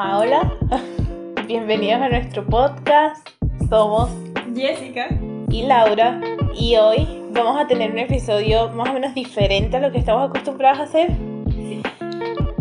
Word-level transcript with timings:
Ajá, 0.00 0.20
hola. 0.20 0.52
Bienvenidos 1.48 2.00
a 2.00 2.08
nuestro 2.08 2.46
podcast. 2.46 3.28
Somos 3.68 4.08
Jessica. 4.54 5.08
y 5.50 5.62
Laura 5.64 6.20
y 6.54 6.76
hoy 6.76 7.24
vamos 7.32 7.60
a 7.60 7.66
tener 7.66 7.90
un 7.90 7.98
episodio 7.98 8.68
más 8.68 8.90
o 8.90 8.92
menos 8.92 9.12
diferente 9.12 9.76
a 9.76 9.80
lo 9.80 9.90
que 9.90 9.98
estamos 9.98 10.30
acostumbrados 10.30 10.78
a 10.78 10.82
hacer. 10.84 11.10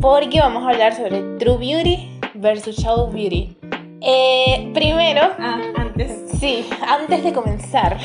Porque 0.01 0.39
vamos 0.39 0.65
a 0.65 0.69
hablar 0.71 0.95
sobre 0.95 1.21
True 1.37 1.57
Beauty 1.57 2.09
versus 2.33 2.75
Shadow 2.75 3.11
Beauty. 3.11 3.55
Eh, 4.01 4.71
primero, 4.73 5.21
Ah, 5.37 5.61
antes, 5.75 6.19
sí, 6.39 6.67
antes 6.87 7.23
de 7.23 7.33
comenzar, 7.33 7.97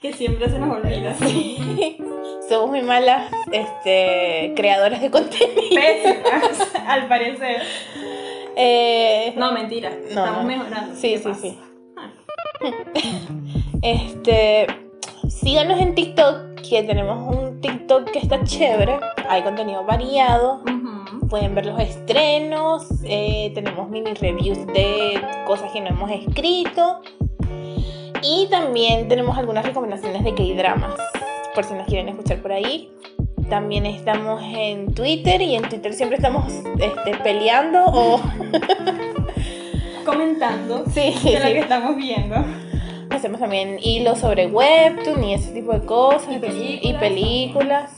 que 0.00 0.14
siempre 0.14 0.48
se 0.48 0.58
nos 0.58 0.74
olvida. 0.78 1.14
somos 2.48 2.70
muy 2.70 2.80
malas 2.80 3.30
este, 3.52 4.54
creadoras 4.56 5.02
de 5.02 5.10
contenido. 5.10 5.74
Pésimas, 5.74 6.74
al 6.86 7.06
parecer. 7.06 7.60
Eh, 8.60 9.34
No, 9.36 9.52
mentira. 9.52 9.90
No, 9.90 10.08
Estamos 10.08 10.42
no. 10.42 10.48
mejorando. 10.48 10.94
Sí, 10.96 11.12
¿Qué 11.12 11.18
sí, 11.18 11.24
pasa? 11.28 11.40
sí. 11.40 11.58
Ah, 11.96 12.10
Este, 13.82 14.66
síganos 15.28 15.78
en 15.80 15.94
TikTok, 15.94 16.56
que 16.68 16.82
tenemos 16.82 17.36
un 17.36 17.60
TikTok 17.60 18.10
que 18.10 18.18
está 18.18 18.42
chévere. 18.42 18.98
Hay 19.28 19.42
contenido 19.42 19.84
variado. 19.84 20.62
Pueden 21.30 21.54
ver 21.54 21.66
los 21.66 21.78
estrenos. 21.80 22.88
eh, 23.04 23.52
tenemos 23.54 23.88
mini 23.90 24.14
reviews 24.14 24.66
de 24.66 25.20
cosas 25.46 25.70
que 25.72 25.80
no 25.80 25.88
hemos 25.88 26.10
escrito. 26.10 27.00
Y 28.22 28.48
también 28.50 29.06
tenemos 29.08 29.38
algunas 29.38 29.64
recomendaciones 29.64 30.24
de 30.24 30.34
K-dramas. 30.34 30.94
Por 31.54 31.64
si 31.64 31.74
nos 31.74 31.86
quieren 31.86 32.08
escuchar 32.08 32.42
por 32.42 32.50
ahí. 32.52 32.90
También 33.48 33.86
estamos 33.86 34.42
en 34.44 34.92
Twitter 34.94 35.40
y 35.40 35.56
en 35.56 35.62
Twitter 35.68 35.94
siempre 35.94 36.16
estamos 36.16 36.52
este, 36.78 37.16
peleando 37.22 37.84
o... 37.86 38.20
Comentando 40.04 40.84
Sí, 40.92 41.12
sí, 41.18 41.32
de 41.32 41.40
lo 41.40 41.46
sí. 41.46 41.52
que 41.52 41.58
estamos 41.60 41.96
viendo. 41.96 42.36
Hacemos 43.10 43.40
también 43.40 43.78
hilos 43.82 44.18
sobre 44.18 44.46
webtoon 44.46 45.24
y 45.24 45.34
ese 45.34 45.52
tipo 45.52 45.72
de 45.72 45.80
cosas. 45.84 46.28
Y 46.34 46.38
películas. 46.38 46.80
Y 46.82 46.94
películas. 46.94 47.90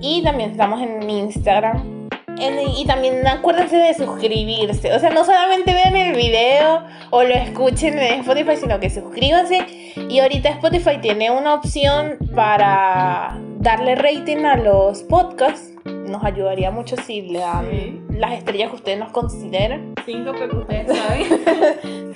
Y 0.00 0.22
también 0.22 0.50
estamos 0.50 0.80
en 0.82 1.08
Instagram. 1.08 2.08
En- 2.38 2.60
y 2.68 2.84
también 2.86 3.26
acuérdense 3.26 3.76
de 3.76 3.92
suscribirse. 3.94 4.92
O 4.94 4.98
sea, 4.98 5.10
no 5.10 5.24
solamente 5.24 5.74
vean 5.74 5.96
el 5.96 6.14
video 6.14 6.82
o 7.10 7.22
lo 7.22 7.34
escuchen 7.34 7.98
en 7.98 8.20
Spotify, 8.20 8.56
sino 8.56 8.80
que 8.80 8.88
suscríbanse. 8.88 9.92
Y 10.08 10.20
ahorita 10.20 10.48
Spotify 10.50 10.98
tiene 11.02 11.30
una 11.30 11.54
opción 11.54 12.16
para 12.34 13.38
darle 13.60 13.94
rating 13.94 14.44
a 14.44 14.56
los 14.56 15.02
podcasts. 15.04 15.72
Nos 15.84 16.24
ayudaría 16.24 16.70
mucho 16.72 16.96
si 16.96 17.22
le 17.22 17.38
dan 17.38 17.66
Sí. 17.70 18.00
las 18.10 18.32
estrellas 18.32 18.70
que 18.70 18.76
ustedes 18.76 18.98
nos 18.98 19.12
consideren. 19.12 19.94
Cinco 20.04 20.32
que 20.32 20.44
ustedes 20.56 20.96
saben. 20.98 22.14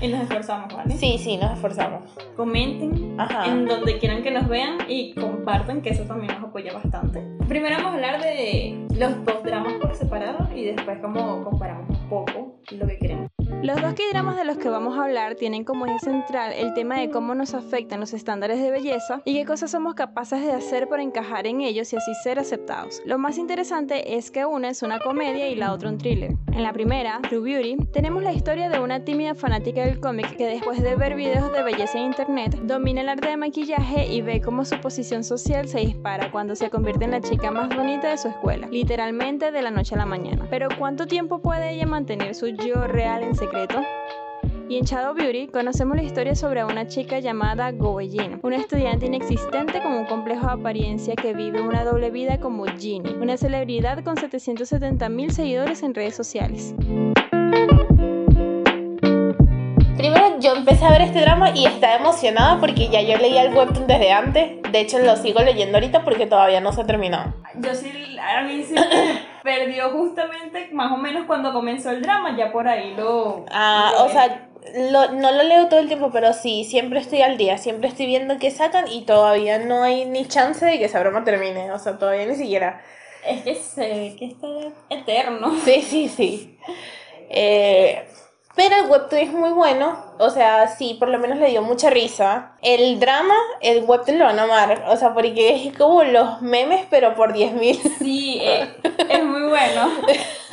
y 0.00 0.08
nos 0.08 0.22
esforzamos, 0.22 0.72
¿vale? 0.74 0.94
Sí, 0.96 1.18
sí, 1.18 1.36
nos 1.36 1.52
esforzamos. 1.52 2.02
Comenten 2.36 3.20
Ajá. 3.20 3.46
en 3.46 3.66
donde 3.66 3.98
quieran 3.98 4.22
que 4.22 4.30
nos 4.30 4.48
vean 4.48 4.78
y 4.88 5.14
compartan, 5.14 5.82
que 5.82 5.90
eso 5.90 6.04
también 6.04 6.32
nos 6.34 6.44
apoya 6.44 6.72
bastante. 6.72 7.22
Primero 7.48 7.76
vamos 7.76 7.92
a 7.92 7.94
hablar 7.96 8.22
de 8.22 8.86
los 8.98 9.24
dos 9.24 9.42
dramas 9.44 9.74
por 9.74 9.94
separado 9.94 10.48
y 10.54 10.64
después 10.64 10.98
como 11.00 11.44
comparamos 11.44 11.90
un 11.90 12.08
poco 12.08 12.56
lo 12.70 12.86
que 12.86 12.98
queremos. 12.98 13.28
Los 13.62 13.80
dos 13.80 13.94
K-dramas 13.94 14.36
de 14.36 14.44
los 14.44 14.58
que 14.58 14.68
vamos 14.68 14.98
a 14.98 15.04
hablar 15.04 15.36
tienen 15.36 15.64
como 15.64 15.86
eje 15.86 15.98
central 15.98 16.52
el 16.52 16.74
tema 16.74 16.98
de 16.98 17.10
cómo 17.10 17.34
nos 17.34 17.54
afectan 17.54 18.00
los 18.00 18.12
estándares 18.12 18.60
de 18.60 18.70
belleza 18.70 19.22
y 19.24 19.34
qué 19.34 19.44
cosas 19.46 19.70
somos 19.70 19.94
capaces 19.94 20.42
de 20.42 20.52
hacer 20.52 20.88
para 20.88 21.02
encajar 21.02 21.46
en 21.46 21.60
ellos 21.60 21.92
y 21.92 21.96
así 21.96 22.12
ser 22.22 22.38
aceptados. 22.38 23.00
Lo 23.06 23.18
más 23.18 23.38
interesante 23.38 24.16
es 24.16 24.30
que 24.30 24.44
una 24.44 24.68
es 24.68 24.82
una 24.82 24.98
comedia 24.98 25.48
y 25.48 25.54
la 25.54 25.72
otra 25.72 25.88
un 25.88 25.98
thriller. 25.98 26.36
En 26.52 26.62
la 26.62 26.72
primera, 26.72 27.20
True 27.28 27.40
Beauty, 27.40 27.86
tenemos 27.92 28.22
la 28.22 28.32
historia 28.32 28.68
de 28.68 28.78
una 28.78 29.04
tímida 29.04 29.34
fanática 29.34 29.84
del 29.84 29.98
cómic 29.98 30.36
que 30.36 30.46
después 30.46 30.82
de 30.82 30.94
ver 30.94 31.16
videos 31.16 31.52
de 31.52 31.62
belleza 31.62 31.98
en 31.98 32.06
internet, 32.06 32.54
domina 32.62 33.00
el 33.00 33.08
arte 33.08 33.28
de 33.28 33.36
maquillaje 33.36 34.06
y 34.06 34.22
ve 34.22 34.40
cómo 34.40 34.64
su 34.64 34.78
posición 34.80 35.24
social 35.24 35.66
se 35.68 35.80
dispara 35.80 36.30
cuando 36.30 36.54
se 36.54 36.70
convierte 36.70 37.06
en 37.06 37.10
la 37.10 37.20
chica 37.20 37.50
más 37.50 37.74
bonita 37.74 38.08
de 38.08 38.18
su 38.18 38.28
escuela, 38.28 38.68
literalmente 38.70 39.50
de 39.50 39.62
la 39.62 39.70
noche 39.70 39.94
a 39.94 39.98
la 39.98 40.06
mañana. 40.06 40.46
Pero 40.50 40.68
¿cuánto 40.78 41.06
tiempo 41.06 41.40
puede 41.40 41.72
ella 41.72 41.86
mantener 41.86 42.34
su 42.34 42.48
yo 42.48 42.86
real 42.86 43.22
en 43.22 43.34
Y 44.68 44.78
en 44.78 44.84
Shadow 44.84 45.14
Beauty 45.14 45.48
conocemos 45.48 45.96
la 45.96 46.02
historia 46.02 46.34
sobre 46.34 46.64
una 46.64 46.86
chica 46.86 47.18
llamada 47.18 47.70
Go 47.72 47.98
Jin, 47.98 48.40
una 48.42 48.56
estudiante 48.56 49.06
inexistente 49.06 49.82
con 49.82 49.92
un 49.92 50.06
complejo 50.06 50.46
de 50.46 50.52
apariencia 50.52 51.14
que 51.14 51.34
vive 51.34 51.60
una 51.60 51.84
doble 51.84 52.10
vida 52.10 52.40
como 52.40 52.64
Ginny, 52.64 53.14
una 53.20 53.36
celebridad 53.36 54.02
con 54.02 54.16
770 54.16 55.08
mil 55.10 55.30
seguidores 55.30 55.82
en 55.82 55.94
redes 55.94 56.14
sociales. 56.14 56.74
Yo 60.44 60.52
empecé 60.54 60.84
a 60.84 60.90
ver 60.90 61.00
este 61.00 61.20
drama 61.22 61.52
y 61.54 61.64
estaba 61.64 61.94
emocionada 61.94 62.60
porque 62.60 62.88
ya 62.90 63.00
yo 63.00 63.16
leía 63.16 63.44
el 63.44 63.54
webtoon 63.54 63.86
desde 63.86 64.12
antes. 64.12 64.60
De 64.70 64.78
hecho 64.80 64.98
lo 64.98 65.16
sigo 65.16 65.40
leyendo 65.40 65.78
ahorita 65.78 66.04
porque 66.04 66.26
todavía 66.26 66.60
no 66.60 66.70
se 66.70 66.82
ha 66.82 66.86
terminado. 66.86 67.32
Yo 67.54 67.74
sí, 67.74 67.90
a 68.20 68.42
mí 68.42 68.62
sí 68.62 68.74
perdió 69.42 69.88
justamente 69.92 70.68
más 70.72 70.92
o 70.92 70.98
menos 70.98 71.24
cuando 71.26 71.50
comenzó 71.54 71.92
el 71.92 72.02
drama, 72.02 72.36
ya 72.36 72.52
por 72.52 72.68
ahí 72.68 72.92
lo... 72.94 73.46
Ah, 73.50 73.92
lo 73.96 74.04
o 74.04 74.08
sea, 74.10 74.48
lo- 74.90 75.12
no 75.12 75.32
lo 75.32 75.44
leo 75.44 75.68
todo 75.68 75.80
el 75.80 75.86
tiempo, 75.86 76.10
pero 76.12 76.34
sí, 76.34 76.64
siempre 76.64 77.00
estoy 77.00 77.22
al 77.22 77.38
día, 77.38 77.56
siempre 77.56 77.88
estoy 77.88 78.04
viendo 78.04 78.36
qué 78.38 78.50
sacan 78.50 78.86
y 78.86 79.06
todavía 79.06 79.58
no 79.60 79.82
hay 79.82 80.04
ni 80.04 80.26
chance 80.26 80.66
de 80.66 80.78
que 80.78 80.84
esa 80.84 81.00
broma 81.00 81.24
termine. 81.24 81.72
O 81.72 81.78
sea, 81.78 81.98
todavía 81.98 82.26
ni 82.26 82.34
siquiera. 82.34 82.82
Es 83.26 83.42
que 83.44 83.54
se 83.54 84.14
que 84.18 84.26
está 84.26 84.46
eterno. 84.90 85.54
Sí, 85.64 85.80
sí, 85.80 86.08
sí. 86.10 86.58
Eh, 87.36 88.04
pero 88.54 88.76
el 88.76 88.90
webtoon 88.90 89.22
es 89.22 89.32
muy 89.32 89.50
bueno. 89.50 89.96
O 90.18 90.30
sea, 90.30 90.68
sí, 90.68 90.96
por 90.98 91.08
lo 91.08 91.18
menos 91.18 91.38
le 91.38 91.48
dio 91.50 91.62
mucha 91.62 91.90
risa. 91.90 92.52
El 92.62 93.00
drama, 93.00 93.34
el 93.60 93.84
webtoon 93.84 94.18
lo 94.18 94.26
van 94.26 94.38
a 94.38 94.44
amar. 94.44 94.84
O 94.88 94.96
sea, 94.96 95.12
porque 95.12 95.66
es 95.66 95.76
como 95.76 96.04
los 96.04 96.40
memes, 96.40 96.86
pero 96.88 97.14
por 97.14 97.34
10.000. 97.34 97.98
Sí, 97.98 98.38
eh, 98.40 98.76
es 99.08 99.24
muy 99.24 99.42
bueno. 99.42 99.90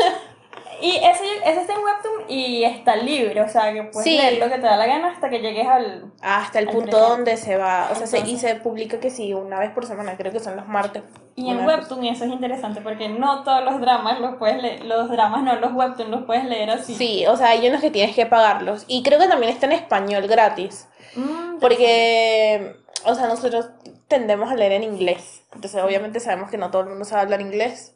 Y 0.82 0.96
ese, 0.98 1.24
ese 1.46 1.62
está 1.62 1.74
en 1.74 1.80
Webtoon 1.84 2.24
y 2.30 2.64
está 2.64 2.96
libre, 2.96 3.40
o 3.42 3.48
sea 3.48 3.72
que 3.72 3.84
puedes 3.84 4.04
Sí. 4.04 4.18
leer 4.18 4.40
lo 4.40 4.46
que 4.50 4.56
te 4.56 4.62
da 4.66 4.78
la 4.78 4.88
gana 4.88 5.12
hasta 5.12 5.30
que 5.30 5.40
llegues 5.40 5.68
al... 5.68 6.12
Hasta 6.22 6.60
el 6.60 6.68
Al 6.70 6.74
punto 6.74 7.00
donde 7.00 7.38
se 7.38 7.56
va. 7.58 7.90
O 7.92 7.96
sea, 7.96 8.08
se- 8.08 8.20
y 8.28 8.38
se 8.38 8.56
publica 8.56 9.00
que 9.00 9.10
sí, 9.10 9.34
una 9.34 9.60
vez 9.60 9.72
por 9.72 9.86
semana. 9.86 10.18
Creo 10.18 10.32
que 10.32 10.40
son 10.40 10.56
los 10.56 10.68
martes. 10.68 11.04
Y 11.36 11.50
en 11.50 11.66
Webtoon 11.66 12.04
eso 12.06 12.26
es 12.26 12.32
interesante 12.32 12.82
porque 12.82 13.08
no 13.10 13.44
todos 13.44 13.64
los 13.64 13.80
dramas 13.80 14.20
los 14.20 14.36
puedes 14.38 14.62
leer, 14.62 14.84
los 14.86 15.10
dramas 15.10 15.44
no, 15.44 15.56
los 15.56 15.72
Webtoon 15.74 16.12
los 16.12 16.24
puedes 16.26 16.46
leer 16.46 16.70
así. 16.72 16.94
Sí, 16.96 17.26
o 17.28 17.38
sea, 17.38 17.50
hay 17.50 17.68
unos 17.68 17.80
que 17.82 17.92
tienes 17.92 18.16
que 18.16 18.26
pagarlos. 18.26 18.84
Y 18.88 19.04
creo 19.04 19.20
que 19.20 19.28
también 19.28 19.52
está 19.52 19.66
en 19.68 19.72
español 19.74 20.28
gratis. 20.28 20.88
Mm, 21.16 21.60
Porque, 21.60 22.76
o 23.06 23.16
sea, 23.16 23.28
nosotros 23.28 23.70
tendemos 24.08 24.52
a 24.52 24.56
leer 24.56 24.74
en 24.74 24.84
inglés. 24.84 25.44
Entonces, 25.54 25.82
obviamente 25.82 26.20
sabemos 26.20 26.50
que 26.50 26.58
no 26.58 26.70
todo 26.72 26.82
el 26.84 26.90
mundo 26.90 27.06
sabe 27.06 27.22
hablar 27.24 27.42
inglés. 27.42 27.96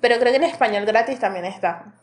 Pero 0.00 0.16
creo 0.18 0.30
que 0.32 0.36
en 0.36 0.44
español 0.44 0.84
gratis 0.84 1.18
también 1.18 1.44
está. 1.44 1.94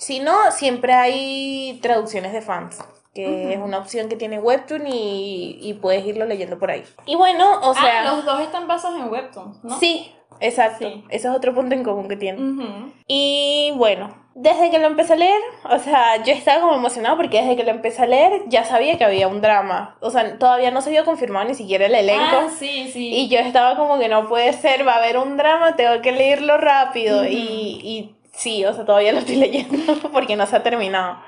Si 0.00 0.18
no, 0.18 0.50
siempre 0.50 0.94
hay 0.94 1.78
traducciones 1.82 2.32
de 2.32 2.40
fans. 2.40 2.78
Que 3.14 3.52
es 3.52 3.58
una 3.58 3.78
opción 3.78 4.08
que 4.08 4.14
tiene 4.16 4.38
Webtoon 4.38 4.86
y, 4.86 5.58
y 5.60 5.74
puedes 5.74 6.06
irlo 6.06 6.24
leyendo 6.26 6.58
por 6.58 6.70
ahí. 6.70 6.84
Y 7.06 7.16
bueno, 7.16 7.60
o 7.60 7.74
sea. 7.74 8.02
ah, 8.02 8.14
los 8.14 8.24
dos 8.24 8.40
están 8.40 8.66
basados 8.66 9.00
en 9.00 9.10
Webtoon, 9.10 9.58
¿no? 9.64 9.78
Sí, 9.80 10.14
exacto. 10.38 10.88
Sí. 10.88 11.04
Ese 11.10 11.28
es 11.28 11.34
otro 11.34 11.52
punto 11.52 11.74
en 11.74 11.82
común 11.82 12.08
que 12.08 12.16
tiene. 12.16 12.40
Ujú. 12.40 12.92
Y 13.08 13.72
bueno, 13.74 14.14
desde 14.36 14.70
que 14.70 14.78
lo 14.78 14.86
empecé 14.86 15.14
a 15.14 15.16
leer, 15.16 15.40
o 15.68 15.78
sea, 15.80 16.22
yo 16.22 16.32
estaba 16.32 16.60
como 16.60 16.74
emocionada 16.76 17.16
porque 17.16 17.42
desde 17.42 17.56
que 17.56 17.64
lo 17.64 17.72
empecé 17.72 18.02
a 18.02 18.06
leer 18.06 18.44
ya 18.46 18.64
sabía 18.64 18.96
que 18.96 19.04
había 19.04 19.26
un 19.26 19.40
drama. 19.42 19.96
O 20.00 20.10
sea, 20.10 20.38
todavía 20.38 20.70
no 20.70 20.80
se 20.80 20.90
había 20.90 21.04
confirmado 21.04 21.46
ni 21.48 21.54
siquiera 21.54 21.86
el 21.86 21.94
elenco. 21.96 22.24
Ah, 22.30 22.48
sí, 22.56 22.88
sí. 22.92 23.12
Y 23.12 23.28
yo 23.28 23.40
estaba 23.40 23.76
como 23.76 23.98
que 23.98 24.08
no 24.08 24.28
puede 24.28 24.52
ser, 24.52 24.86
va 24.86 24.94
a 24.94 24.98
haber 24.98 25.18
un 25.18 25.36
drama, 25.36 25.74
tengo 25.74 26.00
que 26.00 26.12
leerlo 26.12 26.58
rápido. 26.58 27.26
Y, 27.26 27.34
y 27.36 28.14
sí, 28.32 28.64
o 28.64 28.72
sea, 28.72 28.84
todavía 28.84 29.12
lo 29.12 29.18
estoy 29.18 29.36
leyendo 29.36 29.94
porque 30.12 30.36
no 30.36 30.46
se 30.46 30.56
ha 30.56 30.62
terminado. 30.62 31.18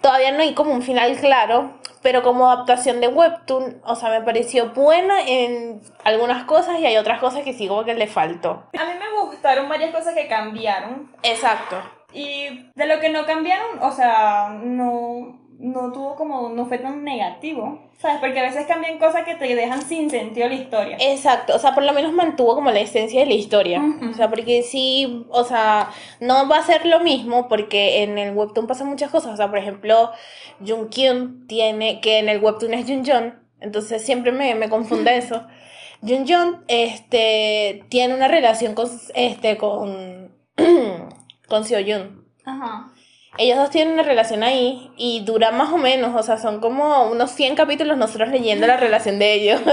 Todavía 0.00 0.32
no 0.32 0.42
hay 0.42 0.54
como 0.54 0.72
un 0.72 0.82
final 0.82 1.16
claro, 1.18 1.74
pero 2.02 2.22
como 2.22 2.50
adaptación 2.50 3.00
de 3.00 3.06
Webtoon, 3.06 3.80
o 3.84 3.94
sea, 3.94 4.10
me 4.10 4.22
pareció 4.22 4.70
buena 4.70 5.20
en 5.20 5.80
algunas 6.04 6.44
cosas 6.44 6.80
y 6.80 6.86
hay 6.86 6.96
otras 6.96 7.20
cosas 7.20 7.44
que 7.44 7.52
sí 7.52 7.68
como 7.68 7.84
que 7.84 7.94
le 7.94 8.08
faltó. 8.08 8.64
A 8.76 8.84
mí 8.84 8.92
me 8.98 9.20
gustaron 9.20 9.68
varias 9.68 9.94
cosas 9.94 10.14
que 10.14 10.26
cambiaron 10.26 11.12
Exacto. 11.22 11.76
y 12.12 12.70
de 12.74 12.86
lo 12.86 12.98
que 12.98 13.10
no 13.10 13.24
cambiaron, 13.26 13.80
o 13.80 13.92
sea, 13.92 14.48
no, 14.60 15.38
no 15.62 15.92
tuvo 15.92 16.16
como, 16.16 16.48
no 16.48 16.66
fue 16.66 16.78
tan 16.78 17.04
negativo, 17.04 17.78
¿sabes? 17.96 18.18
Porque 18.18 18.40
a 18.40 18.42
veces 18.42 18.66
cambian 18.66 18.98
cosas 18.98 19.24
que 19.24 19.36
te 19.36 19.54
dejan 19.54 19.80
sin 19.80 20.10
sentido 20.10 20.48
la 20.48 20.54
historia. 20.54 20.96
Exacto, 21.00 21.54
o 21.54 21.58
sea, 21.60 21.72
por 21.72 21.84
lo 21.84 21.92
menos 21.92 22.12
mantuvo 22.12 22.56
como 22.56 22.72
la 22.72 22.80
esencia 22.80 23.20
de 23.20 23.26
la 23.26 23.34
historia. 23.34 23.80
O 24.10 24.12
sea, 24.12 24.28
porque 24.28 24.64
sí, 24.64 25.24
o 25.30 25.44
sea, 25.44 25.90
no 26.18 26.48
va 26.48 26.58
a 26.58 26.64
ser 26.64 26.84
lo 26.84 26.98
mismo 26.98 27.46
porque 27.46 28.02
en 28.02 28.18
el 28.18 28.34
webtoon 28.34 28.66
pasan 28.66 28.88
muchas 28.88 29.12
cosas. 29.12 29.34
O 29.34 29.36
sea, 29.36 29.48
por 29.48 29.58
ejemplo, 29.58 30.10
Jung 30.66 30.88
Kyun 30.88 31.46
tiene, 31.46 32.00
que 32.00 32.18
en 32.18 32.28
el 32.28 32.42
webtoon 32.42 32.74
es 32.74 32.86
Jun 32.86 33.04
Jeon, 33.04 33.40
entonces 33.60 34.04
siempre 34.04 34.32
me, 34.32 34.56
me 34.56 34.68
confunde 34.68 35.16
eso. 35.16 35.46
Jun 36.00 36.26
Jeon, 36.26 36.64
este, 36.66 37.84
tiene 37.88 38.14
una 38.14 38.26
relación 38.26 38.74
con, 38.74 38.88
este, 39.14 39.56
con, 39.58 40.32
con 41.48 41.64
Seo 41.64 41.78
Yun. 41.78 42.26
Ajá. 42.44 42.91
Ellos 43.38 43.56
dos 43.56 43.70
tienen 43.70 43.94
una 43.94 44.02
relación 44.02 44.42
ahí 44.42 44.90
y 44.96 45.20
dura 45.24 45.50
más 45.50 45.72
o 45.72 45.78
menos, 45.78 46.14
o 46.14 46.22
sea, 46.22 46.36
son 46.36 46.60
como 46.60 47.04
unos 47.04 47.30
100 47.30 47.54
capítulos 47.54 47.96
nosotros 47.96 48.28
leyendo 48.28 48.66
la 48.66 48.76
relación 48.76 49.18
de 49.18 49.34
ellos. 49.34 49.60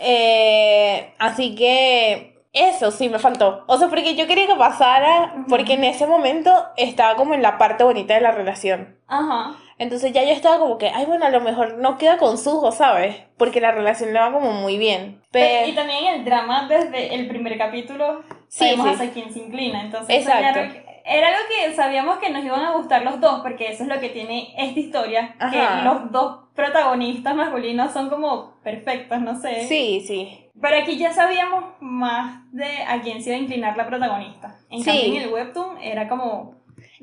Eh, 0.00 1.12
así 1.18 1.56
que 1.56 2.44
eso 2.52 2.92
sí 2.92 3.08
me 3.08 3.18
faltó. 3.18 3.64
O 3.66 3.78
sea, 3.78 3.88
porque 3.88 4.14
yo 4.14 4.28
quería 4.28 4.46
que 4.46 4.54
pasara, 4.54 5.44
porque 5.48 5.74
en 5.74 5.82
ese 5.82 6.06
momento 6.06 6.52
estaba 6.76 7.16
como 7.16 7.34
en 7.34 7.42
la 7.42 7.58
parte 7.58 7.82
bonita 7.82 8.14
de 8.14 8.20
la 8.20 8.30
relación. 8.30 8.96
Ajá. 9.08 9.56
Entonces 9.78 10.12
ya 10.12 10.22
yo 10.24 10.30
estaba 10.30 10.58
como 10.58 10.78
que, 10.78 10.88
ay, 10.88 11.06
bueno, 11.06 11.24
a 11.26 11.30
lo 11.30 11.40
mejor 11.40 11.78
no 11.78 11.98
queda 11.98 12.16
con 12.18 12.38
Sujo, 12.38 12.72
¿sabes? 12.72 13.16
Porque 13.36 13.60
la 13.60 13.72
relación 13.72 14.12
le 14.12 14.18
va 14.18 14.32
como 14.32 14.52
muy 14.52 14.76
bien. 14.78 15.22
Pero... 15.30 15.68
Y 15.68 15.74
también 15.74 16.06
el 16.06 16.24
drama 16.24 16.66
desde 16.68 17.14
el 17.14 17.28
primer 17.28 17.56
capítulo 17.58 18.22
Sí, 18.48 18.64
sabemos 18.64 18.86
sí. 18.86 18.92
hacia 18.94 19.10
quién 19.12 19.32
se 19.32 19.38
inclina. 19.40 19.82
Entonces 19.82 20.16
Exacto. 20.16 20.60
Era, 20.60 20.82
era 21.08 21.28
algo 21.28 21.40
que 21.48 21.74
sabíamos 21.74 22.18
que 22.18 22.30
nos 22.30 22.44
iban 22.44 22.60
a 22.64 22.72
gustar 22.72 23.02
los 23.02 23.20
dos, 23.20 23.40
porque 23.40 23.68
eso 23.70 23.82
es 23.84 23.88
lo 23.88 23.98
que 24.00 24.08
tiene 24.10 24.54
esta 24.56 24.78
historia, 24.78 25.34
Ajá. 25.38 25.50
que 25.50 25.84
los 25.84 26.12
dos 26.12 26.40
protagonistas 26.54 27.34
masculinos 27.34 27.92
son 27.92 28.10
como 28.10 28.54
perfectos, 28.62 29.20
no 29.20 29.40
sé. 29.40 29.66
Sí, 29.66 30.02
sí. 30.06 30.44
Pero 30.60 30.76
aquí 30.76 30.96
ya 30.98 31.12
sabíamos 31.12 31.64
más 31.80 32.42
de 32.52 32.82
a 32.86 33.00
quién 33.00 33.22
se 33.22 33.30
iba 33.30 33.38
a 33.38 33.42
inclinar 33.42 33.76
la 33.76 33.86
protagonista. 33.86 34.58
En 34.70 34.82
Sí. 34.82 34.90
cambio 34.90 35.14
en 35.14 35.22
el 35.22 35.32
webtoon 35.32 35.78
era 35.80 36.08
como... 36.08 36.54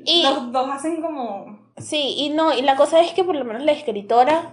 Y- 0.04 0.22
Los 0.24 0.52
dos 0.52 0.68
hacen 0.70 1.00
como... 1.00 1.58
Sí, 1.78 2.14
y 2.18 2.30
no, 2.30 2.52
y 2.56 2.62
la 2.62 2.76
cosa 2.76 3.00
es 3.00 3.12
que 3.12 3.24
por 3.24 3.34
lo 3.34 3.44
menos 3.44 3.62
la 3.62 3.72
escritora 3.72 4.52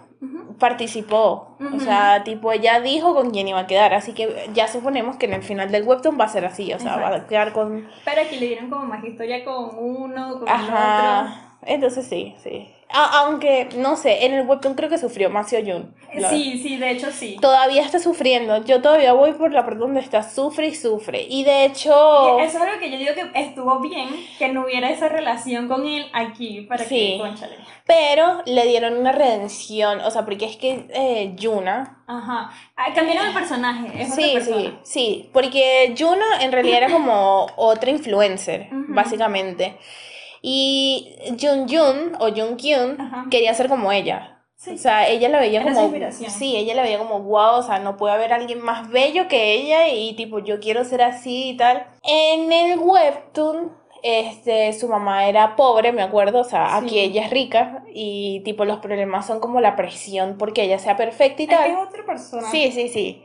Participó. 0.60 1.58
O 1.76 1.80
sea, 1.80 2.24
tipo, 2.24 2.52
ella 2.52 2.80
dijo 2.80 3.14
con 3.14 3.32
quién 3.32 3.48
iba 3.48 3.60
a 3.60 3.68
quedar. 3.68 3.94
Así 3.94 4.14
que 4.14 4.50
ya 4.54 4.68
suponemos 4.68 5.18
que 5.18 5.26
en 5.26 5.34
el 5.34 5.44
final 5.44 5.72
del 5.72 5.84
webtoon 5.84 6.20
va 6.20 6.26
a 6.26 6.30
ser 6.30 6.46
así. 6.46 6.74
O 6.74 6.80
sea, 6.80 6.98
va 6.98 7.16
a 7.16 7.28
quedar 7.28 7.54
con. 7.54 7.88
Pero 8.06 8.22
aquí 8.22 8.38
le 8.38 8.48
dieron 8.48 8.70
como 8.70 8.86
más 8.86 9.04
historia 9.04 9.44
con 9.44 9.78
uno, 9.78 10.40
con 10.40 10.48
el 10.48 10.54
otro. 10.54 10.76
Ajá. 10.76 11.56
Entonces 11.66 12.06
sí, 12.08 12.36
sí. 12.44 12.73
A- 12.96 13.20
aunque, 13.22 13.70
no 13.76 13.96
sé, 13.96 14.26
en 14.26 14.34
el 14.34 14.48
webtoon 14.48 14.76
creo 14.76 14.88
que 14.90 14.98
sufrió 15.00 15.30
más 15.32 15.50
Jun. 15.50 15.94
Sí, 16.30 16.60
sí, 16.62 16.78
de 16.78 16.92
hecho 16.92 17.12
sí. 17.12 17.38
Todavía 17.42 17.82
está 17.82 17.98
sufriendo. 18.00 18.64
Yo 18.66 18.82
todavía 18.84 19.14
voy 19.14 19.34
por 19.34 19.52
la 19.52 19.64
parte 19.66 19.80
donde 19.80 20.00
está 20.00 20.22
sufre 20.22 20.68
y 20.68 20.76
sufre. 20.76 21.26
Y 21.28 21.44
de 21.44 21.66
hecho. 21.66 22.40
Eso 22.40 22.58
es 22.58 22.64
algo 22.64 22.80
que 22.80 22.92
yo 22.92 22.98
digo 23.00 23.12
que 23.16 23.42
estuvo 23.42 23.80
bien 23.80 24.10
que 24.38 24.50
no 24.50 24.64
hubiera 24.66 24.90
esa 24.92 25.10
relación 25.10 25.68
con 25.68 25.86
él 25.88 26.06
aquí 26.14 26.62
para 26.62 26.84
Sí. 26.86 27.14
que, 27.14 27.18
conchale. 27.20 27.56
Pero 27.86 28.44
le 28.46 28.66
dieron 28.68 28.96
una 28.96 29.12
redención. 29.12 30.00
O 30.02 30.12
sea, 30.12 30.24
porque 30.24 30.46
es 30.46 30.56
que 30.58 30.86
eh, 30.94 31.34
Yuna. 31.36 32.04
Ajá. 32.08 32.52
Ah, 32.78 32.94
cambiaron 32.94 33.28
el 33.28 33.34
personaje, 33.34 33.88
es 34.04 34.12
otra 34.12 34.24
Sí, 34.24 34.32
persona. 34.34 34.62
sí, 34.62 34.74
sí. 34.84 35.30
Porque 35.34 35.94
Yuna 35.96 36.42
en 36.42 36.52
realidad 36.52 36.78
era 36.78 36.90
como 36.92 37.48
otra 37.56 37.90
influencer, 37.90 38.68
Ujú. 38.72 38.86
básicamente. 38.94 39.78
Y 40.46 41.16
Jun 41.42 41.70
Jun 41.70 42.18
o 42.20 42.28
Jun 42.30 42.58
Kyun 42.58 43.00
Ajá. 43.00 43.26
quería 43.32 43.54
ser 43.54 43.70
como 43.70 43.94
ella. 43.94 44.42
Sí. 44.58 44.72
O 44.76 44.78
sea, 44.78 45.08
ella 45.08 45.30
la 45.30 45.40
veía 45.40 45.62
Era 45.62 45.74
como. 45.74 45.92
Sí, 46.12 46.56
ella 46.58 46.76
la 46.76 46.84
veía 46.84 46.98
como 46.98 47.20
wow, 47.22 47.56
o 47.60 47.64
sea, 47.64 47.80
no 47.80 47.96
puede 47.96 48.14
haber 48.14 48.34
alguien 48.34 48.62
más 48.62 48.90
bello 48.90 49.28
que 49.30 49.54
ella 49.54 49.88
y 49.88 50.14
tipo, 50.16 50.40
yo 50.40 50.60
quiero 50.60 50.84
ser 50.84 51.02
así 51.02 51.50
y 51.52 51.58
tal. 51.58 51.88
En 52.04 52.52
el 52.52 52.78
webtoon, 52.80 53.72
este, 54.04 54.74
su 54.74 54.90
mamá 54.90 55.28
era 55.28 55.56
pobre, 55.56 55.94
me 55.94 56.02
acuerdo, 56.02 56.42
o 56.42 56.44
sea, 56.44 56.80
Sí. 56.80 56.86
aquí 56.86 57.00
ella 57.00 57.24
es 57.26 57.30
rica 57.32 57.84
y 57.94 58.42
tipo, 58.44 58.66
los 58.66 58.80
problemas 58.80 59.26
son 59.26 59.40
como 59.40 59.62
la 59.62 59.78
presión 59.78 60.36
porque 60.38 60.64
ella 60.64 60.78
sea 60.78 60.98
perfecta 60.98 61.42
y 61.42 61.48
tal. 61.48 61.72
es 61.72 61.78
otra 61.78 62.06
persona. 62.06 62.50
Sí, 62.52 62.70
sí, 62.74 62.90
sí. 62.90 63.24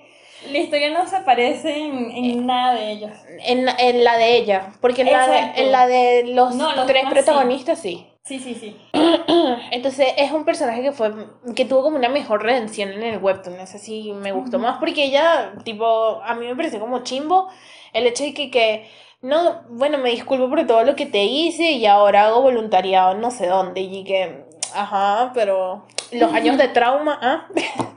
La 0.50 0.58
historia 0.58 0.90
no 0.90 1.06
se 1.06 1.20
parece 1.20 1.76
en, 1.76 2.10
en 2.10 2.46
nada 2.46 2.74
de 2.74 2.90
ellos. 2.92 3.10
En, 3.44 3.64
la- 3.64 3.76
en 3.78 4.04
la 4.04 4.16
de 4.16 4.36
ella, 4.36 4.72
porque 4.80 5.02
en 5.02 5.12
la 5.12 5.26
de, 5.28 5.38
en 5.56 5.72
la 5.72 5.86
de 5.86 6.24
los, 6.26 6.54
No, 6.54 6.74
los 6.74 6.86
tres 6.86 7.04
protagonistas 7.08 7.80
sí. 7.80 8.06
Sí, 8.22 8.38
sí, 8.38 8.54
sí. 8.54 8.76
Entonces 9.70 10.08
es 10.16 10.32
un 10.32 10.44
personaje 10.44 10.82
que 10.82 10.92
fue 10.92 11.12
que 11.56 11.64
tuvo 11.64 11.82
como 11.82 11.96
una 11.96 12.08
mejor 12.10 12.42
redención 12.42 12.90
en 12.90 13.02
el 13.02 13.18
webtoon, 13.18 13.58
ese 13.60 13.78
sí 13.78 14.12
me 14.12 14.32
gustó 14.32 14.58
más 14.58 14.78
porque 14.78 15.04
ella 15.04 15.54
tipo 15.64 16.20
a 16.22 16.34
mí 16.34 16.46
me 16.46 16.54
pareció 16.54 16.78
como 16.78 17.02
chimbo 17.04 17.48
el 17.94 18.06
hecho 18.06 18.24
de 18.24 18.34
que, 18.34 18.50
que 18.50 18.86
no, 19.22 19.62
bueno, 19.70 19.96
me 19.98 20.10
disculpo 20.10 20.48
por 20.50 20.66
todo 20.66 20.84
lo 20.84 20.94
que 20.94 21.06
te 21.06 21.24
hice 21.24 21.72
y 21.72 21.86
ahora 21.86 22.26
hago 22.26 22.42
voluntariado 22.42 23.14
no 23.14 23.30
sé 23.30 23.46
dónde 23.46 23.80
y 23.80 24.04
que 24.04 24.44
ajá, 24.74 25.30
pero 25.34 25.86
los 26.12 26.32
años 26.32 26.56
de 26.58 26.68
trauma, 26.68 27.18
¿ah? 27.22 27.48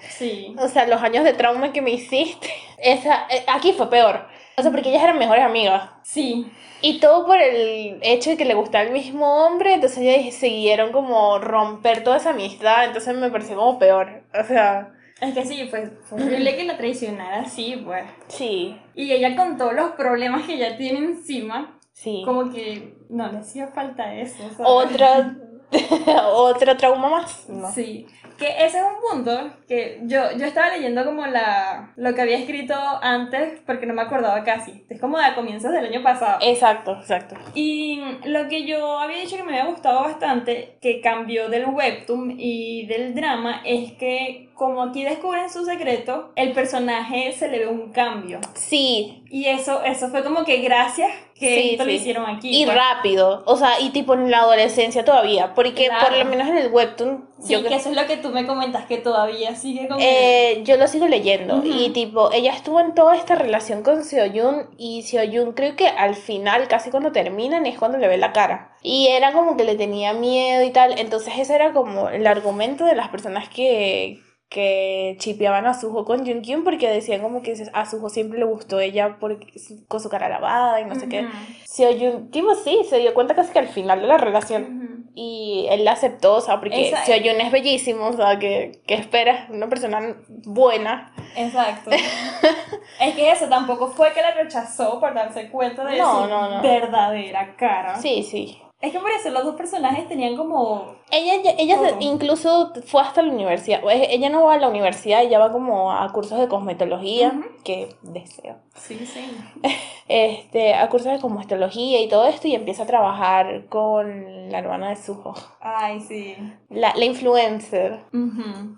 Sí. 0.10 0.56
O 0.60 0.68
sea, 0.68 0.86
los 0.88 1.02
años 1.02 1.24
de 1.24 1.34
trauma 1.34 1.72
que 1.72 1.82
me 1.82 1.92
hiciste. 1.92 2.50
Esa, 2.78 3.28
eh, 3.30 3.44
aquí 3.48 3.74
fue 3.74 3.90
peor. 3.90 4.28
O 4.58 4.62
sea, 4.62 4.72
porque 4.72 4.90
ellas 4.90 5.04
eran 5.04 5.18
mejores 5.18 5.44
amigas. 5.44 5.90
Sí. 6.04 6.52
Y 6.82 7.00
todo 7.00 7.26
por 7.26 7.38
el 7.38 8.00
hecho 8.02 8.32
de 8.32 8.38
que 8.38 8.46
le 8.46 8.56
gustaba 8.56 8.84
el 8.84 8.92
mismo 8.92 9.46
hombre, 9.46 9.74
entonces 9.74 10.00
ellas 10.00 10.34
siguieron 10.34 10.92
como 10.92 11.38
romper 11.40 12.04
toda 12.04 12.18
esa 12.18 12.32
amistad, 12.32 12.86
entonces 12.86 13.16
me 13.16 13.30
pareció 13.30 13.56
como 13.56 13.78
peor. 13.78 14.24
O 14.34 14.44
sea, 14.44 14.92
Es 15.22 15.34
que 15.36 15.46
sí, 15.46 15.68
fue, 15.70 15.92
fue 16.04 16.22
horrible 16.24 16.56
que 16.58 16.64
la 16.64 16.78
traicionara 16.78 17.42
así, 17.42 17.80
pues. 17.86 18.04
sí, 18.28 18.76
Y 18.96 19.12
ella 19.12 19.36
con 19.36 19.58
todos 19.58 19.74
los 19.74 19.92
problemas 19.92 20.48
que 20.48 20.56
ella 20.56 20.76
tiene 20.76 21.00
encima, 21.00 21.80
sí. 21.94 22.24
como 22.26 22.52
que 22.52 22.96
no 23.10 23.32
le 23.32 23.38
hacía 23.38 23.68
falta 23.68 24.16
eso. 24.16 24.38
¿sabes? 24.40 24.58
Otra, 24.66 25.36
otro 26.34 26.78
trauma 26.78 27.10
más. 27.10 27.50
¿no? 27.50 27.72
Sí, 27.72 28.08
que 28.42 28.66
ese 28.66 28.80
es 28.80 28.84
un 28.84 29.00
punto 29.00 29.52
que 29.68 30.00
yo, 30.04 30.32
yo 30.36 30.46
estaba 30.48 30.76
leyendo 30.76 31.06
como 31.06 31.28
la, 31.28 31.94
lo 31.96 32.16
que 32.16 32.22
había 32.22 32.40
escrito 32.40 32.74
antes 33.02 33.60
porque 33.68 33.86
no 33.86 33.94
me 33.94 34.02
acordaba 34.02 34.44
casi. 34.44 34.84
Es 34.90 35.00
como 35.00 35.20
de 35.20 35.36
comienzos 35.36 35.72
del 35.72 35.86
año 35.86 36.02
pasado. 36.02 36.40
Exacto, 36.42 36.98
exacto. 37.00 37.36
Y 37.54 38.02
lo 38.26 38.48
que 38.48 38.66
yo 38.66 39.00
había 39.00 39.18
dicho 39.18 39.38
que 39.38 39.44
me 39.44 39.60
había 39.60 39.72
gustado 39.72 40.02
bastante, 40.02 40.78
que 40.82 41.02
cambió 41.02 41.50
del 41.50 41.68
webtoon 41.68 42.36
y 42.38 42.88
del 42.88 43.14
drama, 43.14 43.62
es 43.64 43.92
que 43.94 44.50
como 44.62 44.84
aquí 44.84 45.04
descubren 45.04 45.50
su 45.50 45.66
secreto, 45.66 46.30
el 46.36 46.52
personaje 46.54 47.32
se 47.32 47.48
le 47.48 47.58
ve 47.58 47.68
un 47.68 47.92
cambio. 47.92 48.40
Sí, 48.54 49.24
Y 49.32 49.46
eso, 49.46 49.82
eso 49.84 50.10
fue 50.10 50.24
como 50.24 50.44
que 50.46 50.58
gracias 50.58 51.10
que 51.34 51.56
Sí, 51.56 51.70
esto 51.72 51.86
lo 51.86 51.90
sí. 51.90 51.96
hicieron 51.96 52.26
aquí. 52.30 52.62
y 52.62 52.66
pues. 52.66 52.78
rápido, 52.78 53.42
o 53.48 53.58
sea, 53.58 53.80
y 53.80 53.90
tipo 53.90 54.14
en 54.14 54.30
la 54.30 54.42
adolescencia 54.42 55.04
todavía, 55.04 55.56
porque 55.56 55.88
Claro. 55.88 56.10
por 56.10 56.18
lo 56.20 56.26
menos 56.26 56.48
en 56.48 56.58
el 56.58 56.72
webtoon, 56.72 57.28
Sí, 57.40 57.54
yo 57.54 57.64
que 57.68 57.74
eso 57.74 57.90
es 57.90 57.96
lo 57.96 58.06
que 58.06 58.18
tú 58.18 58.30
me 58.30 58.46
comentas, 58.46 58.86
que 58.86 58.98
todavía 58.98 59.56
sigue 59.56 59.88
con... 59.88 59.98
Eh, 60.00 60.62
yo 60.64 60.78
lo 60.78 60.86
sigo 60.88 61.08
leyendo 61.08 61.64
y 61.66 61.90
tipo, 61.90 62.32
ella 62.32 62.54
estuvo 62.54 62.80
en 62.80 62.94
toda 62.94 63.16
esta 63.16 63.34
relación 63.34 63.82
con 63.82 64.04
Seoyun 64.04 64.70
y 64.78 65.02
Seoyun 65.02 65.54
creo 65.54 65.76
que 65.76 65.88
al 65.88 66.14
final, 66.14 66.68
casi 66.68 66.92
cuando 66.92 67.12
terminan, 67.12 67.66
es 67.66 67.80
cuando 67.80 67.98
le 67.98 68.08
ve 68.08 68.18
la 68.18 68.32
cara. 68.32 68.76
Y 68.84 69.08
era 69.08 69.32
como 69.34 69.58
que 69.58 69.64
le 69.64 69.74
tenía 69.76 70.14
miedo 70.14 70.64
y 70.64 70.70
tal, 70.70 71.00
entonces 71.00 71.34
ese 71.40 71.56
era 71.56 71.74
como 71.74 72.10
el 72.10 72.28
argumento 72.28 72.86
de 72.86 72.94
las 72.96 73.08
personas 73.10 73.50
que, 73.50 74.20
que 74.52 75.16
chipeaban 75.18 75.66
a 75.66 75.74
Suho 75.74 76.04
con 76.04 76.26
Jun 76.26 76.42
Kyun 76.42 76.66
porque 76.66 76.90
decían 76.90 77.22
como 77.22 77.42
que 77.42 77.56
a 77.72 77.86
Suho 77.86 78.10
siempre 78.10 78.38
le 78.38 78.44
gustó 78.44 78.82
ella 78.82 79.16
porque, 79.18 79.48
con 79.88 80.02
su 80.02 80.10
cara 80.10 80.28
lavada 80.28 80.82
y 80.82 80.84
no 80.86 80.96
sé 80.96 81.08
qué. 81.08 81.26
Seoyun, 81.64 82.32
tipo 82.32 82.54
sí, 82.56 82.82
se 82.90 82.98
dio 82.98 83.14
cuenta 83.14 83.34
casi 83.34 83.54
que 83.54 83.60
al 83.60 83.70
final 83.70 84.02
de 84.02 84.08
la 84.08 84.18
relación. 84.18 85.10
Y 85.16 85.68
él 85.70 85.86
la 85.86 85.94
aceptó, 85.94 86.36
o 86.36 86.42
sea, 86.42 86.60
porque 86.60 86.94
Seoyun 87.06 87.40
es 87.40 87.50
bellísimo, 87.50 88.08
o 88.08 88.14
sea, 88.14 88.40
que, 88.40 88.82
que 88.86 88.96
esperas 88.96 89.50
una 89.50 89.70
persona 89.70 90.18
buena. 90.28 91.14
Exacto. 91.38 91.92
es 93.00 93.16
que 93.16 93.32
eso 93.32 93.48
tampoco 93.48 93.88
fue 93.88 94.12
que 94.12 94.22
la 94.22 94.32
rechazó 94.32 95.00
por 95.00 95.14
darse 95.14 95.50
cuenta 95.50 95.86
de 95.86 95.98
No, 95.98 96.24
su 96.24 96.30
no, 96.30 96.50
no. 96.58 96.62
verdadera 96.62 97.56
cara. 97.56 97.96
Sí, 98.02 98.22
sí. 98.24 98.62
Es 98.82 98.92
que 98.92 99.00
por 99.00 99.12
eso 99.12 99.30
los 99.30 99.44
dos 99.46 99.56
personajes 99.56 100.08
tenían 100.08 100.36
como... 100.36 100.96
Ella, 101.12 101.36
ella, 101.36 101.54
ella 101.58 101.78
se- 101.78 102.04
incluso 102.04 102.74
fue 102.88 103.02
hasta 103.02 103.22
la 103.22 103.32
universidad. 103.32 103.82
Ella 103.92 104.30
no 104.30 104.46
va 104.46 104.56
a 104.56 104.58
la 104.58 104.70
universidad, 104.70 105.22
ella 105.22 105.38
va 105.38 105.52
como 105.52 105.92
a 105.92 106.12
cursos 106.12 106.40
de 106.40 106.48
cosmetología, 106.48 107.32
que 107.64 107.96
deseo. 108.02 108.56
Sí, 108.76 109.06
sí. 109.06 109.22
Este, 110.08 110.74
a 110.74 110.90
cursos 110.90 111.10
de 111.14 111.20
cosmetología 111.22 112.02
y 112.02 112.10
todo 112.10 112.26
esto, 112.28 112.46
y 112.50 112.56
empieza 112.56 112.84
a 112.84 112.86
trabajar 112.86 113.68
con 113.70 114.52
la 114.52 114.58
hermana 114.60 114.90
de 114.90 114.98
Suho, 114.98 115.34
Ay, 115.62 116.02
sí. 116.02 116.36
la, 116.70 116.94
la 116.98 117.06
influencer. 117.06 118.00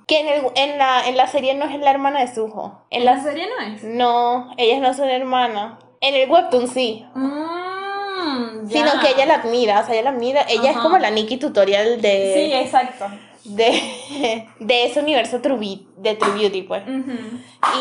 Que 0.06 0.20
en, 0.20 0.28
el- 0.28 0.52
en, 0.56 0.78
la, 0.78 1.08
en 1.08 1.18
la 1.18 1.26
serie 1.26 1.56
no 1.56 1.66
es 1.66 1.80
la 1.80 1.90
hermana 1.90 2.20
de 2.20 2.28
Suho. 2.28 2.84
En 2.92 3.00
¿En 3.00 3.06
la, 3.06 3.16
la 3.16 3.24
serie 3.24 3.48
no 3.48 3.66
es? 3.74 3.84
no, 3.84 4.52
ellas 4.58 4.80
no 4.80 4.94
son 4.94 5.10
hermanas. 5.10 5.80
En 6.02 6.14
el 6.14 6.30
webtoon 6.30 6.68
sí. 6.68 7.04
Mm, 7.16 7.73
ya. 8.64 8.70
Sino 8.70 9.02
que 9.02 9.12
ella 9.12 9.26
la 9.26 9.36
admira, 9.36 9.80
o 9.82 9.86
sea, 9.86 9.94
ella 9.96 10.04
la 10.04 10.10
admira. 10.12 10.46
Ella 10.50 10.72
es 10.72 10.78
como 10.78 10.98
la 10.98 11.10
Nikki 11.12 11.38
tutorial 11.38 12.02
de, 12.02 12.34
Sí, 12.36 12.54
exacto. 12.54 13.06
de, 13.44 14.48
de 14.60 14.86
ese 14.86 15.00
universo 15.00 15.38
de 15.40 16.16
True 16.16 16.36
Beauty, 16.38 16.62
pues. 16.64 16.84
Ujú. 16.88 17.12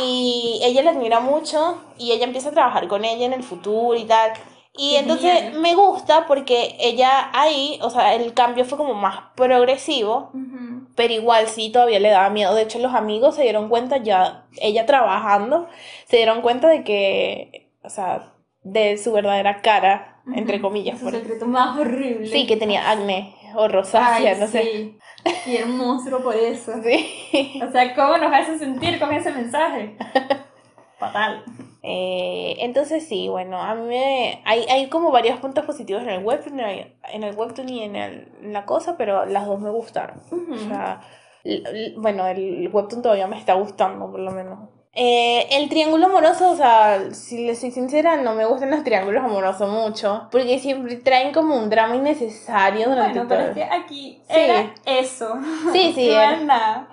Y 0.00 0.60
ella 0.62 0.82
la 0.82 0.90
admira 0.92 1.20
mucho 1.20 1.82
y 1.98 2.12
ella 2.12 2.24
empieza 2.24 2.48
a 2.50 2.52
trabajar 2.52 2.88
con 2.88 3.04
ella 3.04 3.26
en 3.26 3.32
el 3.32 3.42
futuro 3.42 3.98
y 3.98 4.04
tal. 4.04 4.32
Y 4.74 4.92
Qué 4.92 4.98
entonces 5.00 5.32
genial. 5.34 5.60
me 5.60 5.74
gusta 5.74 6.26
porque 6.26 6.76
ella 6.80 7.28
ahí, 7.34 7.78
o 7.82 7.90
sea, 7.90 8.14
el 8.14 8.32
cambio 8.32 8.64
fue 8.64 8.78
como 8.78 8.94
más 8.94 9.18
progresivo, 9.36 10.30
pero 10.96 11.12
igual 11.12 11.46
sí 11.46 11.70
todavía 11.70 12.00
le 12.00 12.08
daba 12.08 12.30
miedo. 12.30 12.54
De 12.54 12.62
hecho, 12.62 12.78
los 12.78 12.94
amigos 12.94 13.34
se 13.34 13.42
dieron 13.42 13.68
cuenta 13.68 13.98
ya, 13.98 14.46
ella 14.60 14.86
trabajando, 14.86 15.68
se 16.06 16.16
dieron 16.16 16.40
cuenta 16.40 16.68
de 16.68 16.84
que, 16.84 17.70
o 17.82 17.90
sea, 17.90 18.32
de 18.62 18.96
su 18.96 19.12
verdadera 19.12 19.60
cara. 19.60 20.11
Entre 20.34 20.60
comillas. 20.60 20.98
Su 20.98 21.04
por- 21.06 21.14
secreto 21.14 21.46
más 21.46 21.78
horrible. 21.78 22.26
Sí, 22.26 22.46
que 22.46 22.56
tenía 22.56 22.90
acné 22.90 23.34
o 23.54 23.68
rosácea, 23.68 24.32
Ay, 24.32 24.40
no 24.40 24.46
sé. 24.46 24.62
sí. 24.62 24.98
Y 25.50 25.56
era 25.56 25.66
un 25.66 25.76
monstruo 25.76 26.22
por 26.22 26.34
eso. 26.34 26.72
Sí. 26.82 27.60
O 27.66 27.70
sea, 27.70 27.94
¿cómo 27.94 28.16
nos 28.18 28.32
hace 28.32 28.58
sentir 28.58 28.98
con 28.98 29.12
ese 29.12 29.30
mensaje? 29.32 29.96
Fatal. 30.98 31.44
Eh, 31.82 32.56
entonces 32.60 33.06
sí, 33.08 33.28
bueno, 33.28 33.60
a 33.60 33.74
mí 33.74 33.88
me, 33.88 34.40
hay, 34.44 34.64
hay 34.70 34.88
como 34.88 35.10
varios 35.10 35.40
puntos 35.40 35.64
positivos 35.66 36.02
en 36.02 36.10
el 36.10 36.24
webtoon, 36.24 36.60
en 36.60 37.22
el 37.24 37.34
webtoon 37.34 37.68
y 37.68 37.82
en, 37.82 37.96
el- 37.96 38.28
en 38.40 38.52
la 38.52 38.64
cosa, 38.64 38.96
pero 38.96 39.26
las 39.26 39.46
dos 39.46 39.60
me 39.60 39.70
gustaron. 39.70 40.20
O 40.30 40.56
sea, 40.68 41.00
bueno, 41.96 42.26
el 42.28 42.70
webtoon 42.72 43.02
todavía 43.02 43.26
me 43.26 43.36
está 43.36 43.54
gustando, 43.54 44.10
por 44.10 44.20
lo 44.20 44.30
menos. 44.30 44.60
Eh, 44.94 45.46
el 45.52 45.70
triángulo 45.70 46.04
amoroso, 46.06 46.50
o 46.50 46.56
sea, 46.56 47.14
si 47.14 47.46
le 47.46 47.54
soy 47.56 47.70
sincera, 47.70 48.16
no 48.16 48.34
me 48.34 48.44
gustan 48.44 48.70
los 48.70 48.84
triángulos 48.84 49.24
amorosos 49.24 49.70
mucho, 49.70 50.28
porque 50.30 50.58
siempre 50.58 50.96
traen 50.96 51.32
como 51.32 51.56
un 51.56 51.70
drama 51.70 51.96
innecesario 51.96 52.90
durante 52.90 53.20
Bueno, 53.20 53.28
pero 53.28 53.40
todo. 53.40 53.48
es 53.50 53.54
que 53.56 53.64
aquí 53.64 54.20
Sí. 54.28 54.34
era 54.36 54.74
eso. 54.84 55.34
Sí, 55.72 55.92
sí, 55.94 56.06
no 56.08 56.12
era- 56.12 56.36
nada. 56.40 56.88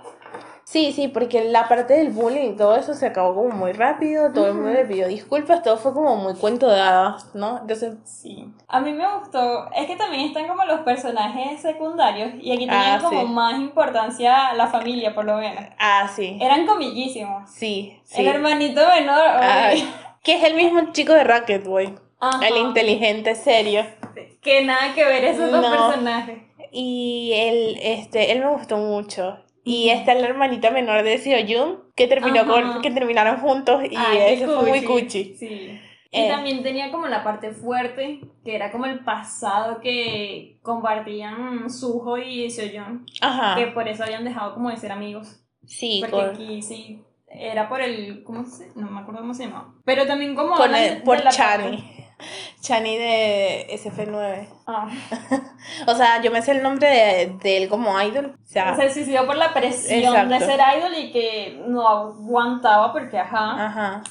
Sí, 0.71 0.91
sí, 0.91 1.07
porque 1.07 1.45
la 1.45 1.67
parte 1.67 1.95
del 1.95 2.11
bullying 2.11 2.51
y 2.51 2.55
todo 2.55 2.75
eso 2.75 2.93
se 2.93 3.07
acabó 3.07 3.33
como 3.33 3.49
muy 3.55 3.71
rápido, 3.71 4.31
todo 4.31 4.49
el 4.49 4.53
mundo 4.53 4.69
le 4.69 4.85
pidió 4.85 5.07
disculpas, 5.07 5.63
todo 5.63 5.77
fue 5.77 5.93
como 5.95 6.15
muy 6.17 6.35
cuento 6.35 6.67
de 6.69 6.79
hadas, 6.79 7.33
¿no? 7.33 7.57
Entonces, 7.61 7.95
Sí. 8.03 8.45
A 8.67 8.79
mí 8.79 8.93
me 8.93 9.03
gustó. 9.17 9.67
Es 9.75 9.87
que 9.87 9.95
también 9.95 10.27
están 10.27 10.47
como 10.47 10.63
los 10.65 10.81
personajes 10.81 11.59
secundarios 11.59 12.33
y 12.39 12.51
aquí 12.51 12.67
Ah, 12.69 12.99
tenían 12.99 13.01
como 13.01 13.21
sí. 13.21 13.27
más 13.33 13.59
importancia 13.59 14.53
la 14.53 14.67
familia, 14.67 15.15
por 15.15 15.25
lo 15.25 15.37
menos. 15.37 15.63
ah, 15.79 16.07
sí, 16.15 16.37
Eran 16.39 16.67
comillísimos. 16.67 17.49
sí, 17.49 17.99
sí. 18.03 18.21
El 18.21 18.27
hermanito 18.27 18.81
menor. 18.87 19.19
Ah, 19.25 19.69
ay, 19.69 19.91
que 20.21 20.35
es 20.35 20.43
el 20.43 20.53
mismo 20.53 20.91
chico 20.91 21.13
de 21.13 21.23
Rocket 21.23 21.65
Boy, 21.65 21.95
ajá. 22.19 22.47
el 22.47 22.57
inteligente, 22.57 23.33
serio. 23.33 23.87
Que 24.39 24.63
nada 24.65 24.93
que 24.93 25.03
ver 25.03 25.23
esos 25.25 25.49
dos 25.51 25.65
personajes. 25.65 26.43
Y 26.71 27.31
él, 27.33 27.79
este, 27.81 28.31
él 28.33 28.41
me 28.41 28.51
gustó 28.51 28.77
mucho. 28.77 29.39
Y 29.63 29.89
está 29.89 30.13
la 30.15 30.27
hermanita 30.27 30.71
menor 30.71 31.03
de 31.03 31.17
Seo 31.17 31.91
que 31.95 32.07
terminó 32.07 32.41
Ajá. 32.41 32.47
con, 32.49 32.81
que 32.81 32.91
terminaron 32.91 33.37
juntos 33.39 33.83
y 33.89 33.95
Ay, 33.95 34.33
eso 34.33 34.59
fue 34.59 34.69
muy 34.69 34.83
cuchi. 34.83 35.35
Sí. 35.35 35.79
Eh. 36.11 36.25
Y 36.25 36.27
también 36.27 36.63
tenía 36.63 36.89
como 36.91 37.07
la 37.07 37.23
parte 37.23 37.51
fuerte, 37.51 38.21
que 38.43 38.55
era 38.55 38.71
como 38.71 38.85
el 38.85 39.03
pasado 39.03 39.79
que 39.79 40.57
compartían 40.63 41.69
Suho 41.69 42.17
y 42.17 42.49
Seoyeon, 42.49 43.05
Ajá. 43.21 43.55
que 43.55 43.67
por 43.67 43.87
eso 43.87 44.03
habían 44.03 44.23
dejado 44.23 44.55
como 44.55 44.69
de 44.71 44.77
ser 44.77 44.91
amigos. 44.91 45.45
Sí, 45.67 45.99
Porque 46.01 46.15
con, 46.15 46.29
aquí 46.31 46.61
sí, 46.63 47.03
era 47.27 47.69
por 47.69 47.81
el, 47.81 48.23
¿cómo 48.23 48.43
se? 48.45 48.71
No 48.75 48.89
me 48.89 49.01
acuerdo 49.01 49.21
cómo 49.21 49.35
se 49.35 49.45
llamaba. 49.45 49.75
Pero 49.85 50.07
también 50.07 50.33
como... 50.35 50.55
hablan 50.55 50.81
el- 50.83 51.03
por 51.03 51.21
Chani. 51.29 51.83
Chani 52.61 52.97
de 52.97 53.67
SF9. 53.71 54.05
parte- 54.05 54.49
Ah. 54.67 54.87
O 55.87 55.95
sea, 55.95 56.21
yo 56.21 56.31
me 56.31 56.41
sé 56.41 56.51
el 56.51 56.63
nombre 56.63 56.87
de, 56.89 57.35
de 57.41 57.57
él 57.57 57.69
como 57.69 57.99
idol. 58.01 58.35
O 58.43 58.47
sea, 58.47 58.75
Se 58.75 58.93
suicidó 58.93 59.25
por 59.25 59.35
la 59.35 59.53
presión 59.53 59.99
Exacto. 60.15 60.33
de 60.33 60.39
ser 60.39 60.59
idol 60.77 60.93
y 60.97 61.11
que 61.11 61.63
no 61.67 61.87
aguantaba 61.87 62.91
porque, 62.91 63.17
ajá, 63.19 63.65
ajá. 63.65 64.03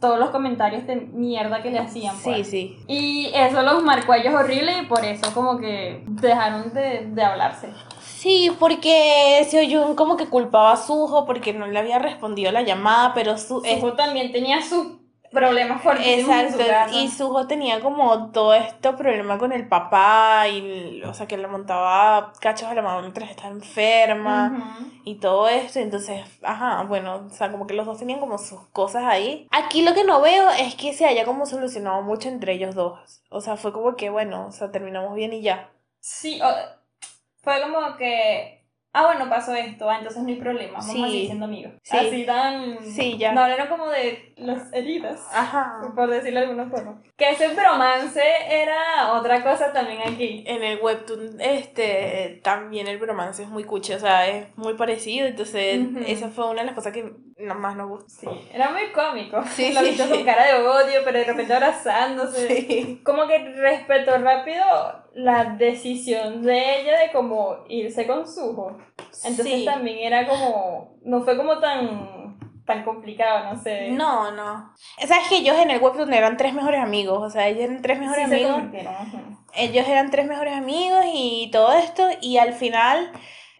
todos 0.00 0.18
los 0.18 0.30
comentarios 0.30 0.86
de 0.86 0.96
mierda 0.96 1.62
que 1.62 1.70
le 1.70 1.78
hacían. 1.78 2.16
Sí, 2.16 2.22
pues. 2.30 2.48
sí. 2.50 2.78
Y 2.86 3.30
eso 3.34 3.62
los 3.62 3.82
marcó 3.82 4.12
a 4.12 4.18
ellos 4.18 4.34
horrible 4.34 4.78
y 4.82 4.86
por 4.86 5.04
eso 5.04 5.32
como 5.34 5.58
que 5.58 6.02
dejaron 6.06 6.72
de, 6.74 7.06
de 7.08 7.22
hablarse. 7.24 7.68
Sí, 8.00 8.50
porque 8.58 9.46
Seoyun 9.48 9.94
como 9.94 10.16
que 10.16 10.26
culpaba 10.26 10.72
a 10.72 10.76
Suho 10.76 11.24
porque 11.26 11.52
no 11.52 11.66
le 11.66 11.78
había 11.78 11.98
respondido 11.98 12.50
la 12.52 12.62
llamada, 12.62 13.12
pero 13.14 13.38
su, 13.38 13.62
es- 13.64 13.80
Suho 13.80 13.92
también 13.94 14.32
tenía 14.32 14.62
sus 14.62 14.86
problemas 15.36 15.82
fuertísimos 15.82 16.24
su 16.24 16.60
Exacto, 16.60 16.66
casa. 16.66 16.94
y 16.96 17.08
Suho 17.08 17.46
tenía 17.46 17.80
como 17.80 18.30
todo 18.32 18.54
este 18.54 18.92
problema 18.94 19.38
con 19.38 19.52
el 19.52 19.68
papá, 19.68 20.48
y, 20.48 21.02
o 21.04 21.14
sea, 21.14 21.26
que 21.28 21.36
le 21.36 21.46
montaba 21.46 22.32
cachos 22.40 22.68
a 22.68 22.74
la 22.74 22.82
mamá 22.82 23.00
mientras 23.02 23.30
estaba 23.30 23.50
enferma, 23.50 24.78
y 25.04 25.16
todo 25.16 25.48
esto, 25.48 25.78
entonces, 25.78 26.24
ajá, 26.42 26.82
bueno, 26.84 27.26
o 27.26 27.30
sea, 27.30 27.52
como 27.52 27.66
que 27.66 27.74
los 27.74 27.86
dos 27.86 27.98
tenían 27.98 28.18
como 28.20 28.38
sus 28.38 28.60
cosas 28.70 29.04
ahí. 29.04 29.46
Aquí 29.50 29.82
lo 29.82 29.94
que 29.94 30.04
no 30.04 30.20
veo 30.20 30.50
es 30.50 30.74
que 30.74 30.92
se 30.92 31.06
haya 31.06 31.24
como 31.24 31.46
solucionado 31.46 32.02
mucho 32.02 32.28
entre 32.28 32.54
ellos 32.54 32.74
dos, 32.74 33.22
o 33.30 33.40
sea, 33.40 33.56
fue 33.56 33.72
como 33.72 33.94
que, 33.96 34.10
bueno, 34.10 34.46
o 34.48 34.52
sea, 34.52 34.72
terminamos 34.72 35.14
bien 35.14 35.32
y 35.32 35.42
ya. 35.42 35.70
Sí, 36.00 36.40
o- 36.42 36.76
fue 37.42 37.60
como 37.62 37.96
que... 37.96 38.55
Ah, 38.98 39.04
bueno, 39.04 39.28
pasó 39.28 39.54
esto, 39.54 39.90
ah, 39.90 39.98
entonces 39.98 40.22
no 40.22 40.28
hay 40.30 40.36
problema, 40.36 40.78
vamos 40.78 40.86
Sí. 40.90 41.02
a 41.02 41.06
seguir 41.06 41.26
siendo 41.26 41.44
amigos. 41.44 41.72
Sí. 41.82 41.96
Así 41.98 42.24
tan... 42.24 42.78
Sí, 42.82 43.18
ya. 43.18 43.32
No 43.32 43.42
hablaron 43.42 43.68
como 43.68 43.88
de 43.88 44.32
las 44.36 44.72
heridas. 44.72 45.20
Ajá. 45.34 45.82
Por 45.94 46.08
decirlo 46.08 46.40
de 46.40 46.46
alguna 46.46 46.70
forma. 46.70 47.02
Que 47.14 47.28
ese 47.30 47.48
bromance 47.48 48.22
era 48.48 49.12
otra 49.12 49.42
cosa 49.42 49.70
también 49.74 50.00
aquí. 50.00 50.44
En 50.46 50.62
el 50.62 50.80
webtoon, 50.80 51.38
este, 51.40 52.40
también 52.42 52.86
el 52.86 52.96
bromance 52.96 53.42
es 53.42 53.50
muy 53.50 53.64
cuchi, 53.64 53.92
o 53.92 53.98
sea, 53.98 54.26
es 54.28 54.46
muy 54.56 54.72
parecido, 54.74 55.26
entonces 55.26 55.78
esa 56.06 56.28
fue 56.28 56.48
una 56.48 56.60
de 56.60 56.66
las 56.66 56.74
cosas 56.74 56.94
que 56.94 57.12
más 57.38 57.76
nos 57.76 57.88
gustó. 57.88 58.08
Sí, 58.08 58.48
era 58.50 58.70
muy 58.70 58.90
cómico. 58.92 59.42
Sí, 59.54 59.74
sí. 59.74 59.84
bichos 59.90 60.08
con 60.08 60.24
cara 60.24 60.46
de 60.46 60.54
odio, 60.66 61.00
pero 61.04 61.18
de 61.18 61.24
repente 61.24 61.52
abrazándose. 61.52 62.48
Sí. 62.48 63.02
Como 63.04 63.26
que 63.26 63.38
respetó 63.38 64.16
rápido 64.16 64.64
la 65.16 65.44
decisión 65.44 66.42
de 66.42 66.80
ella 66.82 66.98
de 67.00 67.10
como 67.10 67.64
irse 67.68 68.06
con 68.06 68.26
Suho. 68.26 68.76
Entonces 69.24 69.46
Sí. 69.60 69.64
también 69.64 69.98
era 70.12 70.28
como. 70.28 70.98
No 71.04 71.22
fue 71.22 71.36
como 71.36 71.58
tan. 71.58 72.14
tan 72.66 72.82
complicado, 72.84 73.54
no 73.54 73.62
sé. 73.62 73.90
No, 73.92 74.32
no. 74.32 74.74
Sabes 75.06 75.28
que 75.28 75.36
ellos 75.36 75.56
en 75.56 75.70
el 75.70 75.80
webtoon 75.80 76.12
eran 76.12 76.36
tres 76.36 76.52
mejores 76.52 76.80
amigos, 76.82 77.22
o 77.22 77.30
sea, 77.30 77.46
ellos 77.46 77.62
eran 77.62 77.80
tres 77.80 77.98
mejores 78.00 78.24
amigos. 78.24 78.60
Ellos 79.54 79.86
eran 79.88 80.10
tres 80.10 80.26
mejores 80.26 80.52
amigos 80.52 81.04
y 81.14 81.48
todo 81.52 81.72
esto, 81.74 82.08
y 82.20 82.38
al 82.38 82.54
final, 82.54 83.12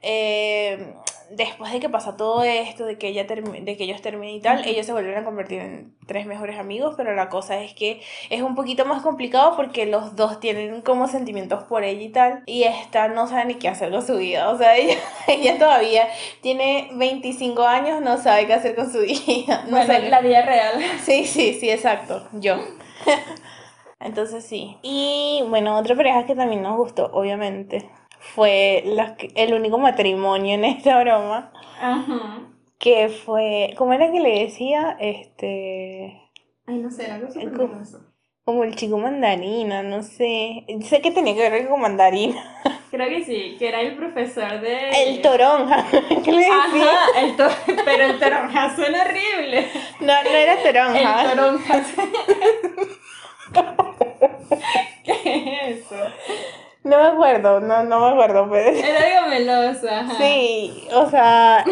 eh, 0.03 0.93
después 1.31 1.73
de 1.73 1.81
que 1.81 1.89
pasa 1.89 2.17
todo 2.17 2.43
esto, 2.45 2.87
de 2.87 2.99
que, 2.99 3.09
ella 3.09 3.25
de 3.25 3.77
que 3.77 3.85
ellos 3.85 4.01
terminen 4.03 4.37
y 4.37 4.41
tal, 4.41 4.65
ellos 4.67 4.87
se 4.87 4.93
vuelven 4.93 5.17
a 5.19 5.25
convertir 5.25 5.61
en 5.61 5.95
tres 6.07 6.27
mejores 6.27 6.59
amigos, 6.59 6.95
pero 6.97 7.15
la 7.15 7.29
cosa 7.29 7.61
es 7.61 7.75
que 7.75 8.01
es 8.31 8.43
un 8.43 8.55
poquito 8.55 8.85
más 8.85 9.03
complicado 9.03 9.57
porque 9.57 9.87
los 9.87 10.15
dos 10.17 10.41
tienen 10.41 10.83
como 10.83 11.09
sentimientos 11.09 11.65
por 11.65 11.85
ella 11.85 12.03
y 12.03 12.09
tal, 12.11 12.43
y 12.47 12.63
esta 12.65 13.09
no 13.09 13.27
sabe 13.27 13.47
ni 13.47 13.55
qué 13.55 13.69
hacer 13.69 13.91
con 13.91 14.07
su 14.07 14.17
vida, 14.17 14.51
o 14.51 14.57
sea, 14.59 14.77
ella, 14.79 14.97
ella 15.27 15.59
todavía 15.59 16.09
tiene 16.43 16.91
25 16.95 17.63
años, 17.65 18.01
no 18.03 18.19
sabe 18.19 18.47
qué 18.47 18.55
hacer 18.55 18.75
con 18.75 18.91
su 18.93 19.01
vida, 19.01 19.63
no 19.65 19.71
Bueno, 19.73 19.87
sabe- 19.87 20.09
la 20.11 20.21
vida 20.21 20.43
real. 20.43 20.75
Sí, 21.05 21.25
sí, 21.25 21.55
sí, 21.55 21.71
exacto. 21.71 22.29
Yo. 22.33 22.57
Entonces 24.01 24.45
sí. 24.45 24.77
Y 24.83 25.43
bueno, 25.49 25.77
otra 25.79 25.97
pareja 25.97 26.27
que 26.27 26.35
también 26.35 26.63
nos 26.63 26.77
gustó, 26.77 27.07
obviamente, 27.13 27.89
fue 28.35 28.83
los 28.87 29.11
que- 29.13 29.31
el 29.35 29.55
único 29.55 29.79
matrimonio 29.79 30.55
en 30.55 30.65
esta 30.65 31.01
broma, 31.03 31.53
Ajá. 31.81 32.41
que 32.79 33.09
fue, 33.09 33.75
¿cómo 33.77 33.93
era 33.93 34.11
que 34.11 34.21
le 34.21 34.41
decía? 34.45 34.97
Este, 35.01 36.21
Ay, 36.67 36.79
no 36.79 36.91
sé, 36.91 37.05
era 37.07 37.15
algo 37.17 37.31
súper 37.31 37.53
curioso. 37.53 38.01
como 38.45 38.65
el 38.65 38.75
chico 38.77 38.99
mandarina, 38.99 39.83
no 39.83 40.03
sé. 40.03 40.65
Sé 40.83 41.01
que 41.01 41.11
tenía 41.11 41.35
que 41.35 41.51
ver 41.51 41.69
con 41.69 41.81
mandarina. 41.81 42.43
Creo 42.91 43.09
que 43.09 43.25
sí, 43.25 43.57
que 43.59 43.69
era 43.69 43.81
el 43.81 43.97
profesor 43.97 44.61
de. 44.61 44.91
El 44.91 45.21
toronja. 45.21 45.85
¿Qué 46.25 46.31
le 46.33 46.39
decía? 46.39 46.55
Ajá, 46.65 47.21
el 47.21 47.37
to- 47.37 47.49
pero 47.85 48.05
el 48.05 48.19
toronja 48.19 48.75
suena 48.77 49.03
horrible. 49.03 49.67
No, 50.01 50.07
no 50.23 50.31
era 50.31 50.57
toronja. 50.63 51.23
El 51.23 51.31
toronja. 51.31 51.85
¿Qué 55.05 55.69
es 55.71 55.79
eso? 55.87 55.97
No 56.87 56.97
me 57.03 57.09
acuerdo, 57.09 57.59
no, 57.61 57.83
no 57.83 58.01
me 58.01 58.13
acuerdo, 58.13 58.49
pero... 58.49 58.71
Era 58.71 59.19
algo 59.19 59.29
meloso, 59.31 59.89
ajá. 59.91 60.15
Sí, 60.19 60.87
o 60.93 61.11
sea, 61.11 61.65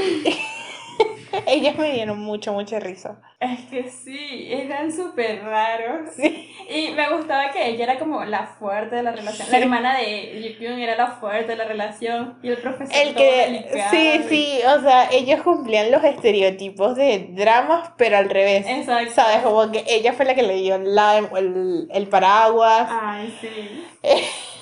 ellas 1.47 1.77
me 1.79 1.93
dieron 1.93 2.19
mucho, 2.19 2.53
mucha 2.53 2.81
risa. 2.81 3.21
Es 3.39 3.61
que 3.71 3.89
sí, 3.91 4.49
eran 4.51 4.91
súper 4.91 5.43
raros. 5.45 6.11
Sí, 6.17 6.51
Y 6.69 6.91
me 6.93 7.15
gustaba 7.15 7.51
que 7.53 7.69
ella 7.69 7.85
era 7.85 7.99
como 7.99 8.25
la 8.25 8.47
fuerte 8.47 8.97
de 8.97 9.03
la 9.05 9.13
relación. 9.13 9.49
La 9.53 9.59
hermana 9.59 9.99
de 9.99 10.57
Ji-Kyung 10.59 10.79
era 10.81 10.97
la 10.97 11.07
fuerte 11.09 11.53
de 11.53 11.57
la 11.59 11.65
relación. 11.65 12.37
Y 12.43 12.49
el 12.49 12.57
profesor 12.57 12.95
el 12.97 13.15
que, 13.15 13.37
delicado 13.47 13.91
sí, 13.93 14.21
sí, 14.29 14.59
o 14.67 14.81
sea, 14.81 15.09
ellos 15.13 15.43
cumplían 15.43 15.91
los 15.93 16.03
estereotipos 16.03 16.97
de 16.97 17.29
dramas, 17.31 17.91
pero 17.97 18.17
al 18.17 18.29
revés. 18.31 18.67
Exacto. 18.67 19.13
¿Sabes? 19.15 19.43
Como 19.43 19.71
que 19.71 19.85
ella 19.87 20.13
fue 20.13 20.25
la 20.25 20.35
que 20.35 20.43
le 20.43 20.55
dio 20.55 20.79
la- 20.79 21.19
el, 21.19 21.89
el 21.93 22.09
paraguas, 22.09 22.89
Ay, 22.91 23.33
sí. 23.41 23.85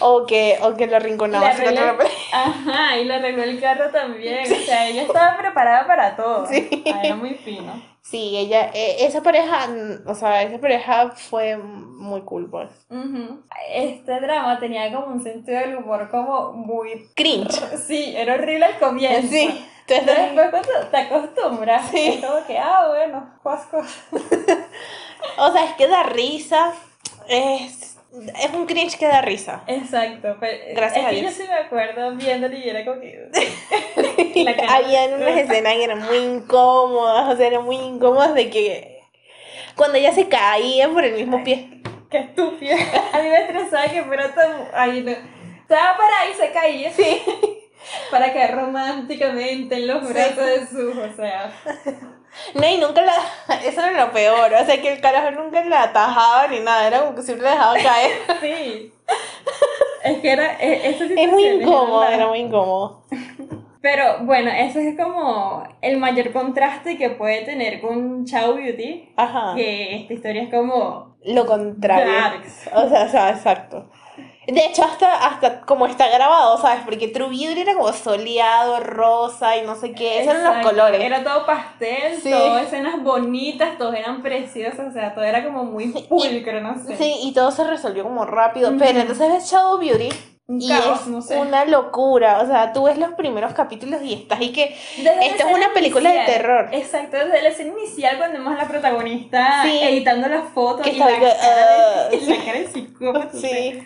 o 0.00 0.26
que, 0.26 0.58
o 0.62 0.74
que 0.74 0.84
Y 0.84 1.16
contra 1.16 1.40
arregló, 1.50 1.72
la- 1.72 1.96
ajá, 2.32 2.98
y 2.98 3.04
le 3.04 3.14
arregló 3.14 3.42
el 3.42 3.60
carro 3.60 3.90
también. 3.90 4.44
O 4.52 4.56
sea, 4.64 4.88
ella 4.88 5.02
estaba 5.02 5.36
preparada 5.36 5.86
para 5.86 6.16
todo. 6.16 6.46
Sí. 6.46 6.68
Ay, 6.86 7.00
era 7.04 7.14
muy 7.16 7.34
fino. 7.34 7.90
Sí, 8.02 8.36
ella, 8.36 8.70
eh, 8.74 8.96
esa 9.00 9.22
pareja, 9.22 9.68
o 10.06 10.14
sea, 10.14 10.42
esa 10.42 10.58
pareja 10.58 11.10
fue 11.10 11.56
muy 11.58 12.22
cool, 12.22 12.50
pues. 12.50 12.70
Este 13.72 14.20
drama 14.20 14.58
tenía 14.58 14.92
como 14.92 15.12
un 15.14 15.22
sentido 15.22 15.60
del 15.60 15.76
humor 15.76 16.08
como 16.10 16.52
muy... 16.52 17.08
Cringe. 17.14 17.60
Sí, 17.86 18.14
era 18.16 18.34
horrible 18.34 18.64
al 18.64 18.78
comienzo. 18.78 19.28
Sí. 19.28 19.66
Pero 19.86 20.00
Entonces, 20.02 20.36
después 20.36 20.66
cuando 20.66 20.86
te 20.88 20.96
acostumbras, 20.96 21.90
Sí. 21.90 22.08
es 22.08 22.24
como 22.24 22.46
que, 22.46 22.58
ah, 22.58 22.86
bueno, 22.88 23.34
cuasco. 23.42 23.82
O 25.36 25.52
sea, 25.52 25.64
es 25.64 25.72
que 25.74 25.86
da 25.86 26.02
risa. 26.04 26.72
es, 27.28 27.98
es 28.12 28.50
un 28.52 28.66
cringe 28.66 28.98
que 28.98 29.06
da 29.06 29.20
risa. 29.22 29.62
Exacto. 29.66 30.36
Pero 30.40 30.74
Gracias 30.74 30.98
es 31.00 31.06
a 31.06 31.10
que 31.10 31.16
Dios. 31.20 31.36
yo 31.36 31.42
sí 31.44 31.48
me 31.48 31.54
acuerdo 31.54 32.12
viéndolo 32.16 32.56
y 32.56 32.68
era 32.68 32.84
como 32.84 33.00
que. 33.00 33.30
Había 34.68 35.04
unas 35.16 35.36
escenas 35.38 35.74
que 35.74 35.84
eran 35.84 36.02
muy 36.02 36.16
incómodas, 36.18 37.32
o 37.32 37.36
sea, 37.36 37.46
eran 37.46 37.64
muy 37.64 37.76
incómodas 37.76 38.34
de 38.34 38.50
que 38.50 39.00
cuando 39.76 39.98
ella 39.98 40.12
se 40.12 40.28
caía 40.28 40.88
por 40.88 41.04
el 41.04 41.14
mismo 41.14 41.42
pie. 41.44 41.82
Qué 42.10 42.18
estúpida. 42.18 42.74
A 43.12 43.18
mí 43.22 43.28
me 43.28 43.36
estresaba 43.42 43.86
que 43.88 44.02
fuera 44.02 44.34
tan. 44.34 44.68
Ay, 44.74 45.02
no. 45.02 45.12
Estaba 45.12 45.96
parada 45.96 46.28
y 46.30 46.34
se 46.34 46.50
caía. 46.50 46.92
Sí. 46.92 47.22
Para 48.10 48.32
caer 48.32 48.56
románticamente 48.56 49.76
en 49.76 49.86
los 49.86 50.06
Sí. 50.06 50.12
brazos 50.12 50.36
de 50.44 50.66
su. 50.66 50.90
O 51.00 51.16
sea. 51.16 51.52
No, 52.54 52.66
y 52.68 52.78
nunca 52.78 53.02
la. 53.02 53.14
Eso 53.64 53.80
era 53.84 54.06
lo 54.06 54.12
peor, 54.12 54.52
o 54.52 54.64
sea, 54.64 54.80
que 54.80 54.92
el 54.92 55.00
carajo 55.00 55.30
nunca 55.32 55.64
la 55.64 55.84
atajaba 55.84 56.46
ni 56.48 56.60
nada, 56.60 56.86
era 56.86 57.00
como 57.00 57.14
que 57.14 57.22
siempre 57.22 57.44
la 57.46 57.52
dejaba 57.52 57.74
caer. 57.74 58.12
Sí. 58.40 58.92
Es 60.04 60.18
que 60.18 60.30
era. 60.30 60.54
e- 60.60 60.88
Esa 60.90 61.04
Es 61.04 61.28
muy 61.30 61.44
incómodo, 61.46 62.04
era 62.04 62.26
muy 62.28 62.38
incómodo. 62.38 63.02
Pero 63.82 64.20
bueno, 64.24 64.50
ese 64.50 64.90
es 64.90 64.96
como 64.98 65.64
el 65.80 65.96
mayor 65.96 66.32
contraste 66.32 66.96
que 66.98 67.10
puede 67.10 67.42
tener 67.44 67.80
con 67.80 68.24
Chao 68.26 68.54
Beauty. 68.54 69.12
Ajá. 69.16 69.54
Que 69.56 69.96
esta 70.02 70.12
historia 70.14 70.42
es 70.44 70.50
como. 70.50 71.16
Lo 71.24 71.44
contrario. 71.46 72.12
Darks. 72.12 72.70
O 72.74 72.88
sea, 72.88 73.04
o 73.04 73.08
sea, 73.08 73.30
exacto. 73.30 73.90
De 74.52 74.64
hecho, 74.66 74.84
hasta, 74.84 75.26
hasta 75.26 75.60
como 75.62 75.86
está 75.86 76.08
grabado, 76.08 76.58
¿sabes? 76.60 76.82
Porque 76.84 77.08
True 77.08 77.28
Beauty 77.28 77.60
era 77.60 77.74
como 77.74 77.92
soleado, 77.92 78.80
rosa 78.80 79.56
y 79.56 79.62
no 79.62 79.74
sé 79.76 79.92
qué. 79.92 80.20
Esos 80.22 80.34
eran 80.34 80.44
los 80.44 80.56
Exacto. 80.56 80.68
colores. 80.70 81.00
Era 81.02 81.22
todo 81.24 81.46
pastel, 81.46 82.20
Sí. 82.22 82.30
todo 82.30 82.58
escenas 82.58 83.02
bonitas, 83.02 83.78
todos 83.78 83.94
eran 83.94 84.22
preciosos, 84.22 84.86
o 84.88 84.92
sea, 84.92 85.14
todo 85.14 85.24
era 85.24 85.44
como 85.44 85.64
muy 85.64 85.86
pulcro, 86.08 86.60
no 86.60 86.74
sé. 86.84 86.96
Sí, 86.96 87.14
y 87.22 87.32
todo 87.32 87.50
se 87.50 87.64
resolvió 87.64 88.02
como 88.04 88.24
rápido. 88.24 88.72
Pero 88.78 89.00
entonces 89.00 89.28
ves 89.32 89.50
Shadow 89.50 89.78
Beauty 89.78 90.08
y 90.52 90.68
caos, 90.68 91.02
es 91.02 91.06
no 91.06 91.22
sé. 91.22 91.38
una 91.38 91.64
locura. 91.64 92.40
O 92.40 92.46
sea, 92.46 92.72
tú 92.72 92.82
ves 92.84 92.98
los 92.98 93.12
primeros 93.12 93.52
capítulos 93.54 94.02
y 94.02 94.14
estás 94.14 94.40
y 94.40 94.50
que 94.50 94.76
Desde 94.96 95.26
esto 95.26 95.46
es 95.46 95.54
una 95.54 95.72
película 95.72 96.10
de 96.10 96.24
terror. 96.26 96.68
Exacto, 96.72 97.16
desde 97.18 97.40
la 97.42 97.48
escena 97.50 97.72
inicial 97.78 98.18
cuando 98.18 98.38
vemos 98.38 98.54
a 98.54 98.62
la 98.64 98.68
protagonista 98.68 99.62
Sí. 99.62 99.78
editando 99.80 100.26
las 100.28 100.48
fotos 100.52 100.82
Que 100.82 100.90
y, 100.90 100.92
está 100.94 101.04
la 101.08 101.18
bien, 101.18 101.30
cara 101.30 101.38
ah, 101.44 102.08
de, 102.10 102.16
y 102.20 102.26
la 102.26 102.44
cara 102.44 102.58
de 102.58 102.66
psicópata. 102.68 103.30
Sí. 103.38 103.82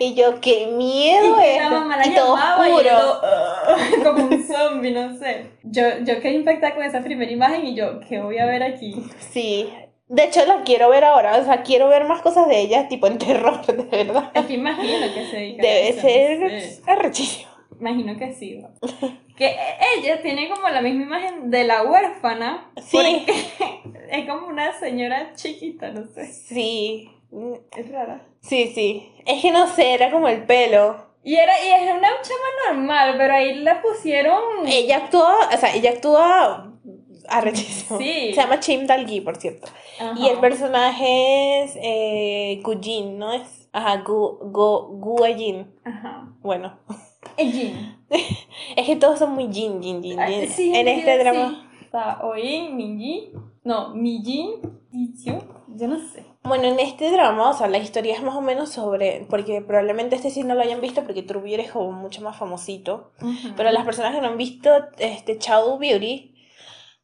Y 0.00 0.14
yo, 0.14 0.40
qué 0.40 0.62
Y 0.62 0.66
miedo 0.72 1.36
que 1.36 1.56
es. 1.56 1.62
la 1.62 1.70
mamá 1.70 1.96
la 1.96 2.06
Y 2.06 2.10
llamaba 2.14 2.68
y 2.68 2.84
yo, 2.84 3.20
"Ah", 3.22 3.76
como 4.04 4.24
un 4.26 4.42
zombie, 4.46 4.90
no 4.92 5.16
sé. 5.16 5.46
Yo, 5.64 5.82
yo 6.04 6.20
quedé 6.20 6.34
impactada 6.34 6.74
con 6.74 6.84
esa 6.84 7.00
primera 7.02 7.30
imagen 7.30 7.66
y 7.66 7.74
yo, 7.74 8.00
¿qué 8.08 8.20
voy 8.20 8.38
a 8.38 8.46
ver 8.46 8.62
aquí? 8.62 8.94
Sí. 9.30 9.68
De 10.08 10.24
hecho, 10.24 10.44
la 10.46 10.62
quiero 10.62 10.88
ver 10.88 11.04
ahora. 11.04 11.36
O 11.36 11.44
sea, 11.44 11.62
quiero 11.62 11.88
ver 11.88 12.04
más 12.04 12.22
cosas 12.22 12.48
de 12.48 12.58
ella, 12.60 12.88
tipo 12.88 13.06
en 13.06 13.18
terror, 13.18 13.64
de 13.66 13.82
verdad. 13.84 14.30
Es 14.34 14.46
que 14.46 14.54
imagino 14.54 15.06
que 15.14 15.26
se 15.26 15.36
dedica 15.36 15.62
Debe 15.62 15.92
ser 16.00 16.50
sé. 16.62 16.82
arrechísimo. 16.86 17.50
Imagino 17.80 18.16
que 18.18 18.32
sí. 18.32 18.60
Que 19.36 19.54
ella 19.98 20.20
tiene 20.22 20.48
como 20.48 20.68
la 20.68 20.80
misma 20.80 21.02
imagen 21.02 21.50
de 21.50 21.62
la 21.64 21.84
huérfana. 21.84 22.70
Sí. 22.82 22.96
porque 22.96 23.34
es 24.10 24.28
como 24.28 24.48
una 24.48 24.72
señora 24.78 25.32
chiquita, 25.36 25.90
no 25.90 26.04
sé. 26.06 26.24
Sí. 26.32 27.10
Es 27.76 27.90
rara. 27.90 28.26
Sí, 28.40 28.72
sí. 28.74 29.12
Es 29.26 29.42
que 29.42 29.50
no 29.50 29.66
sé, 29.66 29.94
era 29.94 30.10
como 30.10 30.28
el 30.28 30.44
pelo. 30.44 30.96
Y 31.22 31.34
era, 31.34 31.52
y 31.62 31.68
era 31.68 31.94
una 31.94 32.08
chama 32.22 32.72
normal, 32.72 33.14
pero 33.18 33.34
ahí 33.34 33.56
la 33.56 33.82
pusieron. 33.82 34.40
Ella 34.66 34.96
actúa, 34.98 35.34
o 35.52 35.56
sea, 35.58 35.74
ella 35.74 35.90
actúa 35.90 36.72
arrechísimo. 37.28 37.98
Sí. 37.98 38.32
Se 38.32 38.40
llama 38.40 38.60
Chim 38.60 38.86
Dalgi, 38.86 39.20
por 39.20 39.36
cierto. 39.36 39.68
Ajá. 40.00 40.14
Y 40.18 40.28
el 40.28 40.38
personaje 40.38 41.64
es 41.64 41.78
eh, 41.82 42.60
Gujin, 42.62 43.18
¿no 43.18 43.32
es? 43.32 43.68
Ajá, 43.72 44.02
Gu, 44.02 44.38
Gu, 44.50 44.98
Guajin. 45.00 45.70
Ajá. 45.84 46.32
Bueno. 46.40 46.78
Es 47.36 47.54
Jin. 47.54 47.96
Es 48.76 48.86
que 48.86 48.96
todos 48.96 49.18
son 49.18 49.34
muy 49.34 49.52
Jin, 49.52 49.82
Jin, 49.82 50.02
Jin. 50.02 50.18
Ah, 50.18 50.26
Jin. 50.26 50.48
sí, 50.48 50.74
en 50.74 50.88
este 50.88 51.12
sí. 51.12 51.18
drama. 51.18 51.70
Está 51.82 52.20
Oin, 52.24 52.76
Minji. 52.76 53.32
No, 53.64 53.94
Mijin. 53.94 54.60
Yo 55.68 55.88
no 55.88 55.98
sé. 55.98 56.24
Bueno, 56.48 56.64
en 56.64 56.80
este 56.80 57.10
drama, 57.10 57.50
o 57.50 57.52
sea, 57.52 57.68
la 57.68 57.78
historia 57.78 58.14
es 58.14 58.22
más 58.22 58.34
o 58.34 58.40
menos 58.40 58.70
sobre. 58.70 59.26
Porque 59.30 59.60
probablemente 59.62 60.16
este 60.16 60.30
sí 60.30 60.42
no 60.42 60.54
lo 60.54 60.62
hayan 60.62 60.80
visto, 60.80 61.02
porque 61.04 61.22
True 61.22 61.42
Beauty 61.42 61.62
es 61.66 61.70
como 61.72 61.92
mucho 61.92 62.20
más 62.22 62.36
famosito. 62.36 63.12
Pero 63.56 63.70
las 63.70 63.84
personas 63.84 64.14
que 64.14 64.20
no 64.20 64.28
han 64.28 64.38
visto 64.38 64.70
este 64.98 65.38
Shadow 65.38 65.78
Beauty, 65.78 66.34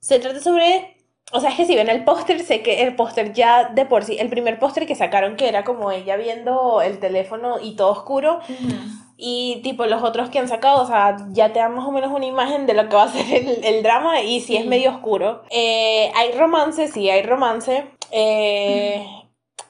se 0.01 0.19
trata 0.19 0.41
sobre. 0.41 0.97
O 1.33 1.41
sea, 1.41 1.51
es 1.51 1.57
que 1.57 1.65
si 1.65 1.75
ven 1.75 1.89
el 1.89 2.05
póster, 2.05 2.41
sé 2.41 2.63
que 2.63 2.83
el 2.83 2.95
póster 2.97 3.33
ya 3.33 3.71
de 3.71 3.87
por 3.87 4.05
sí, 4.05 4.17
el 4.21 4.29
primer 4.29 4.59
póster 4.59 4.87
que 4.87 4.95
sacaron, 4.95 5.37
que 5.37 5.49
era 5.49 5.65
como 5.65 5.91
ella 5.91 6.17
viendo 6.17 6.81
el 6.83 6.99
teléfono 7.01 7.57
y 7.61 7.77
todo 7.77 7.91
oscuro, 7.93 8.41
Ujú. 8.49 8.77
y 9.17 9.61
tipo 9.65 9.87
los 9.87 10.03
otros 10.03 10.29
que 10.29 10.39
han 10.39 10.49
sacado, 10.49 10.83
o 10.83 10.87
sea, 10.87 11.17
ya 11.31 11.53
te 11.53 11.59
dan 11.61 11.75
más 11.75 11.87
o 11.89 11.93
menos 11.93 12.13
una 12.13 12.27
imagen 12.27 12.67
de 12.67 12.75
lo 12.75 12.89
que 12.89 12.95
va 12.97 13.05
a 13.05 13.09
ser 13.09 13.25
el, 13.35 13.65
el 13.65 13.83
drama, 13.83 14.21
y 14.21 14.41
si 14.43 14.57
es 14.57 14.63
Sí. 14.65 14.69
medio 14.69 14.91
oscuro. 14.91 15.43
Eh, 15.51 16.13
hay 16.15 16.33
romance, 16.33 16.89
sí, 16.89 17.09
hay 17.09 17.23
romance. 17.23 17.87
Eh, 18.13 19.05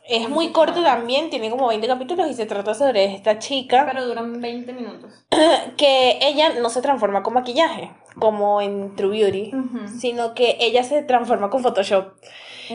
es 0.06 0.28
muy 0.28 0.52
corto 0.52 0.82
también, 0.82 1.30
tiene 1.30 1.50
como 1.50 1.68
20 1.68 1.86
capítulos 1.86 2.28
y 2.28 2.34
se 2.34 2.46
trata 2.46 2.74
sobre 2.74 3.14
esta 3.14 3.38
chica 3.38 3.86
Pero 3.86 4.06
duran 4.06 4.40
20 4.40 4.72
minutos. 4.72 5.24
que 5.76 6.18
ella 6.20 6.50
no 6.60 6.68
se 6.68 6.82
transforma 6.82 7.22
con 7.22 7.34
maquillaje, 7.34 7.90
como 8.18 8.60
en 8.60 8.94
True 8.96 9.18
Beauty, 9.20 9.52
sino 9.98 10.34
que 10.34 10.56
ella 10.60 10.82
se 10.84 11.02
transforma 11.02 11.50
con 11.50 11.62
Photoshop. 11.62 12.14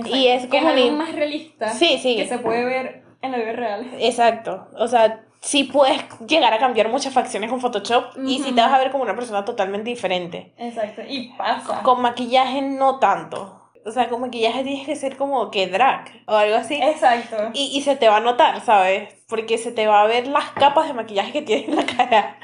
Y 0.06 0.28
es 0.28 0.44
Que 0.48 0.60
como 0.60 0.70
algo 0.70 0.92
más 0.92 1.14
realista. 1.14 1.70
Sí, 1.70 1.98
sí. 2.02 2.16
Que 2.16 2.28
se 2.28 2.40
puede 2.40 2.66
ver 2.66 3.04
en 3.22 3.32
la 3.32 3.38
vida 3.38 3.54
real. 3.54 3.90
Exacto. 4.00 4.68
O 4.78 4.88
sea, 4.88 5.24
sí 5.42 5.64
puedes 5.66 6.04
llegar 6.28 6.54
a 6.54 6.60
cambiar 6.60 6.90
muchas 6.90 7.14
facciones 7.14 7.50
con 7.50 7.60
Photoshop 7.62 8.18
y 8.26 8.38
sí 8.38 8.46
Ujú. 8.48 8.56
te 8.56 8.62
vas 8.62 8.74
a 8.74 8.78
ver 8.78 8.92
como 8.92 9.04
una 9.04 9.16
persona 9.16 9.46
totalmente 9.46 9.90
diferente. 9.90 10.54
Exacto. 10.58 11.02
Y 11.08 11.30
pasa. 11.38 11.82
Con 11.84 12.02
maquillaje 12.02 12.62
no 12.62 13.00
tanto. 13.00 13.59
O 13.90 13.92
sea, 13.92 14.08
con 14.08 14.22
maquillaje 14.22 14.64
tienes 14.64 14.86
que 14.86 14.96
ser 14.96 15.18
como 15.18 15.50
que 15.50 15.68
drag 15.68 16.24
o 16.28 16.34
algo 16.34 16.56
así. 16.56 16.80
Exacto. 16.82 17.38
Y, 17.54 17.72
y 17.76 17.82
se 17.82 17.96
te 17.96 18.08
va 18.08 18.18
a 18.18 18.22
notar, 18.22 18.64
¿sabes? 18.64 19.16
Porque 19.28 19.58
se 19.58 19.72
te 19.72 19.88
va 19.88 20.04
a 20.04 20.08
ver 20.08 20.28
las 20.28 20.52
capas 20.52 20.88
de 20.88 20.94
maquillaje 20.94 21.32
que 21.32 21.42
tienes 21.42 21.70
en 21.70 21.76
la 21.76 21.86
cara. 21.86 22.38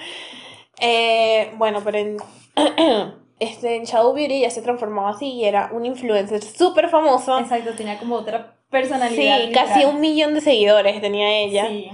Eh, 0.80 1.52
bueno, 1.58 1.82
pero 1.86 2.00
en, 2.00 2.18
este, 3.40 3.76
en 3.76 3.84
Shadow 3.84 4.14
Beauty 4.14 4.42
ya 4.42 4.50
se 4.50 4.64
transformaba 4.64 5.12
así 5.12 5.34
y 5.34 5.46
era 5.46 5.70
un 5.72 5.86
influencer 5.86 6.44
súper 6.44 6.90
famoso. 6.90 7.38
Exacto, 7.40 7.74
tenía 7.74 8.00
como 8.00 8.16
otra 8.16 8.58
personalidad. 8.70 9.38
Sí, 9.46 9.52
casi 9.52 9.86
un 9.86 10.00
millón 10.00 10.34
de 10.34 10.42
seguidores 10.42 11.00
tenía 11.00 11.38
ella. 11.38 11.68
Sí. 11.68 11.90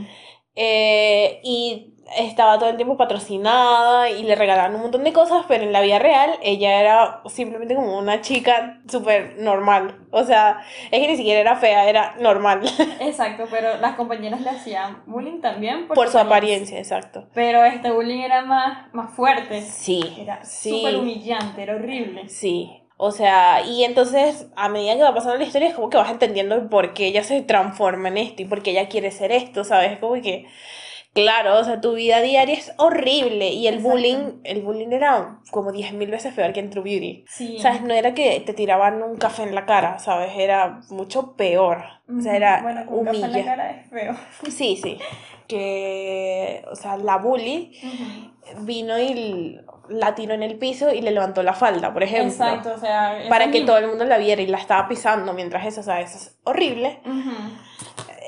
Eh, 0.55 1.41
y 1.43 1.93
estaba 2.17 2.57
todo 2.59 2.69
el 2.69 2.75
tiempo 2.75 2.97
patrocinada 2.97 4.09
y 4.09 4.23
le 4.23 4.35
regalaban 4.35 4.75
un 4.75 4.81
montón 4.81 5.03
de 5.03 5.13
cosas, 5.13 5.45
pero 5.47 5.63
en 5.63 5.71
la 5.71 5.81
vida 5.81 5.99
real 5.99 6.31
ella 6.41 6.79
era 6.79 7.21
simplemente 7.27 7.75
como 7.75 7.97
una 7.97 8.21
chica 8.21 8.79
súper 8.89 9.37
normal. 9.37 9.97
O 10.11 10.23
sea, 10.23 10.61
es 10.91 10.99
que 10.99 11.07
ni 11.07 11.17
siquiera 11.17 11.39
era 11.39 11.55
fea, 11.55 11.87
era 11.89 12.15
normal. 12.19 12.61
Exacto, 12.99 13.45
pero 13.49 13.77
las 13.77 13.95
compañeras 13.95 14.41
le 14.41 14.49
hacían 14.49 15.03
bullying 15.05 15.41
también 15.41 15.87
Por 15.87 16.09
su 16.09 16.17
apariencia, 16.19 16.77
exacto. 16.77 17.27
Pero 17.33 17.63
este 17.63 17.91
bullying 17.91 18.21
era 18.21 18.41
más, 18.43 18.93
más 18.93 19.11
fuerte. 19.13 19.61
Sí, 19.61 20.15
Era 20.19 20.43
sí. 20.43 20.79
súper 20.81 20.97
humillante, 20.97 21.63
era 21.63 21.75
horrible. 21.75 22.27
Sí. 22.29 22.77
O 23.03 23.11
sea, 23.11 23.65
y 23.65 23.83
entonces 23.83 24.45
a 24.55 24.69
medida 24.69 24.95
que 24.95 25.01
va 25.01 25.15
pasando 25.15 25.35
la 25.37 25.43
historia 25.43 25.69
es 25.69 25.73
como 25.73 25.89
que 25.89 25.97
vas 25.97 26.11
entendiendo 26.11 26.69
por 26.69 26.93
qué 26.93 27.07
ella 27.07 27.23
se 27.23 27.41
transforma 27.41 28.09
en 28.09 28.17
esto 28.17 28.43
y 28.43 28.45
por 28.45 28.61
qué 28.61 28.71
ella 28.71 28.89
quiere 28.89 29.09
ser 29.09 29.31
esto, 29.31 29.63
¿sabes? 29.63 29.97
Como 29.97 30.21
que, 30.21 30.45
claro, 31.13 31.59
o 31.59 31.63
sea, 31.63 31.81
tu 31.81 31.93
vida 31.93 32.21
diaria 32.21 32.55
es 32.55 32.71
horrible 32.77 33.49
y 33.49 33.67
el 33.67 33.75
Exacto. 33.75 33.91
bullying, 33.95 34.41
el 34.43 34.61
bullying 34.61 34.91
era 34.91 35.39
como 35.51 35.71
10.000 35.71 36.09
veces 36.09 36.33
peor 36.33 36.53
que 36.53 36.59
en 36.59 36.69
True 36.69 36.83
Beauty. 36.83 37.25
Sí. 37.27 37.59
¿Sabes? 37.59 37.81
No 37.81 37.93
era 37.93 38.13
que 38.13 38.39
te 38.41 38.53
tiraban 38.53 39.01
un 39.03 39.17
café 39.17 39.43
en 39.43 39.55
la 39.55 39.65
cara, 39.65 39.99
¿sabes? 39.99 40.31
Era 40.37 40.81
mucho 40.89 41.35
peor. 41.35 41.83
O 42.09 42.21
sea, 42.21 42.35
era 42.35 42.61
Bueno, 42.61 42.85
con 42.85 43.05
café 43.05 43.17
en 43.17 43.31
la 43.31 43.43
cara 43.43 43.71
es 43.71 43.89
feo. 43.89 44.15
Sí, 44.49 44.77
sí. 44.81 44.97
Que, 45.47 46.63
o 46.71 46.75
sea, 46.75 46.97
la 46.97 47.17
bully 47.17 47.77
vino 48.61 48.97
y 48.99 49.59
la 49.89 50.15
tiró 50.15 50.33
en 50.33 50.43
el 50.43 50.57
piso 50.57 50.93
y 50.93 51.01
le 51.01 51.11
levantó 51.11 51.43
la 51.43 51.53
falda, 51.53 51.91
por 51.91 52.03
ejemplo. 52.03 52.31
Exacto, 52.31 52.73
o 52.73 52.77
sea. 52.79 53.23
Para 53.27 53.51
que 53.51 53.61
todo 53.61 53.77
el 53.77 53.87
mundo 53.87 54.05
la 54.05 54.17
viera 54.17 54.41
y 54.41 54.47
la 54.47 54.57
estaba 54.57 54.87
pisando 54.87 55.33
mientras 55.33 55.65
eso, 55.65 55.81
o 55.81 55.83
sea, 55.83 55.99
eso 55.99 56.17
es 56.17 56.39
horrible. 56.45 57.01
Ujú. 57.05 57.31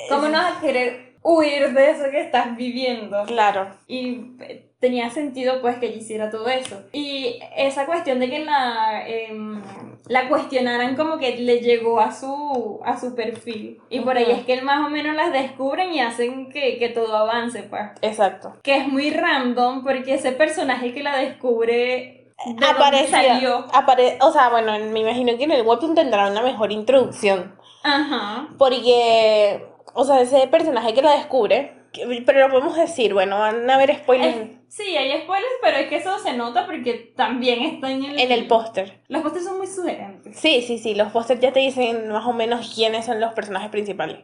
¿Cómo 0.09 0.27
no 0.27 0.37
vas 0.37 0.57
a 0.57 0.61
querer 0.61 1.12
huir 1.23 1.73
de 1.73 1.89
eso 1.91 2.03
que 2.11 2.21
estás 2.21 2.55
viviendo? 2.55 3.23
Claro. 3.25 3.67
Y 3.87 4.33
eh, 4.41 4.69
tenía 4.79 5.09
sentido 5.09 5.61
pues 5.61 5.77
que 5.77 5.87
ella 5.87 5.97
hiciera 5.97 6.29
todo 6.29 6.47
eso. 6.49 6.81
Y 6.91 7.39
esa 7.55 7.85
cuestión 7.85 8.19
de 8.19 8.29
que 8.29 8.39
la, 8.39 9.07
em, 9.07 9.61
la 10.07 10.27
cuestionaran 10.27 10.95
como 10.97 11.17
que 11.17 11.37
le 11.37 11.59
llegó 11.61 12.01
a 12.01 12.11
su, 12.11 12.81
a 12.85 12.99
su 12.99 13.15
perfil. 13.15 13.79
Y 13.89 14.01
por 14.01 14.17
ahí 14.17 14.29
es 14.29 14.43
que 14.45 14.53
él 14.53 14.63
más 14.63 14.85
o 14.85 14.89
menos 14.89 15.15
las 15.15 15.31
descubren 15.31 15.93
y 15.93 16.01
hacen 16.01 16.49
que, 16.49 16.77
que 16.77 16.89
todo 16.89 17.15
avance 17.15 17.63
pues. 17.63 17.83
Exacto. 18.01 18.53
Que 18.61 18.75
es 18.77 18.87
muy 18.87 19.09
random 19.11 19.83
porque 19.83 20.15
ese 20.15 20.33
personaje 20.33 20.93
que 20.93 21.01
la 21.03 21.15
descubre... 21.17 22.19
¿de 22.45 22.51
dónde 22.51 22.65
Aparecía. 22.65 23.21
salió? 23.35 23.65
apare- 23.71 24.17
o 24.19 24.31
sea, 24.33 24.49
bueno, 24.49 24.73
me 24.91 24.99
imagino 24.99 25.37
que 25.37 25.45
en 25.45 25.51
el 25.51 25.65
webtoon 25.65 25.95
tendrá 25.95 26.27
una 26.29 26.41
mejor 26.41 26.73
introducción. 26.73 27.55
Ajá. 27.83 28.47
Porque 28.57 29.65
o 29.93 30.03
sea, 30.05 30.21
ese 30.21 30.47
personaje 30.47 30.93
que 30.93 31.01
la 31.01 31.11
descubre, 31.17 31.73
que- 31.91 32.23
pero 32.25 32.39
lo 32.39 32.49
podemos 32.49 32.75
decir, 32.75 33.13
bueno, 33.13 33.37
van 33.39 33.69
a 33.69 33.75
haber 33.75 33.95
spoilers 33.95 34.35
Es- 34.35 34.49
sí, 34.69 34.97
hay 34.97 35.21
spoilers, 35.21 35.53
pero 35.61 35.77
es 35.77 35.87
que 35.89 35.97
eso 35.97 36.17
se 36.19 36.33
nota 36.33 36.65
porque 36.65 37.13
también 37.15 37.61
está 37.63 37.91
en 37.91 38.03
el... 38.05 38.19
en 38.19 38.31
el 38.31 38.47
póster. 38.47 39.01
Los 39.07 39.21
pósters 39.21 39.45
son 39.45 39.57
muy 39.57 39.67
sugerentes. 39.67 40.39
Sí, 40.39 40.61
sí, 40.61 40.79
sí, 40.79 40.95
los 40.95 41.11
pósters 41.11 41.39
ya 41.39 41.53
te 41.53 41.59
dicen 41.59 42.09
más 42.09 42.25
o 42.25 42.33
menos 42.33 42.73
quiénes 42.73 43.05
son 43.05 43.19
los 43.19 43.33
personajes 43.33 43.69
principales. 43.69 44.19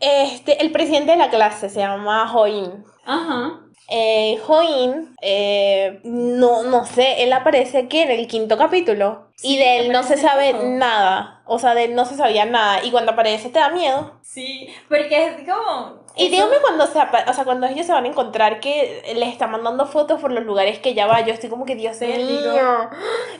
Este, 0.00 0.62
el 0.62 0.72
presidente 0.72 1.12
de 1.12 1.18
la 1.18 1.28
clase 1.30 1.68
se 1.68 1.80
llama 1.80 2.32
Hoin. 2.34 2.84
Ajá. 3.04 3.60
Eh, 3.92 4.38
Hoin, 4.46 5.16
eh, 5.20 5.98
no, 6.04 6.62
no 6.62 6.84
sé, 6.86 7.24
él 7.24 7.32
aparece 7.32 7.78
aquí 7.78 7.98
en 7.98 8.10
el 8.12 8.28
quinto 8.28 8.56
capítulo. 8.56 9.26
Sí, 9.34 9.54
y 9.54 9.58
de 9.58 9.78
él 9.80 9.92
no 9.92 10.02
se 10.04 10.16
sabe 10.16 10.52
nada. 10.52 11.42
O 11.46 11.58
sea, 11.58 11.74
de 11.74 11.84
él 11.84 11.94
no 11.96 12.04
se 12.04 12.16
sabía 12.16 12.44
nada. 12.44 12.84
Y 12.84 12.92
cuando 12.92 13.12
aparece 13.12 13.48
te 13.48 13.58
da 13.58 13.70
miedo. 13.70 14.12
Sí, 14.22 14.68
porque 14.88 15.26
es 15.26 15.32
como... 15.48 15.98
Y 16.14 16.26
eso- 16.26 16.30
dígame 16.36 16.56
cuando 16.60 16.86
se 16.86 16.98
o 17.00 17.32
sea, 17.34 17.44
cuando 17.44 17.66
ellos 17.66 17.86
se 17.86 17.92
van 17.92 18.04
a 18.04 18.08
encontrar 18.08 18.60
que 18.60 19.02
les 19.16 19.28
está 19.28 19.46
mandando 19.46 19.86
fotos 19.86 20.20
por 20.20 20.30
los 20.32 20.44
lugares 20.44 20.78
que 20.78 20.94
ya 20.94 21.06
va, 21.06 21.20
yo 21.24 21.32
estoy 21.32 21.48
como 21.50 21.64
que 21.64 21.74
Dios 21.76 22.00
mío, 22.00 22.90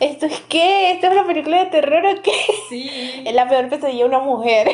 ¿esto 0.01 0.27
es 0.27 0.41
qué? 0.49 0.93
¿Esto 0.93 1.07
es 1.09 1.13
una 1.13 1.27
película 1.27 1.59
de 1.59 1.67
terror 1.67 2.05
o 2.07 2.23
qué? 2.23 2.33
Sí. 2.69 3.23
Es 3.27 3.35
la 3.35 3.49
peor 3.49 3.69
pesadilla 3.69 3.99
de 4.05 4.09
una 4.09 4.21
mujer. 4.21 4.69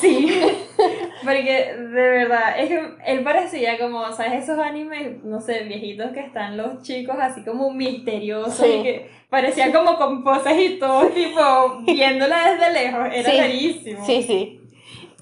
Sí, 0.00 0.40
porque 1.24 1.74
de 1.76 2.08
verdad, 2.10 2.58
es 2.58 2.68
que 2.68 2.80
él 3.06 3.22
parecía 3.24 3.78
como, 3.78 4.12
¿sabes? 4.12 4.44
Esos 4.44 4.58
animes, 4.58 5.22
no 5.24 5.40
sé, 5.40 5.64
viejitos 5.64 6.12
que 6.12 6.20
están 6.20 6.56
los 6.56 6.82
chicos 6.82 7.16
así 7.20 7.42
como 7.44 7.70
misteriosos 7.72 8.54
Sí. 8.54 8.66
y 8.80 8.82
que 8.82 9.10
parecían 9.28 9.72
como 9.72 9.96
con 9.96 10.22
poses 10.22 10.54
y 10.58 10.78
todo, 10.78 11.06
tipo, 11.08 11.78
viéndola 11.86 12.52
desde 12.52 12.72
lejos, 12.72 13.08
era 13.12 13.30
Sí. 13.30 13.38
rarísimo. 13.40 14.04
Sí, 14.06 14.22
sí. 14.22 14.53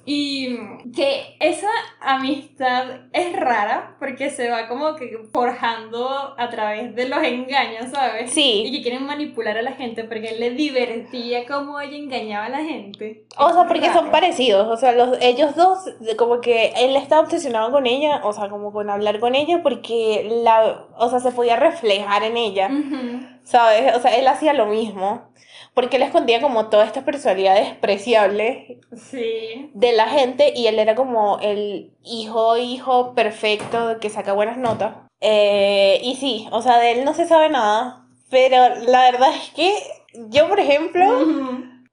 Y 0.04 0.58
que 0.94 1.36
esa 1.38 1.68
amistad 2.00 3.02
es 3.12 3.36
rara 3.36 3.96
porque 4.00 4.30
se 4.30 4.50
va 4.50 4.66
como 4.66 4.96
que 4.96 5.16
forjando 5.32 6.34
a 6.36 6.50
través 6.50 6.94
de 6.96 7.08
los 7.08 7.22
engaños, 7.22 7.90
¿sabes? 7.92 8.32
Sí. 8.32 8.64
Y 8.66 8.72
que 8.72 8.82
quieren 8.82 9.06
manipular 9.06 9.56
a 9.56 9.62
la 9.62 9.72
gente 9.72 10.02
porque 10.04 10.30
él 10.30 10.40
le 10.40 10.50
divertía 10.50 11.46
como 11.46 11.80
ella 11.80 11.96
engañaba 11.96 12.46
a 12.46 12.48
la 12.48 12.64
gente. 12.64 13.26
O 13.38 13.52
sea, 13.52 13.66
porque 13.68 13.88
raro. 13.88 14.00
son 14.00 14.10
parecidos, 14.10 14.66
o 14.66 14.76
sea, 14.76 14.92
los, 14.92 15.16
ellos 15.20 15.54
dos, 15.54 15.78
como 16.16 16.40
que 16.40 16.72
él 16.76 16.96
está 16.96 17.20
obsesionado 17.20 17.70
con 17.70 17.86
ella, 17.86 18.22
o 18.24 18.32
sea, 18.32 18.48
como 18.48 18.72
con 18.72 18.90
hablar 18.90 19.20
con 19.20 19.34
ella, 19.36 19.60
porque 19.62 20.28
la, 20.42 20.86
o 20.96 21.08
sea, 21.10 21.20
se 21.20 21.30
podía 21.30 21.56
reflejar 21.56 22.24
en 22.24 22.36
ella, 22.36 22.68
Ujú. 22.72 23.20
¿sabes? 23.44 23.96
O 23.96 24.00
sea, 24.00 24.16
él 24.16 24.26
hacía 24.26 24.52
lo 24.52 24.66
mismo, 24.66 25.28
porque 25.74 25.96
él 25.96 26.02
escondía 26.02 26.40
como 26.40 26.68
toda 26.68 26.84
esta 26.84 27.04
personalidad 27.04 27.54
despreciable 27.56 28.78
Sí. 28.94 29.70
de 29.74 29.92
la 29.92 30.08
gente 30.08 30.52
y 30.54 30.66
él 30.66 30.78
era 30.78 30.94
como 30.94 31.38
el 31.40 31.92
hijo, 32.04 32.56
hijo 32.58 33.14
perfecto 33.14 33.98
que 34.00 34.10
saca 34.10 34.32
buenas 34.32 34.58
notas. 34.58 34.96
Eh, 35.20 36.00
y 36.02 36.16
sí, 36.16 36.48
o 36.50 36.62
sea, 36.62 36.78
de 36.78 36.92
él 36.92 37.04
no 37.04 37.14
se 37.14 37.26
sabe 37.26 37.48
nada, 37.48 38.06
pero 38.30 38.74
la 38.86 39.02
verdad 39.02 39.30
es 39.34 39.50
que 39.50 39.72
yo, 40.28 40.48
por 40.48 40.60
ejemplo... 40.60 41.04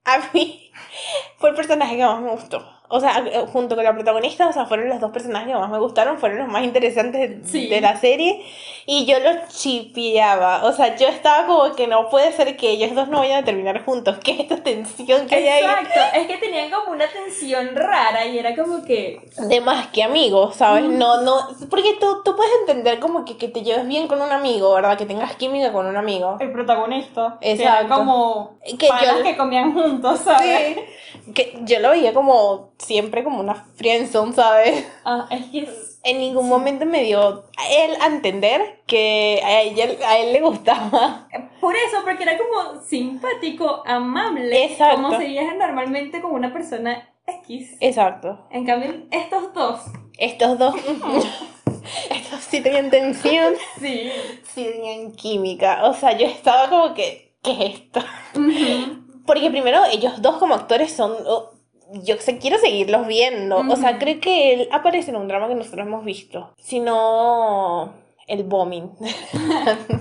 A 0.05 0.29
mí 0.33 0.71
fue 1.37 1.49
el 1.51 1.55
personaje 1.55 1.97
que 1.97 2.03
más 2.03 2.21
me 2.21 2.31
gustó. 2.31 2.65
O 2.91 2.99
sea, 2.99 3.23
junto 3.53 3.75
con 3.75 3.83
la 3.83 3.93
protagonista, 3.93 4.47
o 4.47 4.51
sea, 4.53 4.65
fueron 4.65 4.89
los 4.89 4.99
dos 4.99 5.11
personajes 5.11 5.47
que 5.49 5.53
más 5.53 5.69
me 5.69 5.77
gustaron, 5.79 6.17
fueron 6.17 6.39
los 6.39 6.47
más 6.47 6.63
interesantes 6.63 7.41
de, 7.43 7.47
Sí. 7.47 7.67
de 7.67 7.81
la 7.81 7.95
serie. 7.97 8.43
Y 8.87 9.05
yo 9.05 9.19
los 9.19 9.47
chipeaba. 9.49 10.65
O 10.65 10.71
sea, 10.73 10.95
yo 10.95 11.07
estaba 11.07 11.45
como 11.45 11.75
que 11.75 11.85
no 11.87 12.09
puede 12.09 12.31
ser 12.31 12.57
que 12.57 12.71
ellos 12.71 12.95
dos 12.95 13.07
no 13.07 13.19
vayan 13.19 13.43
a 13.43 13.45
terminar 13.45 13.85
juntos. 13.85 14.17
¿Qué 14.23 14.31
es 14.31 14.39
esta 14.41 14.57
tensión 14.57 15.27
que 15.27 15.35
hay 15.35 15.47
ahí? 15.47 15.63
Exacto, 15.63 15.99
es 16.17 16.27
que 16.27 16.37
tenían 16.37 16.71
como 16.71 16.91
una 16.93 17.05
tensión 17.07 17.75
rara 17.75 18.25
y 18.25 18.39
era 18.39 18.55
como 18.55 18.83
que... 18.83 19.21
De 19.37 19.61
más 19.61 19.87
que 19.87 20.03
amigos, 20.03 20.55
¿sabes? 20.55 20.83
Mm. 20.85 20.97
No, 20.97 21.21
no. 21.21 21.35
Porque 21.69 21.95
tú, 21.99 22.23
tú 22.25 22.35
puedes 22.35 22.51
entender 22.61 22.99
como 22.99 23.23
que, 23.25 23.37
que 23.37 23.47
te 23.47 23.61
lleves 23.61 23.87
bien 23.87 24.07
con 24.07 24.21
un 24.21 24.31
amigo, 24.31 24.73
¿verdad? 24.73 24.97
Que 24.97 25.05
tengas 25.05 25.35
química 25.35 25.71
con 25.71 25.85
un 25.85 25.95
amigo. 25.97 26.37
El 26.39 26.51
protagonista. 26.51 27.37
que 27.39 27.51
Exacto. 27.51 27.85
era 27.85 27.95
como 27.95 28.57
Que 28.79 28.87
yo- 28.87 29.23
que 29.23 29.37
comían 29.37 29.73
juntos, 29.73 30.19
¿sabes? 30.21 30.75
Sí. 31.25 31.33
Que 31.33 31.59
yo 31.61 31.79
lo 31.79 31.91
veía 31.91 32.13
como 32.13 32.71
siempre 32.79 33.23
como 33.23 33.39
una 33.39 33.55
friendzone, 33.75 34.33
¿sabes? 34.33 34.87
Ah, 35.05 35.27
es 35.29 35.45
que 35.47 35.59
es- 35.59 35.99
En 36.03 36.17
ningún 36.19 36.47
momento 36.47 36.85
me 36.85 37.03
dio 37.03 37.43
a 37.57 37.67
él 37.69 37.91
a 38.01 38.07
entender 38.07 38.81
que 38.87 39.41
a, 39.43 39.61
ella, 39.61 39.85
a 40.07 40.17
él 40.17 40.31
le 40.33 40.39
gustaba. 40.41 41.27
Por 41.59 41.75
eso, 41.75 41.97
porque 42.05 42.23
era 42.23 42.37
como 42.37 42.81
simpático, 42.81 43.83
amable, 43.85 44.63
Exacto. 44.63 44.95
como 44.95 45.17
serías 45.17 45.53
normalmente 45.57 46.21
con 46.21 46.31
una 46.31 46.53
persona 46.53 47.13
X. 47.27 47.75
Exacto. 47.81 48.47
En 48.49 48.65
cambio, 48.65 48.93
estos 49.11 49.53
dos, 49.53 49.81
Estos 50.17 50.57
dos. 50.57 50.73
estos 52.09 52.39
sí 52.41 52.61
tenían 52.61 52.89
tensión, 52.89 53.55
sí. 53.79 54.09
sí 54.53 54.63
tenían 54.71 55.11
química. 55.11 55.83
O 55.85 55.93
sea, 55.93 56.17
yo 56.17 56.27
estaba 56.27 56.69
como 56.69 56.93
que. 56.93 57.35
¿Qué 57.43 57.51
es 57.51 57.75
esto? 57.75 58.01
Porque 59.25 59.49
primero, 59.49 59.83
ellos 59.85 60.21
dos 60.21 60.37
como 60.37 60.55
actores 60.55 60.91
son. 60.91 61.13
oh, 61.27 61.51
yo 62.03 62.15
sé, 62.17 62.37
quiero 62.37 62.57
seguirlos 62.57 63.07
viendo. 63.07 63.57
O 63.59 63.75
sea, 63.75 63.97
creo 63.97 64.19
que 64.19 64.53
él 64.53 64.69
aparece 64.71 65.11
en 65.11 65.17
un 65.17 65.27
drama 65.27 65.47
que 65.47 65.55
nosotros 65.55 65.85
hemos 65.87 66.03
visto. 66.05 66.53
Si 66.57 66.79
no. 66.79 67.93
El 68.27 68.43
bombing. 68.43 68.91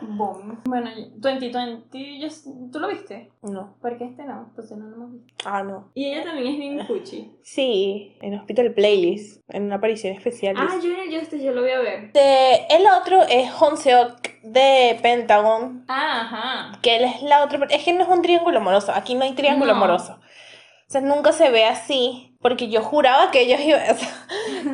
Boom. 0.00 0.60
Bueno, 0.64 0.90
2020, 1.16 2.18
yo, 2.18 2.28
¿tú 2.72 2.78
lo 2.80 2.88
viste? 2.88 3.30
No. 3.42 3.76
Porque 3.80 4.04
este 4.04 4.24
no, 4.24 4.46
entonces 4.48 4.76
no 4.76 4.86
lo 4.88 4.96
hemos 4.96 5.12
visto. 5.12 5.34
Ah, 5.44 5.62
no. 5.62 5.90
Y 5.94 6.06
ella 6.06 6.24
también 6.24 6.48
es 6.48 6.58
bien 6.58 6.86
cuchi. 6.86 7.32
Sí, 7.42 8.16
en 8.20 8.34
Hospital 8.34 8.72
Playlist, 8.74 9.42
en 9.48 9.64
una 9.64 9.76
aparición 9.76 10.14
especial. 10.14 10.56
Ah, 10.58 10.76
yo 10.82 10.90
el 10.90 11.18
Justice, 11.18 11.42
yo 11.44 11.52
lo 11.52 11.62
voy 11.62 11.70
a 11.70 11.80
ver. 11.80 12.12
De- 12.12 12.66
el 12.70 12.84
otro 13.00 13.22
es 13.28 13.50
Honseok 13.60 14.20
de 14.42 14.98
Pentagon, 15.02 15.84
Ah, 15.88 16.20
ajá. 16.72 16.78
que 16.82 16.96
él 16.96 17.04
es 17.04 17.22
la 17.22 17.44
otra. 17.44 17.66
Es 17.70 17.84
que 17.84 17.92
no 17.92 18.02
es 18.02 18.08
un 18.08 18.22
triángulo 18.22 18.58
amoroso, 18.58 18.92
aquí 18.94 19.14
no 19.14 19.22
hay 19.24 19.32
triángulo 19.34 19.72
No. 19.72 19.78
amoroso. 19.78 20.18
Sea, 20.92 21.00
nunca 21.00 21.32
se 21.32 21.48
ve 21.48 21.64
así, 21.64 22.36
porque 22.42 22.68
yo 22.68 22.82
juraba 22.82 23.30
que 23.30 23.40
ellos 23.40 23.60
iban. 23.60 23.80
o 23.90 23.94
sea, 23.94 24.10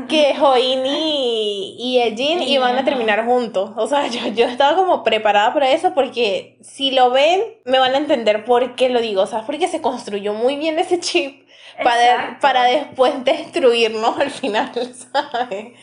que 0.09 0.35
Join 0.35 0.85
y, 0.85 1.77
y 1.79 2.01
Ejin 2.01 2.43
iban 2.43 2.77
a 2.77 2.85
terminar 2.85 3.25
juntos. 3.25 3.71
O 3.77 3.87
sea, 3.87 4.09
yo, 4.09 4.27
yo 4.35 4.47
estaba 4.47 4.75
como 4.77 5.05
preparada 5.05 5.55
para 5.55 5.71
eso, 5.71 5.95
porque 5.95 6.59
si 6.61 6.91
lo 6.91 7.13
ven, 7.13 7.41
me 7.65 7.79
van 7.79 7.95
a 7.95 7.99
entender 7.99 8.45
por 8.45 8.75
qué 8.75 8.89
lo 8.89 9.01
digo. 9.01 9.23
O 9.23 9.27
sea, 9.29 9.43
porque 9.43 9.69
se 9.69 9.81
construyó 9.81 10.35
muy 10.35 10.57
bien 10.57 10.81
ese 10.81 10.99
chip. 10.99 11.47
Para, 11.85 12.41
para 12.41 12.65
después 12.65 13.25
destruirnos 13.25 14.19
al 14.19 14.33
final, 14.33 14.73
¿sabes? 15.13 15.75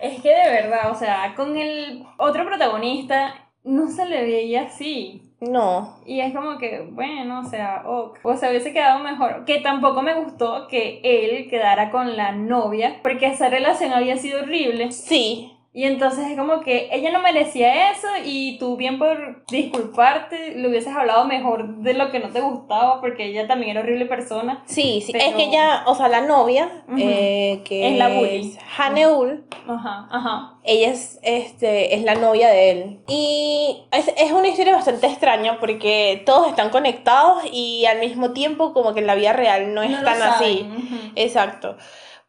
Es 0.00 0.20
que 0.20 0.30
de 0.30 0.50
verdad, 0.50 0.90
o 0.90 0.96
sea, 0.96 1.34
con 1.36 1.56
el 1.56 2.04
otro 2.16 2.44
protagonista 2.44 3.47
no 3.68 3.88
se 3.88 4.06
le 4.06 4.22
veía 4.22 4.62
así. 4.62 5.22
No. 5.40 5.96
Y 6.04 6.20
es 6.20 6.34
como 6.34 6.58
que, 6.58 6.80
bueno, 6.90 7.40
o 7.40 7.44
sea, 7.44 7.82
ok. 7.86 8.18
o 8.22 8.36
sea, 8.36 8.50
hubiese 8.50 8.72
quedado 8.72 9.04
mejor. 9.04 9.44
Que 9.44 9.60
tampoco 9.60 10.02
me 10.02 10.14
gustó 10.14 10.66
que 10.66 11.00
él 11.04 11.48
quedara 11.48 11.90
con 11.90 12.16
la 12.16 12.32
novia, 12.32 12.96
porque 13.02 13.26
esa 13.26 13.48
relación 13.48 13.92
había 13.92 14.16
sido 14.16 14.40
horrible. 14.40 14.90
Sí, 14.90 15.52
Y 15.78 15.84
entonces 15.84 16.26
es 16.28 16.36
como 16.36 16.58
que 16.60 16.88
ella 16.90 17.12
no 17.12 17.20
merecía 17.22 17.92
eso 17.92 18.08
y 18.24 18.58
tú 18.58 18.76
bien 18.76 18.98
por 18.98 19.44
disculparte 19.46 20.56
le 20.56 20.66
hubieses 20.68 20.92
hablado 20.92 21.24
mejor 21.24 21.68
de 21.82 21.94
lo 21.94 22.10
que 22.10 22.18
no 22.18 22.30
te 22.30 22.40
gustaba 22.40 23.00
porque 23.00 23.26
ella 23.26 23.46
también 23.46 23.70
era 23.70 23.82
horrible 23.82 24.06
persona. 24.06 24.64
sí, 24.66 25.00
sí. 25.06 25.12
Pero- 25.12 25.24
Es 25.24 25.34
que 25.36 25.44
ella, 25.44 25.84
o 25.86 25.94
sea, 25.94 26.08
la 26.08 26.22
novia, 26.22 26.68
Ujú. 26.88 26.96
eh, 27.00 27.60
que 27.64 27.86
Es 27.90 27.96
la 27.96 28.08
bully. 28.08 28.58
Haneul, 28.76 29.44
Ajá, 29.68 30.08
ajá. 30.10 30.54
ella 30.64 30.90
es, 30.90 31.20
este, 31.22 31.94
es 31.94 32.02
la 32.02 32.16
novia 32.16 32.48
de 32.48 32.70
él. 32.72 33.00
Y 33.06 33.84
es, 33.92 34.08
es 34.16 34.32
una 34.32 34.48
historia 34.48 34.74
bastante 34.74 35.06
extraña 35.06 35.60
porque 35.60 36.24
todos 36.26 36.48
están 36.48 36.70
conectados 36.70 37.44
y 37.52 37.86
al 37.86 38.00
mismo 38.00 38.32
tiempo 38.32 38.72
como 38.72 38.94
que 38.94 38.98
en 39.00 39.06
la 39.06 39.14
vida 39.14 39.32
real 39.32 39.74
no 39.74 39.82
es 39.82 39.90
No 39.92 39.98
lo 39.98 40.04
tan 40.04 40.20
así. 40.22 40.58
saben, 40.58 40.72
ujú. 40.76 40.96
Exacto. 41.14 41.76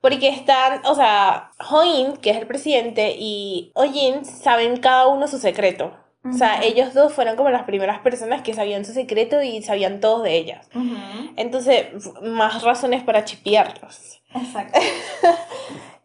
Porque 0.02 0.30
están, 0.30 0.82
o 0.86 0.96
sea, 0.96 1.52
Hoin, 1.70 2.18
que 2.18 2.30
es 2.32 2.38
el 2.38 2.48
presidente, 2.48 3.16
y 3.18 3.72
Ojin 3.76 4.24
saben 4.26 4.78
cada 4.78 5.08
uno 5.08 5.28
su 5.28 5.38
secreto. 5.40 5.94
O 6.24 6.34
sea, 6.34 6.62
ellos 6.64 6.94
dos 6.94 7.14
fueron 7.14 7.38
como 7.38 7.50
las 7.50 7.64
primeras 7.64 8.00
personas 8.00 8.42
que 8.42 8.54
sabían 8.54 8.84
su 8.84 8.92
secreto 8.92 9.42
y 9.42 9.62
sabían 9.62 10.02
todos 10.02 10.24
de 10.24 10.36
ellas. 10.36 10.70
Entonces, 11.38 11.88
más 12.22 12.62
razones 12.62 13.04
para 13.04 13.24
chipearlos. 13.26 14.22
Exacto. 14.34 14.80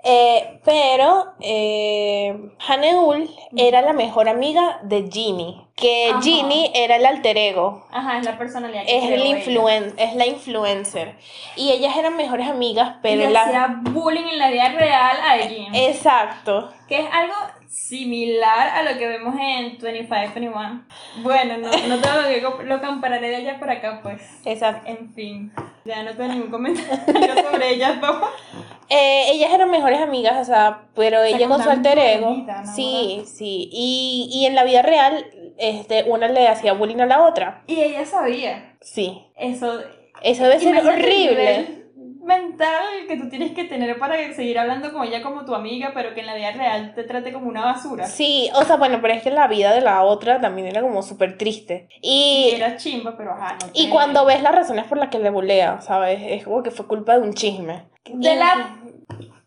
Eh, 0.07 0.61
pero 0.67 1.33
eh, 1.41 2.51
Haneul 2.69 3.27
era 3.57 3.81
la 3.81 3.95
mejor 3.95 4.29
amiga 4.29 4.79
de 4.83 5.09
Ginny, 5.11 5.64
que 5.75 6.11
Ajá. 6.11 6.23
Ginny 6.23 6.71
era 6.75 6.97
el 6.97 7.07
alter 7.07 7.37
ego. 7.37 7.87
Ajá, 7.91 8.19
es 8.19 8.25
la 8.25 8.39
personalidad 8.39 8.85
que 8.85 8.97
Es, 8.97 9.11
el 9.11 9.27
influen 9.27 9.93
es 9.97 10.15
la 10.15 10.27
influencer. 10.27 11.17
Y 11.57 11.73
ellas 11.73 11.97
eran 11.97 12.17
mejores 12.17 12.49
amigas, 12.49 12.97
Y 12.97 13.03
pero 13.03 13.23
le 13.23 13.31
la... 13.31 13.43
hacía 13.43 13.81
bullying 13.83 14.25
en 14.33 14.39
la 14.39 14.51
vida 14.51 14.69
real 14.69 15.17
a 15.21 15.39
Jim. 15.49 15.75
Exacto. 15.75 16.73
Que 16.89 17.01
es 17.01 17.07
algo 17.13 17.35
similar 17.69 18.69
a 18.69 18.83
lo 18.85 18.97
que 18.99 19.07
vemos 19.09 19.35
en 19.39 19.77
25-21. 19.79 20.85
Bueno, 21.23 21.59
no, 21.59 21.69
no 21.89 21.99
todo 22.01 22.23
lo 22.23 22.29
que 22.29 22.65
lo 22.65 22.81
compararé 22.81 23.29
de 23.31 23.37
allá 23.37 23.59
por 23.59 23.69
acá, 23.69 24.01
pues. 24.03 24.23
Exacto. 24.45 24.89
En 24.89 25.13
fin, 25.13 25.53
ya 25.85 26.03
no 26.05 26.13
tengo 26.13 26.33
ningún 26.35 26.51
comentario 26.51 27.35
sobre 27.51 27.71
ellas 27.71 28.01
dos. 28.01 28.17
Eh, 28.89 29.25
ellas 29.33 29.53
eran 29.53 29.71
mejores 29.71 30.01
amigas, 30.01 30.37
o 30.41 30.45
sea, 30.45 30.83
pero 30.95 31.23
ella 31.25 31.49
con 31.49 31.63
su 31.63 31.69
alter 31.69 31.99
ego. 31.99 32.29
bonita, 32.29 32.63
¿no? 32.63 32.75
Sí, 32.75 33.25
sí. 33.27 33.69
Y, 33.73 34.29
y 34.33 34.47
en 34.47 34.55
la 34.55 34.63
vida 34.65 34.83
real, 34.83 35.27
este, 35.59 36.05
una 36.05 36.29
le 36.29 36.49
hacía 36.49 36.73
bullying 36.73 37.01
a 37.01 37.07
la 37.07 37.27
otra. 37.27 37.63
Y 37.67 37.81
ella 37.81 38.05
sabía. 38.05 38.77
Sí. 38.81 39.27
Eso. 39.37 39.81
Eso 40.23 40.45
debe 40.45 40.61
ser 40.61 40.87
horrible. 40.87 41.85
mental 42.23 43.07
que 43.07 43.19
tú 43.19 43.29
tienes 43.29 43.53
que 43.53 43.65
tener 43.65 43.99
para 43.99 44.17
seguir 44.33 44.59
hablando 44.59 44.93
con 44.93 45.07
ella 45.07 45.23
como 45.23 45.45
tu 45.45 45.55
amiga, 45.55 45.91
pero 45.93 46.15
que 46.15 46.21
en 46.21 46.27
la 46.27 46.35
vida 46.35 46.53
real 46.53 46.95
te 46.95 47.05
trate 47.05 47.33
como 47.33 47.49
una 47.49 47.65
basura. 47.65 48.07
Sí, 48.07 48.49
o 48.55 48.65
sea, 48.65 48.77
bueno, 48.77 49.01
pero 49.03 49.13
es 49.13 49.23
que 49.23 49.31
la 49.31 49.47
vida 49.47 49.75
de 49.75 49.83
la 49.83 50.03
otra 50.03 50.41
también 50.41 50.69
era 50.69 50.81
como 50.81 51.03
súper 51.03 51.37
triste. 51.37 51.89
Y 52.01 52.51
Y, 52.51 52.55
era 52.55 52.77
chimba, 52.77 53.17
pero 53.17 53.33
ajá, 53.33 53.59
no 53.61 53.71
y 53.75 53.91
cuando 53.91 54.25
ves 54.25 54.43
las 54.43 54.55
razones 54.55 54.87
por 54.87 54.97
las 54.97 55.11
que 55.11 55.19
le 55.19 55.31
bulea, 55.31 55.81
¿sabes? 55.83 56.21
Es 56.23 56.45
como 56.45 56.63
que 56.63 56.71
fue 56.71 56.87
culpa 56.87 57.19
de 57.19 57.23
un 57.23 57.35
chisme. 57.35 57.85
De 58.07 58.37
la 58.37 58.79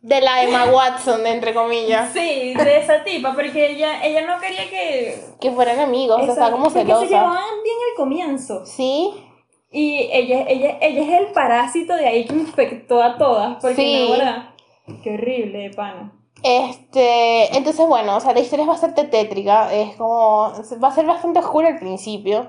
De 0.07 0.21
la 0.21 0.41
Emma 0.41 0.65
Watson, 0.65 1.27
entre 1.27 1.53
comillas. 1.53 2.11
Sí, 2.13 2.53
de 2.53 2.77
esa 2.79 3.03
tipa, 3.03 3.33
porque 3.33 3.71
ella, 3.71 4.01
ella 4.05 4.25
no 4.25 4.39
quería 4.39 4.69
que... 4.69 5.19
Que 5.39 5.51
fueran 5.51 5.79
amigos, 5.81 6.21
o 6.29 6.33
sea, 6.33 6.49
como 6.49 6.63
porque 6.65 6.79
se 6.79 6.85
celosa. 6.85 7.05
llevaban 7.05 7.63
bien 7.63 7.75
al 7.89 7.95
comienzo. 7.97 8.65
Sí, 8.65 9.11
Y 9.69 10.09
ella, 10.13 10.45
ella, 10.47 10.77
ella 10.79 11.01
es 11.01 11.19
el 11.27 11.33
parásito 11.33 11.93
de 11.95 12.07
ahí 12.07 12.25
que 12.25 12.33
infectó 12.35 13.03
a 13.03 13.17
todas, 13.17 13.57
porque 13.61 13.75
Sí. 13.75 14.05
no, 14.09 14.11
¿verdad? 14.17 14.49
Qué 15.03 15.13
horrible, 15.15 15.71
pana. 15.75 16.13
Este, 16.43 17.57
entonces 17.57 17.87
bueno, 17.87 18.15
o 18.15 18.19
sea, 18.19 18.33
la 18.33 18.39
historia 18.39 18.63
es 18.63 18.69
bastante 18.69 19.03
tétrica, 19.05 19.73
es 19.73 19.95
como, 19.95 20.51
va 20.83 20.87
a 20.87 20.91
ser 20.95 21.05
bastante 21.05 21.39
oscura 21.39 21.69
al 21.69 21.79
principio, 21.79 22.47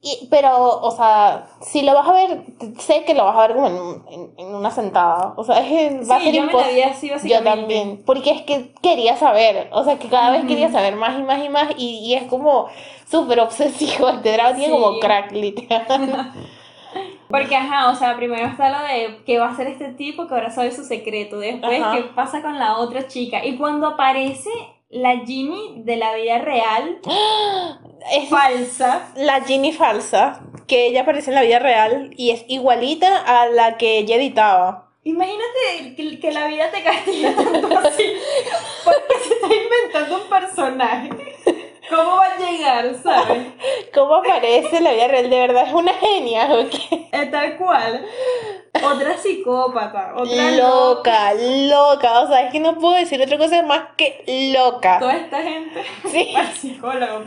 y, 0.00 0.26
pero, 0.30 0.80
o 0.80 0.90
sea, 0.90 1.46
si 1.60 1.82
lo 1.82 1.94
vas 1.94 2.08
a 2.08 2.12
ver, 2.12 2.44
sé 2.78 3.04
que 3.04 3.14
lo 3.14 3.24
vas 3.24 3.36
a 3.36 3.46
ver 3.46 3.54
como 3.56 3.66
en, 3.68 4.02
en- 4.12 4.30
en 4.38 4.54
una 4.54 4.70
sentada, 4.70 5.34
o 5.36 5.44
sea, 5.44 5.60
es 5.60 5.68
que 5.68 6.04
va 6.06 6.16
a 6.16 6.20
ser 6.20 6.34
yo 6.34 6.42
me 6.44 6.52
la 6.52 6.58
impos- 6.58 6.74
vi 6.74 6.82
así 6.82 7.10
Yo 7.28 7.42
también, 7.42 8.02
porque 8.04 8.30
es 8.30 8.42
que 8.42 8.72
quería 8.82 9.16
saber, 9.16 9.68
o 9.72 9.84
sea, 9.84 9.98
que 9.98 10.08
cada 10.08 10.30
vez 10.30 10.44
quería 10.46 10.70
saber 10.72 10.96
más 10.96 11.18
y 11.18 11.22
más 11.22 11.44
y 11.44 11.48
más, 11.48 11.68
y, 11.76 11.98
y 11.98 12.14
es 12.14 12.24
como 12.24 12.66
súper 13.10 13.40
obsesivo, 13.40 14.08
este 14.08 14.32
drama 14.32 14.54
tiene 14.56 14.72
como 14.72 14.98
crack, 15.00 15.32
literal. 15.32 16.32
Porque, 17.28 17.56
ajá, 17.56 17.90
o 17.90 17.94
sea, 17.94 18.16
primero 18.16 18.46
está 18.46 18.70
lo 18.70 18.86
de 18.86 19.22
qué 19.24 19.38
va 19.38 19.46
a 19.46 19.50
hacer 19.52 19.66
este 19.66 19.88
tipo 19.92 20.26
que 20.26 20.34
ahora 20.34 20.50
sabe 20.50 20.70
su 20.72 20.84
secreto. 20.84 21.38
Después, 21.38 21.82
Ajá. 21.82 21.96
qué 21.96 22.02
pasa 22.14 22.42
con 22.42 22.58
la 22.58 22.78
otra 22.78 23.08
chica. 23.08 23.44
Y 23.44 23.56
cuando 23.56 23.86
aparece 23.88 24.50
la 24.90 25.18
Ginny 25.24 25.82
de 25.84 25.96
la 25.96 26.14
vida 26.14 26.38
real, 26.38 27.00
Es 28.12 28.28
falsa, 28.28 29.08
la 29.16 29.40
Ginny 29.42 29.72
falsa, 29.72 30.42
que 30.66 30.86
ella 30.86 31.02
aparece 31.02 31.30
en 31.30 31.36
la 31.36 31.42
vida 31.42 31.58
real 31.58 32.10
y 32.16 32.30
es 32.30 32.44
igualita 32.48 33.16
a 33.16 33.48
la 33.48 33.78
que 33.78 33.98
ella 33.98 34.16
editaba. 34.16 34.90
Imagínate 35.04 35.94
que, 35.96 36.20
que 36.20 36.32
la 36.32 36.46
vida 36.46 36.70
te 36.70 36.82
castiga 36.82 37.34
tanto 37.34 37.78
así 37.78 38.04
porque 38.84 39.14
se 39.22 39.34
está 39.34 39.46
inventando 39.46 40.22
un 40.22 40.28
personaje. 40.28 41.10
¿Cómo 41.88 42.16
va 42.16 42.26
a 42.26 42.38
llegar, 42.38 42.94
sabes? 43.02 43.46
¿Cómo 44.06 44.16
aparece 44.16 44.80
la 44.80 44.92
vida 44.92 45.08
real? 45.08 45.30
De 45.30 45.36
verdad 45.38 45.64
es 45.66 45.72
una 45.72 45.92
genia, 45.94 46.46
¿ok? 46.52 46.74
Es 47.12 47.30
tal 47.30 47.56
cual. 47.56 48.04
Otra 48.74 49.16
psicópata, 49.16 50.14
otra 50.16 50.50
Loca, 50.50 51.32
loca. 51.34 52.20
O 52.20 52.26
sea, 52.26 52.46
es 52.46 52.52
que 52.52 52.60
no 52.60 52.76
puedo 52.78 52.94
decir 52.94 53.22
otra 53.22 53.38
cosa 53.38 53.62
más 53.62 53.94
que 53.96 54.24
loca. 54.52 54.98
Toda 54.98 55.16
esta 55.16 55.42
gente. 55.42 55.80
Sí. 56.10 56.34
Psicólogo, 56.54 57.22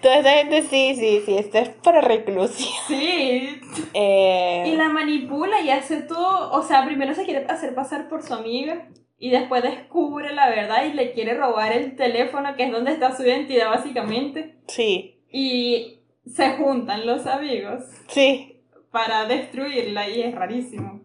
Toda 0.00 0.18
esa 0.18 0.30
gente, 0.30 0.62
sí, 0.62 0.94
sí, 0.94 1.22
sí. 1.26 1.36
Esto 1.36 1.58
es 1.58 1.68
para 1.70 2.00
reclusión. 2.00 2.70
Sí. 2.86 3.60
Eh, 3.92 4.64
Y 4.66 4.76
la 4.76 4.88
manipula 4.88 5.60
y 5.60 5.70
hace 5.70 6.02
todo. 6.02 6.52
O 6.52 6.62
sea, 6.62 6.84
primero 6.86 7.14
se 7.14 7.24
quiere 7.24 7.44
hacer 7.48 7.74
pasar 7.74 8.08
por 8.08 8.22
su 8.22 8.32
amiga. 8.34 8.88
Y 9.18 9.30
después 9.30 9.64
descubre 9.64 10.32
la 10.32 10.48
verdad 10.48 10.84
y 10.84 10.92
le 10.92 11.10
quiere 11.10 11.34
robar 11.34 11.72
el 11.72 11.96
teléfono, 11.96 12.54
que 12.54 12.62
es 12.64 12.70
donde 12.70 12.92
está 12.92 13.16
su 13.16 13.24
identidad, 13.24 13.68
básicamente. 13.68 14.54
Sí, 14.68 15.16
Y 15.32 15.97
se 16.28 16.50
juntan 16.56 17.06
los 17.06 17.26
amigos. 17.26 17.84
sí. 18.08 18.54
para 18.90 19.26
destruirla 19.26 20.08
y 20.08 20.22
es 20.22 20.34
rarísimo. 20.34 21.02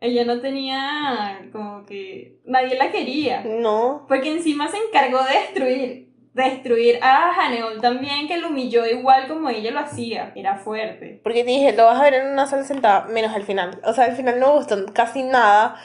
Ella 0.00 0.24
no 0.24 0.40
tenía 0.40 1.48
como 1.52 1.84
que 1.84 2.38
nadie 2.44 2.76
la 2.76 2.92
quería, 2.92 3.42
No. 3.44 4.04
porque 4.08 4.30
encima 4.32 4.68
se 4.68 4.76
encargó 4.76 5.18
de 5.24 5.32
destruir 5.40 6.04
destruir 6.34 6.98
a 7.00 7.30
Haneol 7.32 7.80
también 7.80 8.26
que 8.26 8.38
lo 8.38 8.48
humilló 8.48 8.84
igual 8.86 9.28
como 9.28 9.48
ella 9.50 9.70
lo 9.70 9.78
hacía, 9.80 10.32
era 10.34 10.56
fuerte. 10.58 11.20
Porque 11.22 11.44
te 11.44 11.50
dije, 11.50 11.72
lo 11.76 11.86
vas 11.86 12.00
a 12.00 12.02
ver 12.02 12.14
en 12.14 12.32
una 12.32 12.46
sola 12.46 12.64
sentada, 12.64 13.06
menos 13.06 13.32
al 13.32 13.44
final. 13.44 13.80
O 13.84 13.92
sea, 13.92 14.06
al 14.06 14.16
final 14.16 14.40
no 14.40 14.48
me 14.48 14.54
gustó 14.58 14.76
casi 14.92 15.22
nada. 15.22 15.76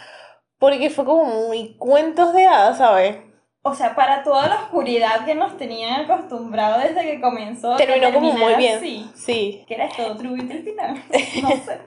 Porque 0.58 0.90
fue 0.90 1.06
como 1.06 1.26
muy 1.48 1.76
cuentos 1.78 2.34
de 2.34 2.48
hadas, 2.48 2.80
¿sabes? 2.80 3.18
O 3.62 3.74
sea, 3.76 3.94
para 3.94 4.24
toda 4.24 4.48
la 4.48 4.56
oscuridad 4.56 5.26
que 5.26 5.36
nos 5.36 5.58
tenían 5.58 6.02
acostumbrado 6.02 6.80
desde 6.80 7.02
que 7.02 7.20
comenzó, 7.22 7.76
que 7.76 7.86
Terminó 7.86 8.14
como 8.14 8.32
muy 8.34 8.56
bien. 8.56 8.78
así. 8.78 9.10
Sí. 9.16 9.66
Que 9.68 9.76
era 9.76 9.90
todo 9.90 10.16
true 10.16 10.38
y 10.38 10.52
al 10.52 10.64
final. 10.64 11.04
No 11.44 11.50
sé. 11.50 11.80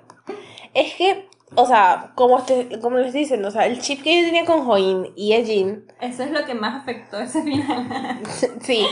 Es 0.75 0.95
que, 0.95 1.29
o 1.55 1.67
sea, 1.67 2.13
como, 2.15 2.43
te, 2.43 2.79
como 2.81 2.99
les 2.99 3.13
diciendo, 3.13 3.49
o 3.49 3.51
sea, 3.51 3.67
el 3.67 3.81
chip 3.81 4.03
que 4.03 4.21
yo 4.21 4.27
tenía 4.27 4.45
con 4.45 4.65
Join 4.65 5.13
y 5.17 5.33
Ejin, 5.33 5.87
Eso 6.01 6.23
es 6.25 6.31
lo 6.31 6.45
que 6.45 6.55
más 6.55 6.83
afectó 6.83 7.19
ese 7.19 7.43
final. 7.43 8.21
sí. 8.61 8.87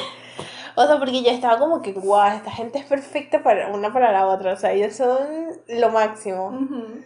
O 0.75 0.87
sea, 0.87 0.99
porque 0.99 1.23
yo 1.23 1.31
estaba 1.31 1.59
como 1.59 1.83
que, 1.83 1.93
guau, 1.93 2.35
esta 2.35 2.51
gente 2.51 2.79
es 2.79 2.85
perfecta 2.87 3.43
para 3.43 3.69
una 3.69 3.93
para 3.93 4.13
la 4.13 4.27
otra. 4.27 4.55
O 4.55 4.57
sea, 4.57 4.73
ellos 4.73 4.95
son 4.95 5.19
lo 5.69 5.91
máximo. 5.91 6.47
Ujú. 6.49 7.03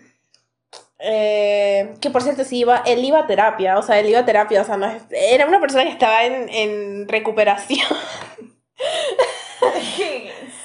Eh, 1.07 1.95
que 2.01 2.09
por 2.09 2.23
cierto, 2.23 2.45
sí 2.45 2.61
iba, 2.61 2.83
él 2.87 3.05
iba 3.05 3.19
a 3.21 3.27
terapia, 3.27 3.79
o 3.79 3.83
sea, 3.83 3.99
él 3.99 4.09
iba 4.09 4.21
a 4.21 4.25
terapia, 4.25 4.62
o 4.62 4.64
sea, 4.64 4.79
no 4.79 4.90
era 5.11 5.47
una 5.47 5.61
persona 5.61 5.85
que 5.85 5.90
estaba 5.90 6.25
en, 6.25 6.49
en 6.49 7.07
recuperación. 7.09 7.87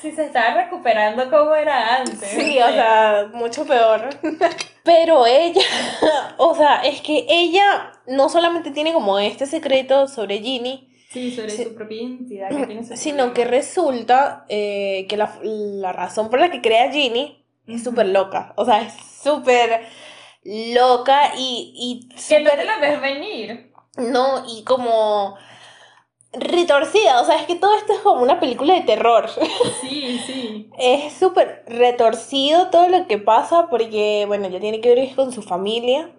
si 0.02 0.12
se 0.12 0.26
estaba 0.26 0.64
recuperando 0.64 1.30
como 1.30 1.54
era 1.56 1.98
antes. 1.98 2.30
Sí, 2.30 2.58
o 2.60 2.68
sea, 2.70 3.30
mucho 3.34 3.66
peor. 3.66 4.10
Pero 4.84 5.26
ella, 5.26 5.62
o 6.38 6.56
sea, 6.56 6.82
es 6.84 7.02
que 7.02 7.26
ella 7.30 7.92
no 8.08 8.30
solamente 8.30 8.72
tiene 8.72 8.94
como 8.94 9.20
este 9.20 9.46
secreto 9.46 10.08
sobre 10.08 10.40
Ginny, 10.40 10.86
Sí, 11.12 11.36
sobre 11.36 11.50
Sí. 11.50 11.64
su 11.64 11.74
propia 11.74 12.04
identidad 12.04 12.50
que 12.50 12.66
tiene 12.68 12.82
ese 12.82 12.96
sino 12.98 13.34
que 13.34 13.44
resulta 13.44 14.46
eh, 14.48 15.08
que 15.10 15.18
la, 15.18 15.32
la 15.42 15.92
razón 15.92 16.30
por 16.30 16.40
la 16.40 16.52
que 16.52 16.62
crea 16.62 16.92
Ginny 16.92 17.44
es 17.68 17.84
súper 17.84 18.08
loca. 18.08 18.54
O 18.56 18.64
sea, 18.66 18.82
es 18.84 18.94
súper 19.24 19.82
loca 20.44 21.34
y, 21.38 21.74
y 21.76 22.16
Que 22.28 22.40
no 22.40 22.52
te 22.52 22.66
la 22.66 22.80
ves 22.80 23.02
venir. 23.02 23.72
No, 23.98 24.44
y 24.48 24.64
como 24.64 25.38
retorcida. 26.34 27.22
O 27.22 27.26
sea, 27.26 27.38
es 27.38 27.46
que 27.48 27.56
todo 27.56 27.76
esto 27.76 27.94
es 27.94 28.00
como 28.00 28.22
una 28.22 28.40
película 28.40 28.74
de 28.74 28.82
terror. 28.82 29.30
Sí, 29.82 30.20
sí. 30.26 30.70
Es 30.78 31.14
súper 31.14 31.64
retorcido 31.68 32.70
todo 32.70 32.88
lo 32.90 33.08
que 33.08 33.18
pasa 33.18 33.68
porque, 33.70 34.26
bueno, 34.28 34.48
ya 34.50 34.60
tiene 34.60 34.82
que 34.82 34.94
ver 34.94 35.16
con 35.16 35.32
su 35.32 35.42
familia. 35.42 36.12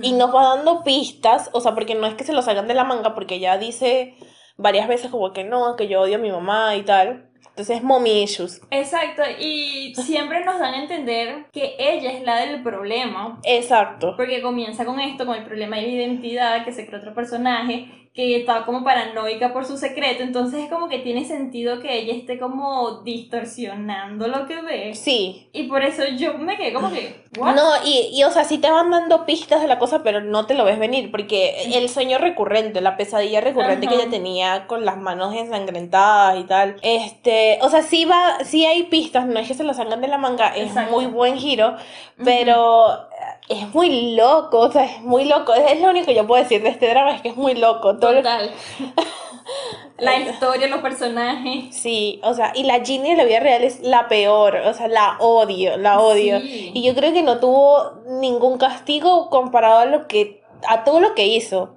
Y 0.00 0.12
nos 0.12 0.34
va 0.34 0.54
dando 0.54 0.82
pistas, 0.84 1.50
o 1.52 1.60
sea, 1.60 1.74
porque 1.74 1.94
no 1.94 2.06
es 2.06 2.14
que 2.14 2.24
se 2.24 2.32
lo 2.32 2.40
salgan 2.40 2.66
de 2.66 2.72
la 2.72 2.84
manga, 2.84 3.14
porque 3.14 3.34
ella 3.34 3.58
dice 3.58 4.14
varias 4.56 4.88
veces 4.88 5.10
como 5.10 5.34
que 5.34 5.44
no, 5.44 5.76
que 5.76 5.86
yo 5.86 6.00
odio 6.00 6.16
a 6.16 6.20
mi 6.20 6.30
mamá 6.30 6.76
y 6.76 6.82
tal. 6.82 7.30
Entonces, 7.56 7.82
mommy 7.82 8.22
issues. 8.22 8.60
Exacto, 8.70 9.22
y 9.40 9.94
siempre 9.94 10.44
nos 10.44 10.58
dan 10.58 10.74
a 10.74 10.82
entender 10.82 11.46
que 11.52 11.74
ella 11.78 12.12
es 12.12 12.22
la 12.22 12.36
del 12.36 12.62
problema. 12.62 13.40
Exacto. 13.44 14.12
Porque 14.14 14.42
comienza 14.42 14.84
con 14.84 15.00
esto, 15.00 15.24
con 15.24 15.36
el 15.36 15.44
problema 15.44 15.76
de 15.76 15.88
identidad, 15.88 16.66
que 16.66 16.72
se 16.72 16.86
crea 16.86 17.00
otro 17.00 17.14
personaje, 17.14 18.05
que 18.16 18.34
está 18.34 18.64
como 18.64 18.82
paranoica 18.82 19.52
por 19.52 19.66
su 19.66 19.76
secreto, 19.76 20.22
entonces 20.22 20.64
es 20.64 20.70
como 20.70 20.88
que 20.88 21.00
tiene 21.00 21.26
sentido 21.26 21.80
que 21.80 21.98
ella 21.98 22.14
esté 22.14 22.38
como 22.38 23.02
distorsionando 23.02 24.26
lo 24.26 24.46
que 24.46 24.62
ve. 24.62 24.94
Sí. 24.94 25.50
Y 25.52 25.64
por 25.64 25.84
eso 25.84 26.02
yo 26.16 26.38
me 26.38 26.56
quedé 26.56 26.72
como 26.72 26.90
que, 26.90 27.24
¿what? 27.36 27.54
No, 27.54 27.62
y, 27.84 28.08
y 28.14 28.24
o 28.24 28.30
sea, 28.30 28.44
sí 28.44 28.56
te 28.56 28.70
van 28.70 28.90
dando 28.90 29.26
pistas 29.26 29.60
de 29.60 29.68
la 29.68 29.78
cosa, 29.78 30.02
pero 30.02 30.22
no 30.22 30.46
te 30.46 30.54
lo 30.54 30.64
ves 30.64 30.78
venir, 30.78 31.10
porque 31.10 31.70
el 31.74 31.90
sueño 31.90 32.16
recurrente, 32.16 32.80
la 32.80 32.96
pesadilla 32.96 33.42
recurrente 33.42 33.86
que 33.86 33.94
ella 33.96 34.08
tenía 34.08 34.66
con 34.66 34.86
las 34.86 34.96
manos 34.96 35.34
ensangrentadas 35.34 36.40
y 36.40 36.44
tal, 36.44 36.76
este, 36.80 37.58
o 37.60 37.68
sea, 37.68 37.82
sí 37.82 38.06
va, 38.06 38.38
sí 38.44 38.64
hay 38.64 38.84
pistas, 38.84 39.26
no 39.26 39.38
es 39.38 39.46
que 39.46 39.52
se 39.52 39.62
lo 39.62 39.74
salgan 39.74 40.00
de 40.00 40.08
la 40.08 40.16
manga, 40.16 40.56
es 40.56 40.68
Exacto. 40.68 40.90
muy 40.90 41.04
buen 41.04 41.36
giro, 41.36 41.76
pero 42.24 43.08
es 43.48 43.72
muy 43.74 44.14
loco, 44.16 44.58
o 44.60 44.72
sea, 44.72 44.84
es 44.84 45.00
muy 45.02 45.24
loco, 45.24 45.54
es, 45.54 45.80
lo 45.80 45.90
único 45.90 46.06
que 46.06 46.14
yo 46.14 46.26
puedo 46.26 46.42
decir 46.42 46.62
de 46.62 46.68
este 46.70 46.88
drama, 46.88 47.12
es 47.14 47.22
que 47.22 47.28
es 47.28 47.36
muy 47.36 47.54
loco, 47.54 47.96
todo 47.98 48.12
lo- 48.12 48.18
Total. 48.18 48.50
La 49.98 50.16
historia, 50.18 50.66
los 50.66 50.80
personajes. 50.80 51.74
Sí, 51.74 52.20
o 52.22 52.34
sea, 52.34 52.52
y 52.54 52.64
la 52.64 52.84
Ginny 52.84 53.10
en 53.12 53.16
la 53.18 53.24
vida 53.24 53.40
real 53.40 53.62
es 53.64 53.80
la 53.80 54.08
peor, 54.08 54.56
o 54.56 54.74
sea, 54.74 54.88
la 54.88 55.16
odio, 55.20 55.78
la 55.78 56.00
odio. 56.00 56.38
Sí. 56.40 56.72
Y 56.74 56.82
yo 56.82 56.94
creo 56.94 57.12
que 57.14 57.22
no 57.22 57.38
tuvo 57.38 57.92
ningún 58.20 58.58
castigo 58.58 59.30
comparado 59.30 59.78
a 59.78 59.86
lo 59.86 60.06
que 60.06 60.42
a 60.68 60.84
todo 60.84 61.00
lo 61.00 61.14
que 61.14 61.26
hizo. 61.26 61.70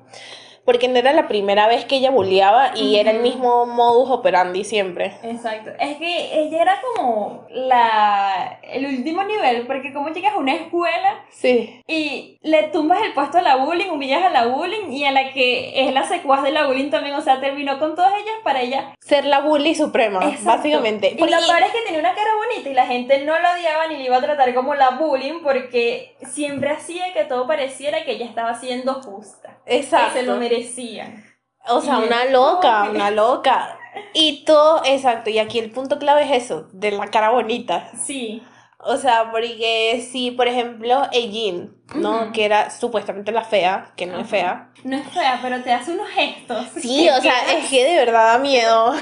Porque 0.70 0.88
no 0.88 1.00
era 1.00 1.14
la 1.14 1.28
primera 1.28 1.68
vez 1.68 1.86
que 1.86 1.96
ella 1.96 2.12
bulleaba 2.12 2.74
y 2.78 2.98
era 2.98 3.10
el 3.10 3.22
mismo 3.22 3.66
modus 3.66 4.12
operandi 4.12 4.64
siempre. 4.64 5.18
Exacto. 5.24 5.72
Es 5.80 5.98
que 5.98 6.40
ella 6.42 6.62
era 6.62 6.80
como 6.96 7.48
la 7.50 8.60
el 8.62 8.86
último 8.86 9.24
nivel, 9.24 9.66
porque 9.66 9.92
como 9.94 10.10
llegas 10.10 10.34
a 10.36 10.38
una 10.38 10.54
escuela 10.54 11.24
Sí. 11.32 11.82
y 11.88 12.38
le 12.44 12.64
tumbas 12.64 13.02
el 13.02 13.14
puesto 13.14 13.40
a 13.40 13.42
la 13.42 13.56
bullying, 13.56 13.90
humillas 13.90 14.24
a 14.24 14.30
la 14.30 14.46
bullying 14.46 14.92
y 14.92 15.06
a 15.06 15.12
la 15.12 15.32
que 15.34 15.88
es 15.88 15.92
la 15.92 16.04
secuaz 16.04 16.44
de 16.44 16.52
la 16.52 16.68
bullying 16.68 16.92
también, 16.92 17.16
o 17.16 17.22
sea, 17.22 17.40
terminó 17.42 17.80
con 17.80 17.96
todas 17.96 18.14
ellas 18.14 18.36
para 18.44 18.62
ella. 18.62 18.94
Ser 19.00 19.26
la 19.26 19.40
bully 19.40 19.74
suprema, 19.74 20.20
Exacto. 20.24 20.46
básicamente. 20.52 21.10
Y 21.14 21.16
Porque- 21.16 21.34
lo 21.34 21.48
peor 21.48 21.64
es 21.64 21.72
que 21.72 21.82
tenía 21.82 22.00
una 22.00 22.14
cara 22.14 22.30
bonita 22.36 22.70
y 22.70 22.74
la 22.76 22.86
gente 22.86 23.26
no 23.26 23.40
la 23.40 23.54
odiaba 23.56 23.88
ni 23.88 23.98
le 23.98 24.04
iba 24.04 24.18
a 24.18 24.22
tratar 24.22 24.54
como 24.54 24.76
la 24.76 24.92
bullying 24.92 25.42
porque 25.42 26.16
siempre 26.28 26.70
hacía 26.70 27.12
que 27.14 27.24
todo 27.26 27.48
pareciera 27.48 28.06
que 28.06 28.12
ella 28.12 28.26
estaba 28.28 28.54
siendo 28.54 29.02
justa. 29.02 29.58
Que 29.66 29.78
Exacto. 29.78 30.14
se 30.14 30.24
lo 30.24 30.38
merecían. 30.60 31.26
O 31.68 31.82
sea, 31.82 32.00
una 32.00 32.26
loca, 32.26 32.90
una 32.90 33.12
loca. 33.12 33.78
Y 34.14 34.44
todo, 34.46 34.82
exacto, 34.86 35.30
y 35.30 35.40
aquí 35.40 35.60
el 35.60 35.72
punto 35.72 36.00
clave 36.00 36.24
es 36.24 36.44
eso, 36.44 36.68
de 36.72 36.92
la 36.92 37.08
cara 37.08 37.30
bonita. 37.30 37.90
Sí. 37.98 38.42
O 38.82 38.96
sea, 38.96 39.30
porque 39.32 40.08
si, 40.10 40.32
por 40.32 40.48
ejemplo, 40.48 41.04
Egin, 41.12 41.76
¿no? 41.96 42.32
Que 42.32 42.46
era 42.46 42.70
supuestamente 42.70 43.34
la 43.34 43.44
fea, 43.44 43.92
que 43.98 44.06
no 44.06 44.20
es 44.20 44.28
fea. 44.30 44.72
No 44.86 44.96
es 44.96 45.06
fea, 45.08 45.40
pero 45.42 45.62
te 45.62 45.74
hace 45.74 45.92
unos 45.92 46.08
gestos. 46.08 46.66
Sí, 46.78 47.10
o 47.18 47.22
sea, 47.22 47.34
es 47.58 47.70
que 47.70 47.84
de 47.84 47.98
verdad 47.98 48.34
da 48.34 48.40
miedo. 48.40 48.94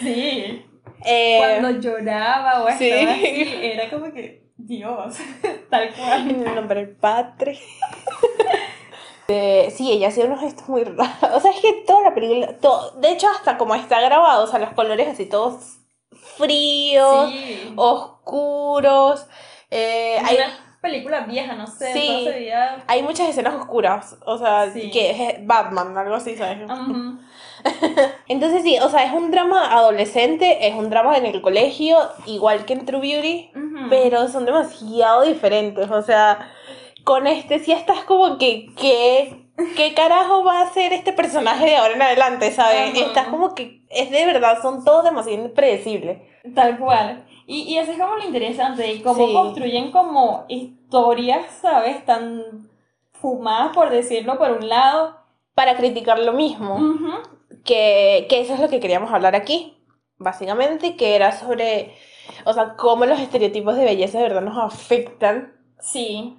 Sí. 0.00 0.64
Eh, 1.04 1.38
Cuando 1.38 1.80
lloraba 1.80 2.64
o 2.64 2.70
sí. 2.76 2.88
estaba 2.90 3.12
así, 3.12 3.58
era 3.62 3.88
como 3.88 4.12
que, 4.12 4.50
Dios, 4.56 5.16
tal 5.70 5.94
cual. 5.94 6.28
En 6.28 6.44
el 6.44 6.54
nombre 6.56 6.84
del 6.84 6.96
Padre. 6.96 7.56
Eh, 9.30 9.70
sí, 9.76 9.92
ella 9.92 10.08
hacía 10.08 10.24
unos 10.24 10.40
gestos 10.40 10.66
muy 10.70 10.84
raros. 10.84 11.12
O 11.34 11.40
sea, 11.40 11.50
es 11.50 11.60
que 11.60 11.84
toda 11.86 12.00
la 12.02 12.14
película, 12.14 12.56
todo, 12.60 12.92
de 12.92 13.12
hecho, 13.12 13.28
hasta 13.28 13.58
como 13.58 13.74
está 13.74 14.00
grabado, 14.00 14.44
o 14.44 14.46
sea, 14.46 14.58
los 14.58 14.70
colores 14.72 15.06
así 15.06 15.26
todos 15.26 15.76
fríos, 16.38 17.28
Sí. 17.30 17.72
oscuros. 17.76 19.26
eh, 19.70 20.18
hay, 20.24 20.36
Una 20.36 20.78
película 20.80 21.20
vieja, 21.26 21.54
no 21.56 21.66
sé, 21.66 21.92
Sí. 21.92 22.06
todo 22.06 22.24
se 22.24 22.30
veía... 22.30 22.82
hay 22.86 23.02
muchas 23.02 23.28
escenas 23.28 23.54
oscuras. 23.54 24.16
O 24.24 24.38
sea, 24.38 24.70
Sí. 24.72 24.90
que 24.90 25.10
es 25.10 25.46
Batman, 25.46 25.98
algo 25.98 26.14
así, 26.14 26.34
¿sabes? 26.34 26.58
Entonces 28.28 28.62
sí, 28.62 28.78
o 28.78 28.88
sea, 28.88 29.04
es 29.04 29.12
un 29.12 29.30
drama 29.30 29.70
adolescente, 29.74 30.66
es 30.68 30.74
un 30.74 30.88
drama 30.88 31.18
en 31.18 31.26
el 31.26 31.42
colegio, 31.42 31.98
igual 32.24 32.64
que 32.64 32.72
en 32.72 32.86
True 32.86 33.00
Beauty, 33.00 33.50
pero 33.90 34.26
son 34.28 34.46
demasiado 34.46 35.22
diferentes. 35.22 35.90
O 35.90 36.00
sea, 36.02 36.50
con 37.04 37.26
este 37.26 37.58
sí 37.60 37.72
estás 37.72 38.04
como 38.04 38.38
que, 38.38 38.66
¿qué, 38.76 39.46
qué 39.76 39.94
carajo 39.94 40.44
va 40.44 40.60
a 40.60 40.64
hacer 40.64 40.92
este 40.92 41.12
personaje 41.12 41.64
de 41.66 41.76
ahora 41.76 41.94
en 41.94 42.02
adelante, 42.02 42.50
¿sabes? 42.52 42.92
Ajá. 42.92 43.06
Estás 43.06 43.28
como 43.28 43.54
que, 43.54 43.82
es 43.90 44.10
de 44.10 44.26
verdad, 44.26 44.60
son 44.62 44.84
todos 44.84 45.04
demasiado 45.04 45.44
impredecibles. 45.44 46.18
Tal 46.54 46.78
cual. 46.78 47.24
Y, 47.46 47.62
y 47.62 47.78
eso 47.78 47.92
es 47.92 47.98
como 47.98 48.16
lo 48.16 48.24
interesante, 48.24 48.92
y 48.92 49.00
cómo 49.00 49.26
Sí. 49.26 49.32
construyen 49.32 49.90
como 49.90 50.44
historias, 50.48 51.46
¿sabes? 51.62 52.04
Tan 52.04 52.68
fumadas, 53.12 53.74
por 53.74 53.90
decirlo, 53.90 54.36
por 54.38 54.50
un 54.52 54.68
lado. 54.68 55.16
Para 55.54 55.76
criticar 55.76 56.18
lo 56.20 56.32
mismo, 56.34 56.78
que, 57.64 58.26
que 58.28 58.40
eso 58.40 58.54
es 58.54 58.60
lo 58.60 58.68
que 58.68 58.78
queríamos 58.78 59.10
hablar 59.12 59.34
aquí, 59.34 59.76
básicamente, 60.16 60.94
que 60.94 61.16
era 61.16 61.32
sobre, 61.32 61.94
o 62.44 62.52
sea, 62.52 62.76
cómo 62.76 63.06
los 63.06 63.18
estereotipos 63.18 63.74
de 63.76 63.84
belleza 63.84 64.18
de 64.18 64.24
verdad 64.24 64.42
nos 64.42 64.56
afectan 64.56 65.54
Sí, 65.80 66.36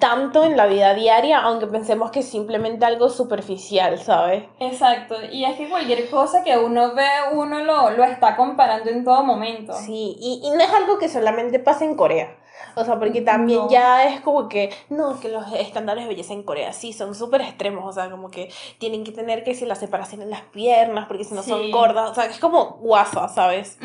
tanto 0.00 0.42
en 0.44 0.56
la 0.56 0.66
vida 0.66 0.92
diaria, 0.94 1.38
aunque 1.40 1.68
pensemos 1.68 2.10
que 2.10 2.20
es 2.20 2.28
simplemente 2.28 2.84
algo 2.84 3.08
superficial, 3.08 3.98
¿sabes? 3.98 4.44
exacto. 4.58 5.14
Y 5.30 5.44
es 5.44 5.56
que 5.56 5.68
cualquier 5.68 6.10
cosa 6.10 6.42
que 6.42 6.56
uno 6.58 6.94
ve, 6.94 7.06
uno 7.32 7.60
lo, 7.60 7.90
lo 7.90 8.02
está 8.04 8.34
comparando 8.36 8.90
en 8.90 9.04
todo 9.04 9.22
momento. 9.22 9.72
Sí, 9.74 10.16
y, 10.18 10.40
y 10.44 10.50
no 10.50 10.60
es 10.62 10.70
algo 10.72 10.98
que 10.98 11.08
solamente 11.08 11.58
pasa 11.60 11.84
en 11.84 11.94
Corea. 11.94 12.36
O 12.74 12.84
sea, 12.84 12.98
porque 12.98 13.22
también 13.22 13.60
No. 13.60 13.70
ya 13.70 14.04
es 14.04 14.20
como 14.20 14.48
que, 14.48 14.70
no, 14.88 15.18
que 15.20 15.28
los 15.28 15.44
estándares 15.52 16.04
de 16.04 16.08
belleza 16.08 16.32
en 16.32 16.42
Corea 16.42 16.72
sí 16.72 16.92
son 16.92 17.14
súper 17.14 17.40
extremos, 17.42 17.84
o 17.84 17.92
sea, 17.92 18.10
como 18.10 18.30
que 18.30 18.50
tienen 18.78 19.04
que 19.04 19.12
tener 19.12 19.42
que 19.44 19.54
si 19.54 19.64
la 19.64 19.74
separación 19.76 20.22
en 20.22 20.30
las 20.30 20.42
piernas, 20.42 21.06
porque 21.06 21.24
si 21.24 21.34
no 21.34 21.42
son 21.44 21.70
gordas, 21.70 22.10
o 22.10 22.14
sea, 22.14 22.24
es 22.26 22.38
como 22.38 22.78
guasa, 22.80 23.28
¿sabes? 23.28 23.78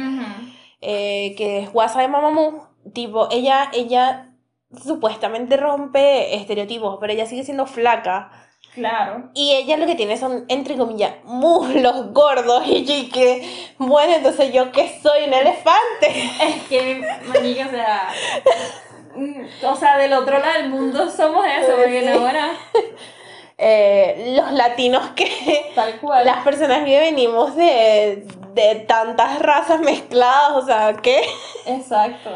Eh, 0.81 1.33
que 1.37 1.59
es 1.59 1.71
guasa 1.71 2.01
de 2.01 2.07
Mamamoo, 2.07 2.67
tipo, 2.93 3.29
ella, 3.31 3.69
ella 3.73 4.32
supuestamente 4.81 5.57
rompe 5.57 6.35
estereotipos, 6.35 6.97
pero 6.99 7.13
ella 7.13 7.25
sigue 7.25 7.43
siendo 7.43 7.65
flaca. 7.65 8.31
Claro. 8.73 9.29
Y 9.35 9.53
ella 9.53 9.77
lo 9.77 9.85
que 9.85 9.93
tiene 9.95 10.17
son, 10.17 10.45
entre 10.47 10.75
comillas, 10.77 11.13
muslos 11.25 12.11
gordos. 12.11 12.63
Y 12.65 12.83
yo 12.85 13.11
que, 13.13 13.47
bueno, 13.77 14.15
entonces 14.15 14.51
yo 14.51 14.71
que 14.71 14.99
soy 15.01 15.25
un 15.27 15.33
elefante. 15.33 16.07
Es 16.41 16.63
que, 16.69 17.05
manica, 17.27 17.67
o 17.67 17.69
sea. 17.69 18.09
mm, 19.15 19.65
O 19.65 19.75
sea, 19.75 19.97
del 19.97 20.13
otro 20.13 20.39
lado 20.39 20.53
del 20.53 20.69
mundo 20.69 21.07
somos 21.09 21.45
eso, 21.45 21.75
porque 21.75 21.99
Sí. 22.01 22.05
no, 22.07 22.25
ahora. 22.25 22.47
Eh, 23.57 24.33
los 24.35 24.51
latinos 24.53 25.09
que, 25.15 25.71
Tal 25.75 25.99
cual. 25.99 26.25
las 26.25 26.43
personas 26.43 26.83
que 26.83 26.99
venimos 26.99 27.55
de, 27.55 28.25
de 28.55 28.75
tantas 28.87 29.39
razas 29.39 29.79
mezcladas, 29.81 30.51
o 30.53 30.65
sea, 30.65 30.93
que 30.95 31.21
Exacto. 31.67 32.31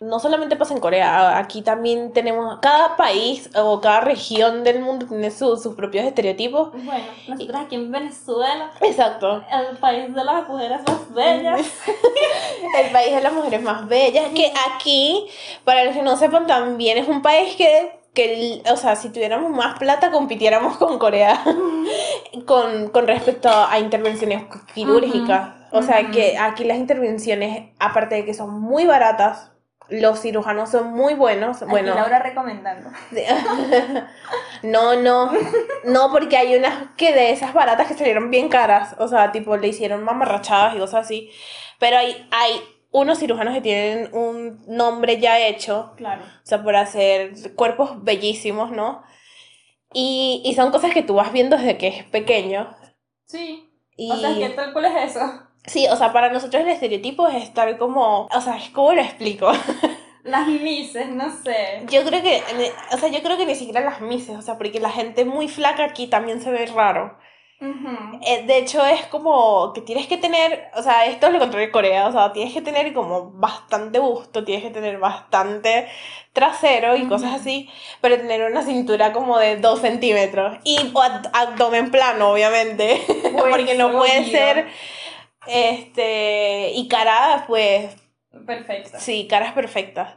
No 0.00 0.18
solamente 0.18 0.56
pasa 0.56 0.72
en 0.72 0.80
Corea, 0.80 1.36
aquí 1.36 1.60
también 1.60 2.12
tenemos, 2.14 2.58
cada 2.62 2.96
país 2.96 3.50
o 3.54 3.82
cada 3.82 4.00
región 4.00 4.64
del 4.64 4.80
mundo 4.80 5.04
tiene 5.06 5.30
su- 5.30 5.58
sus 5.58 5.74
propios 5.74 6.06
estereotipos. 6.06 6.72
Bueno, 6.72 7.04
nosotros 7.28 7.60
aquí 7.66 7.74
en 7.74 7.92
Venezuela, 7.92 8.70
Exacto. 8.80 9.44
el 9.70 9.76
país 9.76 10.14
de 10.14 10.24
las 10.24 10.48
mujeres 10.48 10.80
más 10.86 11.14
bellas. 11.14 11.60
El 12.78 12.90
país 12.92 13.14
de 13.14 13.20
las 13.20 13.32
mujeres 13.32 13.62
más 13.62 13.88
bellas, 13.88 14.28
que 14.34 14.52
aquí, 14.72 15.26
para 15.64 15.84
los 15.84 15.94
que 15.94 16.02
no 16.02 16.16
sepan, 16.16 16.46
también 16.46 16.96
es 16.98 17.08
un 17.08 17.20
país 17.20 17.56
que, 17.56 17.98
que 18.14 18.62
o 18.70 18.76
sea, 18.76 18.96
si 18.96 19.08
tuviéramos 19.10 19.50
más 19.50 19.78
plata, 19.78 20.10
compitiéramos 20.10 20.76
con 20.76 20.98
Corea 20.98 21.42
con, 22.46 22.88
con 22.88 23.06
respecto 23.06 23.48
a 23.50 23.78
intervenciones 23.78 24.44
quirúrgicas. 24.74 25.50
O 25.72 25.82
sea, 25.82 26.10
que 26.10 26.36
aquí 26.38 26.64
las 26.64 26.78
intervenciones, 26.78 27.70
aparte 27.78 28.14
de 28.16 28.24
que 28.24 28.34
son 28.34 28.60
muy 28.60 28.86
baratas, 28.86 29.50
los 29.90 30.20
cirujanos 30.20 30.70
son 30.70 30.92
muy 30.92 31.14
buenos. 31.14 31.62
Aquí 31.62 31.70
Bueno, 31.70 31.94
Laura 31.94 32.18
recomendando. 32.20 32.90
no, 34.62 34.96
no, 34.96 35.30
no, 35.84 36.10
porque 36.12 36.36
hay 36.36 36.56
unas 36.56 36.90
que 36.96 37.12
de 37.12 37.30
esas 37.32 37.54
baratas 37.54 37.88
que 37.88 37.94
salieron 37.94 38.30
bien 38.30 38.48
caras, 38.48 38.94
o 38.98 39.08
sea, 39.08 39.32
tipo 39.32 39.56
le 39.56 39.68
hicieron 39.68 40.04
mamarrachadas 40.04 40.74
y 40.74 40.78
cosas 40.78 41.06
así, 41.06 41.30
pero 41.78 41.98
hay, 41.98 42.26
hay 42.30 42.60
unos 42.92 43.18
cirujanos 43.18 43.54
que 43.54 43.60
tienen 43.60 44.10
un 44.14 44.62
nombre 44.66 45.20
ya 45.20 45.38
hecho, 45.38 45.92
Claro. 45.96 46.22
o 46.22 46.46
sea, 46.46 46.62
por 46.62 46.76
hacer 46.76 47.32
cuerpos 47.54 48.02
bellísimos, 48.02 48.70
¿no? 48.70 49.02
Y, 49.92 50.42
y 50.44 50.54
son 50.54 50.70
cosas 50.70 50.92
que 50.92 51.02
tú 51.02 51.14
vas 51.14 51.32
viendo 51.32 51.56
desde 51.56 51.76
que 51.78 51.88
es 51.88 52.04
pequeño. 52.04 52.74
Sí. 53.26 53.68
Y 53.96 54.10
O 54.10 54.16
sea, 54.16 54.34
¿qué 54.34 54.48
tal 54.50 54.72
cuál 54.72 54.84
es 54.86 55.10
eso? 55.16 55.20
Sí, 55.66 55.86
o 55.90 55.96
sea, 55.96 56.12
para 56.12 56.30
nosotros 56.30 56.62
el 56.62 56.68
estereotipo 56.70 57.28
es 57.28 57.42
estar 57.42 57.76
como, 57.78 58.26
o 58.26 58.40
sea, 58.40 58.58
¿cómo 58.72 58.92
lo 58.92 59.00
explico? 59.02 59.50
Las 60.22 60.46
mises, 60.48 61.08
no 61.08 61.30
sé. 61.30 61.82
Yo 61.88 62.04
creo 62.04 62.22
que, 62.22 62.42
o 62.92 62.98
sea, 62.98 63.08
yo 63.08 63.22
creo 63.22 63.38
que 63.38 63.46
ni 63.46 63.54
siquiera 63.54 63.80
las 63.80 64.02
mises, 64.02 64.36
o 64.36 64.42
sea, 64.42 64.58
porque 64.58 64.78
la 64.78 64.90
gente 64.90 65.24
muy 65.24 65.48
flaca 65.48 65.82
aquí 65.84 66.08
también 66.08 66.42
se 66.42 66.50
ve 66.50 66.66
raro. 66.66 67.16
Ujú. 67.62 68.20
Eh, 68.26 68.44
de 68.46 68.58
hecho, 68.58 68.84
es 68.84 69.06
como 69.06 69.72
que 69.72 69.80
tienes 69.80 70.06
que 70.06 70.18
tener, 70.18 70.70
o 70.74 70.82
sea, 70.82 71.06
esto 71.06 71.26
es 71.26 71.32
lo 71.32 71.38
contrario 71.38 71.66
de 71.68 71.72
Corea, 71.72 72.06
o 72.06 72.12
sea, 72.12 72.32
tienes 72.34 72.52
que 72.52 72.60
tener 72.60 72.92
como 72.92 73.30
bastante 73.32 73.98
busto, 73.98 74.44
tienes 74.44 74.64
que 74.64 74.70
tener 74.70 74.98
bastante 74.98 75.88
trasero 76.34 76.96
y 76.96 77.06
cosas 77.06 77.34
así, 77.40 77.68
pero 78.02 78.16
tener 78.18 78.42
una 78.50 78.62
cintura 78.62 79.12
como 79.12 79.38
de 79.38 79.56
2 79.56 79.80
centímetros 79.80 80.58
y 80.64 80.76
o 80.94 81.00
ab- 81.02 81.30
abdomen 81.32 81.90
plano, 81.90 82.30
obviamente, 82.32 83.02
porque 83.38 83.74
no 83.74 83.90
puede 83.92 84.24
ser, 84.26 84.68
este, 85.46 86.72
y 86.74 86.88
cara, 86.88 87.44
pues, 87.46 87.96
Perfecto. 88.46 88.98
sí, 88.98 89.26
caras 89.28 89.52
perfectas. 89.52 90.14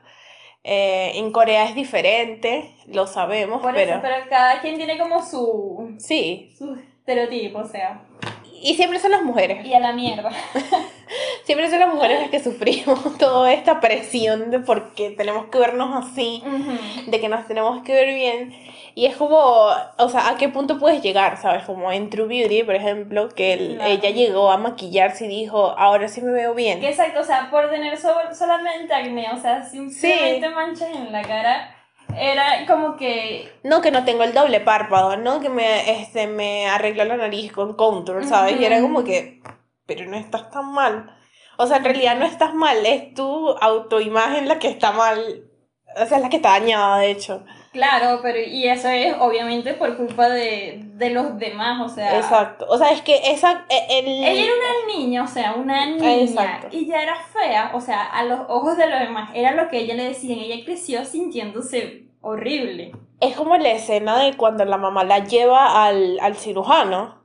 Eh, 0.63 1.11
en 1.15 1.31
Corea 1.31 1.65
es 1.65 1.75
diferente, 1.75 2.73
lo 2.87 3.05
sabemos, 3.05 3.61
Por 3.61 3.73
pero 3.73 3.91
eso, 3.91 4.01
pero 4.01 4.15
cada 4.29 4.61
quien 4.61 4.77
tiene 4.77 4.97
como 4.97 5.21
su, 5.25 5.95
sí, 5.99 6.53
su 6.57 6.75
estereotipo, 6.75 7.59
o 7.59 7.67
sea. 7.67 8.01
Y 8.61 8.75
siempre 8.75 8.97
son 8.99 9.11
las 9.11 9.23
mujeres. 9.23 9.65
Y 9.65 9.73
a 9.73 9.79
la 9.81 9.91
mierda. 9.91 10.29
Siempre 11.43 11.69
son 11.69 11.81
las 11.81 11.93
mujeres 11.93 12.21
las 12.21 12.29
que 12.29 12.41
sufrimos 12.41 13.17
toda 13.19 13.51
esta 13.51 13.81
presión 13.81 14.49
de 14.49 14.59
por 14.59 14.93
qué 14.93 15.11
tenemos 15.11 15.47
que 15.47 15.59
vernos 15.59 16.05
así, 16.05 16.41
de 17.07 17.19
que 17.19 17.27
nos 17.27 17.45
tenemos 17.45 17.83
que 17.83 17.93
ver 17.93 18.15
bien. 18.15 18.53
Y 18.95 19.05
es 19.07 19.15
como, 19.15 19.37
o 19.37 20.09
sea, 20.09 20.29
¿a 20.29 20.35
qué 20.37 20.49
punto 20.49 20.77
puedes 20.77 21.01
llegar? 21.01 21.37
¿Sabes? 21.41 21.63
Como 21.63 21.91
en 21.91 22.09
True 22.11 22.27
Beauty, 22.27 22.63
por 22.63 22.75
ejemplo, 22.75 23.29
que 23.29 23.73
Claro. 23.75 23.89
ella 23.91 24.09
llegó 24.11 24.51
a 24.51 24.57
maquillarse 24.57 25.25
y 25.25 25.29
dijo, 25.29 25.73
ahora 25.77 26.07
sí 26.07 26.21
me 26.21 26.31
veo 26.31 26.53
bien. 26.53 26.79
Que 26.79 26.89
exacto, 26.89 27.21
o 27.21 27.23
sea, 27.23 27.49
por 27.49 27.69
tener 27.71 27.97
so- 27.97 28.13
solamente 28.33 28.93
acné, 28.93 29.31
o 29.33 29.37
sea, 29.37 29.63
simplemente 29.63 30.47
manchas 30.49 30.89
en 30.95 31.11
la 31.11 31.23
cara, 31.23 31.75
era 32.15 32.65
como 32.67 32.95
que 32.95 33.51
No, 33.63 33.81
que 33.81 33.89
no 33.89 34.05
tengo 34.05 34.23
el 34.23 34.33
doble 34.33 34.59
párpado, 34.59 35.17
¿no? 35.17 35.39
Que 35.39 35.49
me, 35.49 35.99
este, 36.01 36.27
me 36.27 36.67
arregló 36.67 37.03
la 37.05 37.17
nariz 37.17 37.51
con 37.51 37.73
contour, 37.75 38.23
¿sabes? 38.25 38.59
Y 38.59 38.65
era 38.65 38.79
como 38.81 39.03
que, 39.03 39.41
pero 39.87 40.05
no 40.05 40.17
estás 40.17 40.51
tan 40.51 40.71
mal. 40.71 41.09
O 41.57 41.65
sea, 41.65 41.77
en 41.77 41.83
realidad 41.85 42.15
no 42.17 42.25
estás 42.25 42.53
mal, 42.53 42.85
es 42.85 43.13
tu 43.15 43.49
autoimagen 43.59 44.47
la 44.47 44.59
que 44.59 44.67
está 44.67 44.91
mal. 44.91 45.45
O 45.95 46.05
sea, 46.05 46.17
es 46.17 46.23
la 46.23 46.29
que 46.29 46.35
está 46.37 46.49
dañada, 46.49 46.99
de 46.99 47.09
hecho. 47.11 47.43
Claro, 47.73 48.19
pero 48.21 48.39
y 48.39 48.67
eso 48.67 48.87
es 48.87 49.15
obviamente 49.19 49.73
por 49.73 49.97
culpa 49.97 50.29
de, 50.29 50.79
de 50.93 51.09
los 51.09 51.37
demás, 51.39 51.81
o 51.81 51.93
sea. 51.93 52.17
Exacto. 52.17 52.67
O 52.69 52.77
sea, 52.77 52.91
es 52.91 53.01
que 53.01 53.19
esa... 53.31 53.65
e- 53.67 53.99
El... 53.99 54.05
Ella 54.07 54.43
era 54.43 54.53
una 54.53 54.95
niña, 54.95 55.23
o 55.23 55.27
sea, 55.27 55.55
una 55.55 55.85
niña. 55.87 56.15
Exacto. 56.19 56.67
Y 56.71 56.85
ya 56.85 57.01
era 57.01 57.15
fea, 57.15 57.71
o 57.73 57.81
sea, 57.81 58.03
a 58.03 58.23
los 58.25 58.41
ojos 58.47 58.77
de 58.77 58.87
los 58.87 58.99
demás. 58.99 59.31
Era 59.33 59.51
lo 59.53 59.69
que 59.69 59.79
ella 59.79 59.95
le 59.95 60.03
decían. 60.03 60.37
Ella 60.39 60.63
creció 60.63 61.03
sintiéndose 61.03 62.03
horrible. 62.21 62.91
Es 63.19 63.35
como 63.35 63.57
la 63.57 63.71
escena 63.71 64.19
de 64.23 64.37
cuando 64.37 64.65
la 64.65 64.77
mamá 64.77 65.03
la 65.03 65.19
lleva 65.25 65.83
al, 65.85 66.19
al 66.21 66.35
cirujano. 66.35 67.21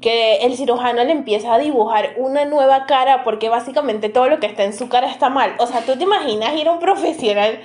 Que 0.00 0.36
el 0.46 0.56
cirujano 0.56 1.04
le 1.04 1.12
empieza 1.12 1.52
a 1.52 1.58
dibujar 1.58 2.14
una 2.16 2.46
nueva 2.46 2.86
cara 2.86 3.22
porque 3.22 3.50
básicamente 3.50 4.08
todo 4.08 4.28
lo 4.28 4.40
que 4.40 4.46
está 4.46 4.64
en 4.64 4.72
su 4.72 4.88
cara 4.88 5.10
está 5.10 5.28
mal. 5.28 5.56
O 5.58 5.66
sea, 5.66 5.82
tú 5.82 5.96
te 5.96 6.04
imaginas 6.04 6.54
ir 6.54 6.68
a 6.68 6.72
un 6.72 6.78
profesional 6.78 7.60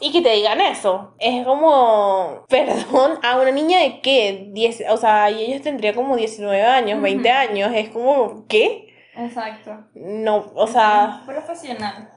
y 0.00 0.12
que 0.12 0.22
te 0.22 0.30
digan 0.30 0.60
eso. 0.60 1.14
Es 1.18 1.44
como, 1.44 2.44
perdón, 2.48 3.18
a 3.22 3.36
una 3.36 3.50
niña 3.50 3.80
de 3.80 4.00
qué? 4.00 4.48
10, 4.52 4.84
o 4.90 4.96
sea, 4.96 5.30
y 5.30 5.44
ella 5.44 5.62
tendría 5.62 5.94
como 5.94 6.16
19 6.16 6.62
años, 6.62 7.00
20 7.02 7.28
Ujú. 7.28 7.38
años. 7.38 7.70
Es 7.74 7.90
como, 7.90 8.46
¿qué? 8.48 8.88
Exacto. 9.16 9.84
No, 9.94 10.52
o 10.54 10.66
sea, 10.66 11.22
profesional. 11.26 12.10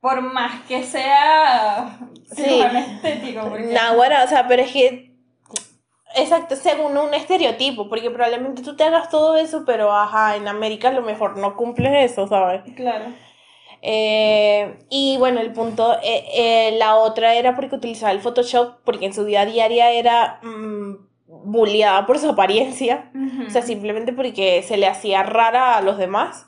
Por 0.00 0.20
más 0.20 0.62
que 0.68 0.82
sea 0.84 1.98
Sí. 2.32 2.60
estético, 2.62 3.48
porque 3.48 3.64
náguara, 3.72 4.24
o 4.24 4.28
sea, 4.28 4.46
pero 4.46 4.62
es 4.62 4.72
que. 4.72 5.08
Exacto, 6.16 6.56
según 6.56 6.96
un 6.96 7.12
estereotipo, 7.12 7.88
porque 7.88 8.10
probablemente 8.10 8.62
tú 8.62 8.74
te 8.74 8.82
hagas 8.84 9.10
todo 9.10 9.36
eso, 9.36 9.64
pero 9.66 9.92
ajá, 9.94 10.36
en 10.36 10.48
América 10.48 10.88
a 10.88 10.92
lo 10.92 11.02
mejor 11.02 11.36
no 11.36 11.54
cumples 11.54 12.10
eso, 12.12 12.26
¿sabes? 12.26 12.62
claro. 12.74 13.06
Eh, 13.82 14.78
y 14.90 15.16
bueno, 15.18 15.40
el 15.40 15.52
punto, 15.52 15.94
eh, 16.02 16.24
eh, 16.34 16.76
la 16.78 16.96
otra 16.96 17.34
era 17.34 17.54
porque 17.54 17.76
utilizaba 17.76 18.12
el 18.12 18.20
Photoshop, 18.20 18.80
porque 18.84 19.06
en 19.06 19.14
su 19.14 19.24
vida 19.24 19.44
diaria 19.44 19.92
era 19.92 20.40
mm, 20.42 20.94
bulleada 21.26 22.06
por 22.06 22.18
su 22.18 22.30
apariencia, 22.30 23.12
o 23.46 23.50
sea, 23.50 23.62
simplemente 23.62 24.12
porque 24.12 24.62
se 24.62 24.76
le 24.76 24.86
hacía 24.86 25.22
rara 25.22 25.76
a 25.76 25.82
los 25.82 25.98
demás 25.98 26.46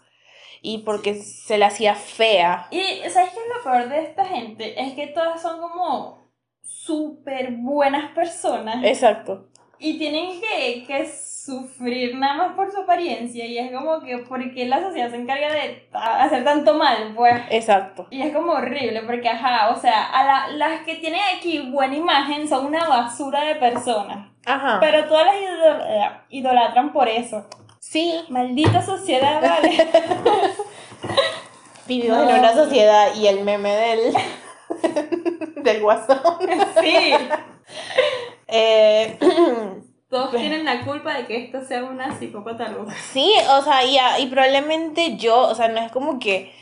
y 0.63 0.79
porque 0.79 1.15
se 1.15 1.59
le 1.59 1.65
hacía 1.65 1.95
fea. 1.95 2.67
Y 2.71 2.81
¿sabes 3.09 3.31
qué 3.31 3.41
es 3.41 3.57
lo 3.57 3.63
peor 3.63 3.89
de 3.89 4.03
esta 4.03 4.25
gente? 4.25 4.81
Es 4.81 4.95
que 4.95 5.07
todas 5.09 5.41
son 5.41 5.61
como 5.61 6.21
súper 6.63 7.53
buenas 7.53 8.13
personas 8.13 8.83
Exacto. 8.85 9.50
Y 9.81 9.99
tienen 9.99 10.41
que, 10.41 10.85
que 10.87 11.07
sufrir 11.09 12.15
nada 12.17 12.35
más 12.35 12.53
por 12.55 12.71
su 12.71 12.83
apariencia 12.83 13.45
y 13.47 13.59
es 13.59 13.73
como 13.73 14.01
que 14.03 14.19
¿por 14.19 14.53
qué 14.55 14.67
la 14.67 14.81
sociedad 14.83 15.11
se 15.11 15.17
encarga 15.17 15.51
de 15.53 15.89
hacer 15.93 16.45
tanto 16.45 16.75
mal? 16.75 17.13
Pues 17.17 17.35
Exacto. 17.51 18.07
y 18.11 18.23
es 18.23 18.33
como 18.33 18.53
horrible 18.53 19.03
porque 19.03 19.29
ajá, 19.29 19.71
o 19.71 19.81
sea, 19.81 20.11
a 20.11 20.25
la- 20.25 20.49
las 20.57 20.83
que 20.83 20.97
tienen 20.97 21.21
aquí 21.37 21.71
buena 21.71 21.97
imagen 21.97 22.47
son 22.49 22.67
una 22.67 22.87
basura 22.87 23.43
de 23.45 23.55
personas, 23.57 24.29
Ajá. 24.47 24.79
pero 24.81 25.07
todas 25.07 25.27
las 25.27 25.35
idol- 25.37 25.83
eh, 25.89 26.11
idolatran 26.29 26.93
por 26.93 27.09
eso. 27.09 27.47
Sí, 27.81 28.15
Maldita 28.29 28.83
sociedad, 28.83 29.41
vale. 29.43 29.71
vivimos 31.87 32.19
No. 32.19 32.31
en 32.31 32.39
una 32.39 32.53
sociedad 32.53 33.15
y 33.17 33.27
el 33.27 33.43
meme 33.45 33.71
del, 33.75 34.15
del 35.65 35.81
guasón. 35.81 36.21
sí. 36.83 37.15
Eh, 38.51 39.19
Todos 40.09 40.33
tienen 40.33 40.65
la 40.65 40.85
culpa 40.85 41.15
de 41.15 41.27
que 41.27 41.45
esto 41.45 41.65
sea 41.65 41.85
una 41.85 42.19
psicópata 42.19 42.69
loca. 42.69 42.93
Sí, 43.13 43.33
o 43.49 43.63
sea, 43.63 43.85
y, 43.85 43.97
y 44.21 44.27
probablemente 44.27 45.17
yo, 45.17 45.39
o 45.43 45.55
sea, 45.55 45.69
no 45.69 45.79
es 45.81 45.93
como 45.93 46.19
que 46.19 46.53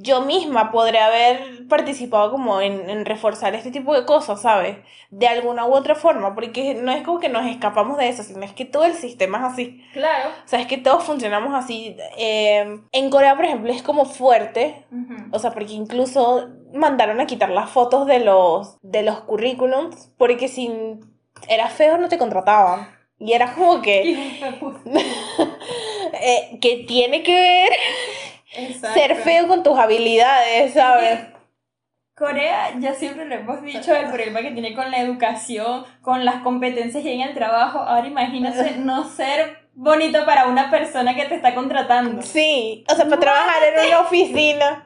yo 0.00 0.20
misma 0.20 0.70
podré 0.70 1.00
haber 1.00 1.66
participado 1.68 2.30
como 2.30 2.60
en, 2.60 2.88
en 2.88 3.04
reforzar 3.04 3.54
este 3.54 3.72
tipo 3.72 3.94
de 3.94 4.04
cosas, 4.04 4.42
¿sabes? 4.42 4.76
De 5.10 5.26
alguna 5.26 5.66
u 5.66 5.74
otra 5.74 5.96
forma, 5.96 6.34
porque 6.34 6.74
no 6.74 6.92
es 6.92 7.02
como 7.02 7.18
que 7.18 7.28
nos 7.28 7.46
escapamos 7.46 7.98
de 7.98 8.08
eso, 8.08 8.22
sino 8.22 8.42
es 8.44 8.52
que 8.52 8.64
todo 8.64 8.84
el 8.84 8.92
sistema 8.92 9.38
es 9.38 9.44
así. 9.54 9.84
Claro. 9.92 10.30
O 10.44 10.48
sea, 10.48 10.60
es 10.60 10.66
que 10.68 10.78
todos 10.78 11.02
funcionamos 11.02 11.52
así. 11.54 11.96
Eh, 12.16 12.80
en 12.92 13.10
Corea, 13.10 13.34
por 13.34 13.46
ejemplo, 13.46 13.72
es 13.72 13.82
como 13.82 14.04
fuerte, 14.04 14.84
o 15.32 15.38
sea, 15.40 15.50
porque 15.50 15.72
incluso 15.72 16.48
mandaron 16.72 17.20
a 17.20 17.26
quitar 17.26 17.50
las 17.50 17.70
fotos 17.70 18.06
de 18.06 18.20
los, 18.20 18.76
de 18.82 19.02
los 19.02 19.20
currículums, 19.22 20.12
porque 20.16 20.46
si 20.46 21.00
eras 21.48 21.72
feo 21.72 21.98
no 21.98 22.08
te 22.08 22.18
contrataban. 22.18 22.96
Y 23.18 23.32
era 23.32 23.52
como 23.54 23.82
que, 23.82 24.02
eh, 26.12 26.58
que 26.60 26.84
tiene 26.86 27.22
que 27.22 27.32
ver 27.34 27.72
Exacto. 28.56 28.98
ser 28.98 29.16
feo 29.16 29.48
con 29.48 29.62
tus 29.62 29.78
habilidades, 29.78 30.74
¿sabes? 30.74 31.20
Corea, 32.16 32.72
ya 32.80 32.94
siempre 32.94 33.26
lo 33.26 33.34
hemos 33.36 33.62
dicho, 33.62 33.94
el 33.94 34.08
problema 34.08 34.40
que 34.40 34.50
tiene 34.50 34.74
con 34.74 34.90
la 34.90 34.98
educación, 34.98 35.84
con 36.02 36.24
las 36.24 36.42
competencias 36.42 37.04
y 37.04 37.12
en 37.12 37.20
el 37.20 37.34
trabajo. 37.34 37.78
Ahora 37.78 38.08
imagínate 38.08 38.72
no 38.78 39.08
ser 39.08 39.68
bonito 39.74 40.24
para 40.26 40.46
una 40.48 40.68
persona 40.68 41.14
que 41.14 41.26
te 41.26 41.36
está 41.36 41.54
contratando. 41.54 42.20
Sí, 42.22 42.84
o 42.90 42.94
sea, 42.96 43.04
para 43.04 43.20
trabajar 43.20 43.62
en 43.62 43.86
una 43.86 44.00
oficina. 44.00 44.84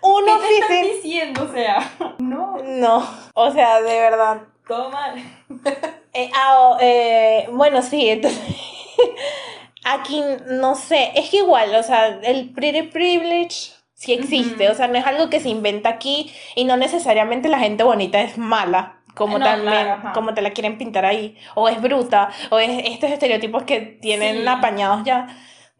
Una 0.00 0.38
¿Qué 0.38 0.46
te 0.48 0.54
están 0.54 0.78
oficina. 0.78 0.94
diciendo? 0.94 1.42
O 1.44 1.52
sea, 1.52 1.90
no, 2.18 2.56
No, 2.64 3.06
o 3.34 3.50
sea, 3.50 3.82
de 3.82 4.00
verdad. 4.00 4.40
Todo 4.70 4.90
mal. 4.90 5.14
Eh, 6.12 6.28
ah, 6.34 6.56
oh, 6.58 6.76
eh, 6.80 7.48
bueno, 7.52 7.82
sí, 7.82 8.08
entonces. 8.08 8.40
Aquí 9.84 10.20
no 10.48 10.74
sé, 10.74 11.12
es 11.14 11.30
que 11.30 11.36
igual, 11.36 11.72
o 11.76 11.84
sea, 11.84 12.08
el 12.24 12.50
pretty 12.50 12.82
privilege 12.82 13.70
sí 13.94 14.12
existe, 14.12 14.68
o 14.68 14.74
sea, 14.74 14.88
no 14.88 14.98
es 14.98 15.06
algo 15.06 15.30
que 15.30 15.38
se 15.38 15.50
inventa 15.50 15.88
aquí 15.88 16.32
y 16.56 16.64
no 16.64 16.76
necesariamente 16.76 17.48
la 17.48 17.60
gente 17.60 17.84
bonita 17.84 18.20
es 18.20 18.38
mala, 18.38 18.96
como 19.14 19.38
No, 19.38 19.44
también, 19.44 19.84
claro, 19.84 20.10
como 20.14 20.34
te 20.34 20.42
la 20.42 20.50
quieren 20.50 20.78
pintar 20.78 21.06
ahí, 21.06 21.36
o 21.54 21.68
es 21.68 21.80
bruta, 21.80 22.30
o 22.50 22.58
es 22.58 22.70
estos 22.92 23.12
estereotipos 23.12 23.62
que 23.62 23.78
tienen 23.80 24.38
Sí. 24.42 24.48
apañados 24.48 25.04
ya. 25.04 25.28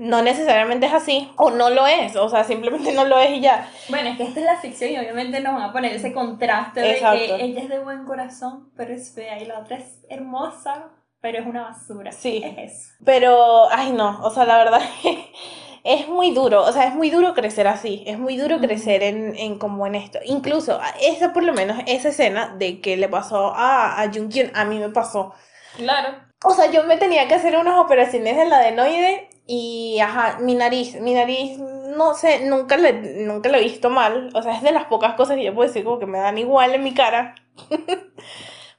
No 0.01 0.23
necesariamente 0.23 0.87
es 0.87 0.95
así, 0.95 1.31
o 1.37 1.51
no 1.51 1.69
lo 1.69 1.87
es, 1.87 2.17
o 2.17 2.27
sea, 2.31 2.43
simplemente 2.43 2.91
no 2.95 3.05
lo 3.05 3.21
es 3.21 3.33
y 3.33 3.41
ya. 3.43 3.69
Bueno, 3.91 4.09
es 4.09 4.17
que 4.17 4.23
esta 4.23 4.41
es 4.41 4.47
la 4.47 4.57
ficción 4.57 4.91
y 4.91 4.99
obviamente 4.99 5.41
nos 5.41 5.53
van 5.53 5.63
a 5.65 5.73
poner 5.75 5.93
ese 5.95 6.15
contraste 6.15 6.81
de 6.81 6.93
Exacto. 6.93 7.37
que 7.37 7.45
ella 7.45 7.61
es 7.61 7.69
de 7.69 7.81
buen 7.81 8.07
corazón, 8.07 8.71
pero 8.75 8.95
es 8.95 9.15
fea, 9.15 9.39
y 9.43 9.45
la 9.45 9.59
otra 9.59 9.77
es 9.77 10.01
hermosa, 10.09 10.87
pero 11.21 11.41
es 11.41 11.47
una 11.47 11.65
basura. 11.65 12.13
Sí. 12.13 12.41
Es 12.43 12.73
eso. 12.73 12.95
Pero, 13.05 13.71
ay 13.71 13.93
no, 13.93 14.21
o 14.23 14.31
sea, 14.31 14.47
la 14.47 14.57
verdad 14.57 14.81
es 15.85 16.09
muy 16.09 16.31
duro, 16.31 16.65
o 16.65 16.73
sea, 16.73 16.85
es 16.85 16.95
muy 16.95 17.11
duro 17.11 17.35
crecer 17.35 17.67
así, 17.69 18.03
es 18.07 18.19
muy 18.19 18.39
duro 18.39 18.59
crecer 18.59 19.03
en, 19.03 19.37
en 19.37 19.59
como 19.59 19.87
en 19.87 19.97
esto. 19.97 20.19
Incluso, 20.25 20.81
esa 21.03 21.35
por 21.35 21.43
lo 21.43 21.53
menos, 21.53 21.77
esa 21.87 22.09
escena 22.09 22.57
de 22.57 22.81
que 22.81 22.97
le 22.97 23.11
pasó 23.11 23.53
a, 23.55 24.01
a 24.01 24.11
Junkyun, 24.11 24.51
a 24.55 24.65
mí 24.65 24.79
me 24.79 24.89
pasó. 24.89 25.35
Claro. 25.77 26.17
O 26.43 26.55
sea, 26.55 26.71
yo 26.71 26.85
me 26.85 26.97
tenía 26.97 27.29
que 27.29 27.35
hacer 27.35 27.55
unas 27.59 27.79
operaciones 27.79 28.39
en 28.39 28.49
la 28.49 28.61
adenoide 28.61 29.29
y, 29.53 29.99
ajá, 29.99 30.39
mi 30.39 30.55
nariz, 30.55 30.95
mi 31.01 31.13
nariz, 31.13 31.59
no 31.59 32.15
sé, 32.15 32.47
nunca 32.47 32.77
le, 32.77 32.93
nunca 32.93 33.49
lo 33.49 33.59
he 33.59 33.65
visto 33.65 33.91
mal. 33.91 34.31
O 34.33 34.43
sea, 34.43 34.55
es 34.55 34.63
de 34.63 34.71
las 34.71 34.85
pocas 34.85 35.17
cosas 35.17 35.37
que 35.37 35.43
yo 35.43 35.53
puedo 35.53 35.67
decir 35.67 35.83
como 35.83 35.99
que 35.99 36.07
me 36.07 36.21
dan 36.21 36.39
igual 36.39 36.73
en 36.73 36.85
mi 36.85 36.95
cara. 36.95 37.35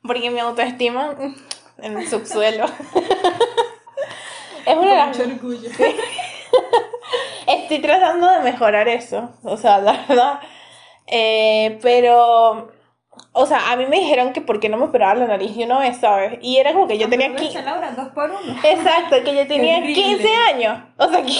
Porque 0.02 0.32
mi 0.32 0.40
autoestima 0.40 1.14
en 1.78 1.98
el 1.98 2.08
subsuelo. 2.08 2.68
es 4.66 4.78
una. 4.78 5.08
Mucho 5.08 5.24
orgullo. 5.24 5.70
Estoy 7.48 7.80
tratando 7.80 8.32
de 8.32 8.40
mejorar 8.40 8.88
eso, 8.88 9.30
o 9.44 9.58
sea, 9.58 9.80
la 9.80 10.06
verdad. 10.08 10.40
Eh, 11.06 11.80
pero, 11.82 12.72
o 13.34 13.46
sea, 13.46 13.72
a 13.72 13.78
mí 13.78 13.86
me 13.86 13.98
dijeron 13.98 14.34
que 14.34 14.42
por 14.42 14.60
qué 14.60 14.68
no 14.68 14.76
me 14.76 14.86
operaba 14.86 15.16
la 15.16 15.26
nariz 15.26 15.56
de 15.56 15.64
una 15.64 15.80
vez, 15.80 15.98
¿sabes? 15.98 16.38
Y 16.42 16.58
era 16.58 16.74
como 16.74 16.88
que 16.88 16.98
yo 16.98 17.10
tenía. 17.10 17.28
Aprovecha, 17.28 17.62
Laura, 17.62 17.92
dos 17.92 18.10
por 18.10 18.30
uno. 18.30 18.60
Exacto, 18.62 19.24
que 19.24 19.36
yo 19.36 19.48
tenía 19.48 19.78
Horrible. 19.80 20.04
15 20.04 20.36
años. 20.36 20.80
O 20.98 21.08
sea, 21.08 21.24
que, 21.24 21.34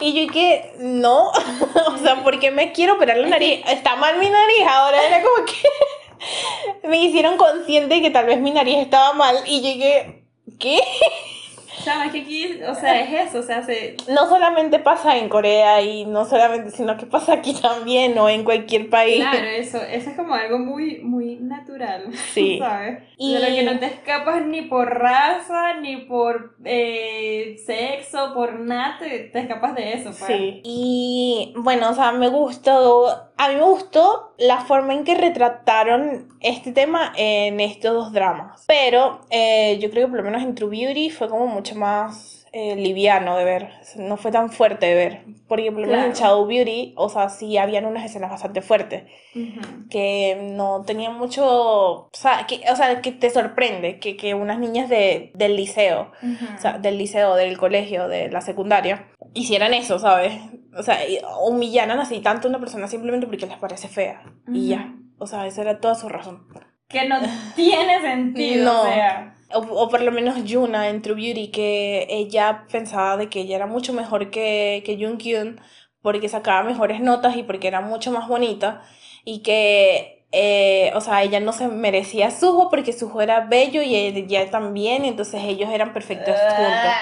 y 0.00 0.26
yo 0.26 0.32
que 0.32 0.72
no, 0.78 1.28
o 1.88 1.98
sea, 1.98 2.22
¿por 2.22 2.40
qué 2.40 2.50
me 2.50 2.72
quiero 2.72 2.94
operar 2.94 3.18
la 3.18 3.28
nariz? 3.28 3.60
Está 3.68 3.96
mal 3.96 4.18
mi 4.18 4.30
nariz, 4.30 4.66
ahora 4.66 5.04
era 5.06 5.22
como 5.22 5.44
que 5.44 6.88
me 6.88 7.04
hicieron 7.04 7.36
consciente 7.36 7.96
de 7.96 8.02
que 8.02 8.10
tal 8.10 8.24
vez 8.24 8.40
mi 8.40 8.50
nariz 8.50 8.78
estaba 8.78 9.12
mal 9.12 9.36
y 9.44 9.60
yo 9.60 9.82
que, 9.82 10.24
¿qué? 10.58 10.80
Chama, 11.84 12.10
que 12.10 12.20
aquí, 12.22 12.60
o 12.68 12.74
sea, 12.74 13.00
es 13.00 13.28
eso, 13.28 13.40
o 13.40 13.42
sea, 13.42 13.62
se... 13.62 13.96
No 14.08 14.28
solamente 14.28 14.78
pasa 14.78 15.16
en 15.16 15.28
Corea 15.28 15.80
y 15.82 16.04
no 16.04 16.24
solamente, 16.24 16.70
sino 16.70 16.96
que 16.96 17.06
pasa 17.06 17.34
aquí 17.34 17.54
también 17.54 18.18
o 18.18 18.28
en 18.28 18.44
cualquier 18.44 18.88
país. 18.90 19.16
Claro, 19.20 19.46
eso, 19.46 19.78
eso 19.82 20.10
es 20.10 20.16
como 20.16 20.34
algo 20.34 20.58
muy, 20.58 20.98
muy 21.00 21.36
natural, 21.36 22.06
Sí. 22.34 22.58
¿sabes? 22.58 23.02
Y- 23.18 23.34
De 23.34 23.40
lo 23.40 23.46
que 23.46 23.62
no 23.62 23.78
te 23.78 23.86
escapas 23.86 24.44
ni 24.46 24.62
por 24.62 24.88
raza, 24.88 25.74
ni 25.80 25.96
por 25.98 26.54
eh, 26.64 27.56
sexo, 27.64 28.32
por 28.34 28.58
nada, 28.60 28.96
te, 28.98 29.20
te 29.20 29.38
escapas 29.40 29.74
de 29.74 29.92
eso, 29.92 30.04
pues. 30.10 30.24
Sí. 30.26 30.60
Y 30.64 31.52
bueno, 31.56 31.90
o 31.90 31.94
sea, 31.94 32.12
me 32.12 32.28
gustó, 32.28 33.06
a 33.36 33.48
mí 33.48 33.54
me 33.56 33.62
gustó 33.62 34.34
la 34.38 34.60
forma 34.60 34.94
en 34.94 35.04
que 35.04 35.14
retrataron 35.14 36.28
este 36.40 36.72
tema 36.72 37.12
en 37.16 37.60
estos 37.60 37.94
dos 37.94 38.12
dramas. 38.12 38.64
Pero 38.66 39.20
eh, 39.30 39.78
yo 39.80 39.90
creo 39.90 40.06
que 40.06 40.10
por 40.10 40.18
lo 40.18 40.24
menos 40.24 40.42
en 40.42 40.54
True 40.54 40.70
Beauty 40.70 41.10
fue 41.10 41.28
como 41.28 41.46
mucho 41.46 41.74
más 41.74 42.46
eh, 42.52 42.74
liviano 42.74 43.36
de 43.36 43.44
ver, 43.44 43.70
no 43.96 44.16
fue 44.16 44.30
tan 44.30 44.50
fuerte 44.50 44.86
de 44.86 44.94
ver. 44.94 45.24
Porque 45.46 45.70
por 45.70 45.82
lo 45.82 45.86
menos 45.88 46.06
en. 46.06 46.12
Shadow 46.12 46.46
Beauty, 46.46 46.94
o 46.96 47.08
sea, 47.08 47.28
sí 47.28 47.58
habían 47.58 47.84
unas 47.84 48.04
escenas 48.04 48.30
bastante 48.30 48.62
fuertes. 48.62 49.04
Que 49.90 50.38
no 50.54 50.82
tenían 50.86 51.18
mucho, 51.18 51.44
o 51.46 52.10
sea, 52.12 52.46
que, 52.46 52.62
o 52.70 52.76
sea, 52.76 53.02
que 53.02 53.12
te 53.12 53.28
sorprende 53.28 53.98
que, 53.98 54.16
que 54.16 54.34
unas 54.34 54.58
niñas 54.58 54.88
de, 54.88 55.30
del 55.34 55.56
liceo, 55.56 56.12
Ujú. 56.22 56.46
o 56.56 56.60
sea, 56.60 56.78
del 56.78 56.96
liceo, 56.96 57.34
del 57.34 57.58
colegio, 57.58 58.08
de 58.08 58.30
la 58.30 58.40
secundaria, 58.40 59.06
hicieran 59.34 59.74
eso, 59.74 59.98
¿sabes? 59.98 60.32
O 60.76 60.82
sea, 60.82 61.08
y 61.08 61.18
humillaran 61.46 61.98
así 62.00 62.20
tanto 62.20 62.48
a 62.48 62.50
una 62.50 62.60
persona 62.60 62.88
simplemente 62.88 63.26
porque 63.26 63.46
les 63.46 63.56
parece 63.58 63.88
fea. 63.88 64.22
Y 64.52 64.68
ya. 64.68 64.94
O 65.18 65.26
sea, 65.26 65.46
esa 65.46 65.62
era 65.62 65.80
toda 65.80 65.94
su 65.94 66.08
razón. 66.08 66.46
Que 66.88 67.08
no 67.08 67.16
tiene 67.56 68.00
sentido, 68.00 68.64
No. 68.72 68.82
o 68.82 68.86
sea... 68.86 69.32
O, 69.54 69.60
o 69.60 69.88
por 69.88 70.02
lo 70.02 70.10
menos 70.10 70.42
Yuna 70.44 70.88
en 70.88 71.02
True 71.02 71.14
Beauty, 71.14 71.52
que 71.52 72.08
ella 72.10 72.64
pensaba 72.70 73.16
de 73.16 73.28
que 73.28 73.42
ella 73.42 73.54
era 73.54 73.66
mucho 73.68 73.92
mejor 73.92 74.30
que, 74.30 74.82
que 74.84 74.96
Jung 75.00 75.18
Kyun 75.18 75.60
porque 76.02 76.28
sacaba 76.28 76.64
mejores 76.64 77.00
notas 77.00 77.36
y 77.36 77.44
porque 77.44 77.68
era 77.68 77.80
mucho 77.80 78.10
más 78.10 78.26
bonita 78.26 78.82
y 79.24 79.42
que, 79.42 80.26
eh, 80.32 80.90
o 80.96 81.00
sea, 81.00 81.22
ella 81.22 81.38
no 81.38 81.52
se 81.52 81.68
merecía 81.68 82.26
a 82.26 82.30
Suho 82.32 82.70
porque 82.70 82.92
Suho 82.92 83.20
era 83.22 83.40
bello 83.40 83.82
y 83.82 83.94
ella 83.94 84.50
también, 84.50 85.04
entonces 85.04 85.40
ellos 85.44 85.70
eran 85.70 85.92
perfectos 85.92 86.34
juntos. 86.34 86.92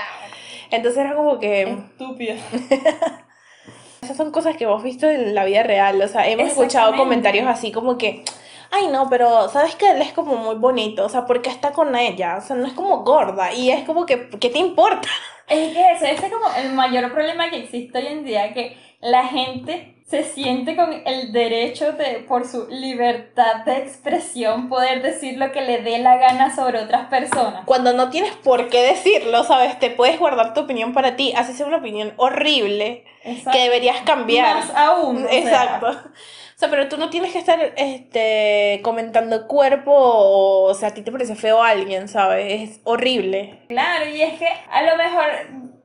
Entonces 0.77 1.01
era 1.01 1.15
como 1.15 1.39
que... 1.39 1.63
Estúpido. 1.63 2.35
Esas 4.03 4.17
son 4.19 4.31
cosas 4.31 4.57
que 4.57 4.65
hemos 4.65 4.83
visto 4.83 5.09
en 5.09 5.35
la 5.35 5.45
vida 5.45 5.63
real, 5.63 6.01
o 6.03 6.09
sea, 6.09 6.29
hemos 6.29 6.49
escuchado 6.49 6.95
comentarios 6.95 7.47
así 7.47 7.73
como 7.73 7.97
que, 7.97 8.23
ay 8.71 8.89
no, 8.89 9.09
pero 9.09 9.49
sabes 9.49 9.77
que 9.77 9.91
él 9.93 10.03
es 10.03 10.13
como 10.13 10.37
muy 10.37 10.57
bonito, 10.57 11.07
o 11.07 11.09
sea, 11.09 11.25
porque 11.25 11.49
está 11.49 11.73
con 11.73 11.97
ella, 11.97 12.37
o 12.37 12.43
sea, 12.43 12.55
no 12.55 12.67
es 12.67 12.75
como 12.75 12.99
gorda, 12.99 13.55
y 13.55 13.71
es 13.71 13.85
como 13.85 14.05
que, 14.05 14.29
¿qué 14.29 14.51
te 14.51 14.59
importa? 14.59 15.09
Es 15.49 15.73
que 15.73 15.93
eso, 15.93 16.05
ese 16.05 16.27
es 16.27 16.33
como 16.33 16.45
el 16.55 16.75
mayor 16.75 17.11
problema 17.13 17.49
que 17.49 17.61
existe 17.61 17.97
hoy 17.97 18.09
en 18.09 18.25
día, 18.27 18.53
que 18.53 18.77
la 19.01 19.27
gente 19.27 19.94
se 20.07 20.23
siente 20.23 20.77
con 20.77 20.93
el 21.07 21.33
derecho 21.33 21.93
de, 21.93 22.25
por 22.29 22.47
su 22.47 22.69
libertad 22.69 23.65
de 23.65 23.79
expresión, 23.79 24.69
poder 24.69 25.01
decir 25.01 25.39
lo 25.39 25.51
que 25.51 25.63
le 25.63 25.81
dé 25.83 25.99
la 25.99 26.19
gana 26.19 26.55
sobre 26.55 26.81
otras 26.81 27.09
personas. 27.09 27.65
Cuando 27.65 27.95
no 27.95 28.11
tienes 28.11 28.33
por 28.33 28.69
qué 28.69 28.83
decirlo, 28.83 29.45
¿sabes? 29.45 29.79
Te 29.79 29.91
puedes 29.91 30.19
guardar 30.19 30.53
tu 30.53 30.61
opinión 30.61 30.93
para 30.93 31.17
ti, 31.17 31.33
así 31.35 31.55
sea 31.55 31.67
una 31.67 31.79
opinión 31.79 32.13
horrible, 32.17 33.05
Exacto. 33.25 33.53
que 33.53 33.65
deberías 33.65 34.03
cambiar. 34.03 34.57
Más 34.57 34.71
aún. 34.77 35.25
o 35.25 35.29
sea, 35.29 35.39
Exacto. 35.39 35.87
O 36.55 36.57
sea, 36.57 36.71
pero 36.71 36.89
tú 36.89 36.99
no 36.99 37.11
tienes 37.11 37.33
que 37.33 37.39
estar 37.39 37.59
este, 37.77 38.81
comentando 38.85 39.49
cuerpo 39.49 39.91
o, 39.93 40.71
o 40.71 40.75
sea, 40.75 40.91
a 40.91 40.95
ti 40.95 41.03
te 41.03 41.11
parece 41.11 41.35
feo 41.35 41.63
alguien, 41.63 42.07
¿sabes? 42.07 42.71
Es 42.71 42.81
horrible. 42.85 43.59
Claro, 43.69 44.09
y 44.09 44.23
es 44.23 44.39
que 44.39 44.47
a 44.71 44.83
lo 44.83 44.97
mejor, 44.97 45.25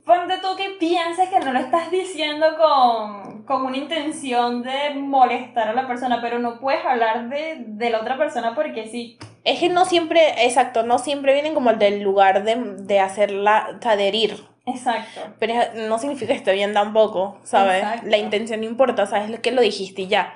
ponte 0.06 0.38
tú 0.38 0.56
que 0.58 0.70
pienses 0.80 1.30
que 1.30 1.40
no 1.40 1.52
lo 1.54 1.60
estás 1.60 1.92
diciendo 1.92 2.48
con, 2.58 3.44
con 3.44 3.66
una 3.66 3.78
intención 3.78 4.64
de 4.64 4.96
molestar 4.96 5.70
a 5.70 5.74
la 5.74 5.88
persona, 5.88 6.20
pero 6.22 6.40
no 6.40 6.60
puedes 6.60 6.84
hablar 6.86 7.30
de, 7.30 7.58
de 7.68 7.90
la 7.90 8.02
otra 8.02 8.18
persona 8.18 8.56
porque 8.56 8.88
sí. 8.88 9.18
Es 9.44 9.60
que 9.60 9.70
no 9.70 9.86
siempre, 9.86 10.46
exacto, 10.46 10.84
no 10.84 10.98
siempre 11.00 11.34
vienen 11.34 11.54
como 11.54 11.74
del 11.74 12.02
lugar 12.02 12.44
de, 12.44 12.56
de 12.56 13.00
hacerla, 13.00 13.70
o 13.78 13.82
sea, 13.82 13.96
de 13.96 14.08
herir. 14.08 14.44
Exacto. 14.66 15.22
Pero 15.40 15.54
es- 15.54 15.74
no 15.88 15.98
significa 15.98 16.34
que 16.34 16.38
esté 16.38 16.54
bien 16.54 16.74
tampoco, 16.74 17.38
¿sabes? 17.44 17.78
Exacto. 17.84 18.08
La 18.08 18.18
intención 18.18 18.62
no 18.62 18.68
importa, 18.68 19.06
¿sabes? 19.06 19.30
Lo 19.30 19.42
que 19.42 19.52
lo 19.52 19.62
dijiste 19.62 20.04
y 20.04 20.08
ya. 20.08 20.36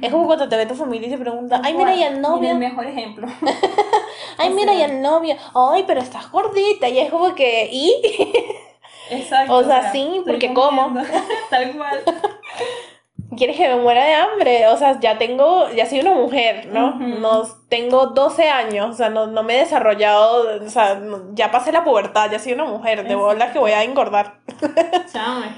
Es 0.00 0.12
como 0.12 0.26
cuando 0.26 0.48
te 0.48 0.56
ve 0.56 0.64
tu 0.66 0.76
familia 0.76 1.08
y 1.08 1.10
te 1.10 1.18
pregunta, 1.18 1.60
ay, 1.64 1.74
mira, 1.74 1.92
y 1.92 2.04
el 2.04 2.20
novio, 2.20 2.52
el 2.52 2.58
mejor 2.58 2.86
ejemplo. 2.86 3.26
ay, 4.38 4.50
o 4.52 4.54
mira, 4.54 4.72
y 4.74 4.82
el 4.82 5.02
novio, 5.02 5.34
ay, 5.56 5.82
pero 5.88 6.00
estás 6.00 6.30
gordita, 6.30 6.88
y 6.88 7.00
es 7.00 7.10
como 7.10 7.34
que, 7.34 7.68
¿y? 7.72 7.92
Exacto. 9.12 9.54
O 9.54 9.64
sea, 9.64 9.92
sí, 9.92 10.22
porque 10.26 10.52
como. 10.54 10.94
Tal 11.50 11.76
cual. 11.76 12.00
¿Quieres 13.36 13.56
que 13.56 13.66
me 13.68 13.76
muera 13.76 14.04
de 14.04 14.14
hambre? 14.14 14.66
O 14.68 14.76
sea, 14.76 15.00
ya 15.00 15.16
tengo, 15.16 15.70
ya 15.70 15.86
soy 15.86 16.00
una 16.00 16.12
mujer, 16.14 16.66
¿no? 16.66 16.96
No 16.96 17.44
tengo 17.70 18.08
12 18.08 18.50
años, 18.50 18.90
o 18.90 18.92
sea, 18.92 19.08
no, 19.08 19.26
no 19.26 19.42
me 19.42 19.56
he 19.56 19.60
desarrollado, 19.60 20.62
o 20.62 20.68
sea, 20.68 21.00
ya 21.32 21.50
pasé 21.50 21.72
la 21.72 21.82
pubertad, 21.82 22.30
ya 22.30 22.38
soy 22.38 22.52
una 22.52 22.66
mujer, 22.66 23.08
de 23.08 23.14
bolas 23.14 23.52
que 23.52 23.58
voy 23.58 23.72
a 23.72 23.84
engordar. 23.84 24.40
Chama, 25.12 25.56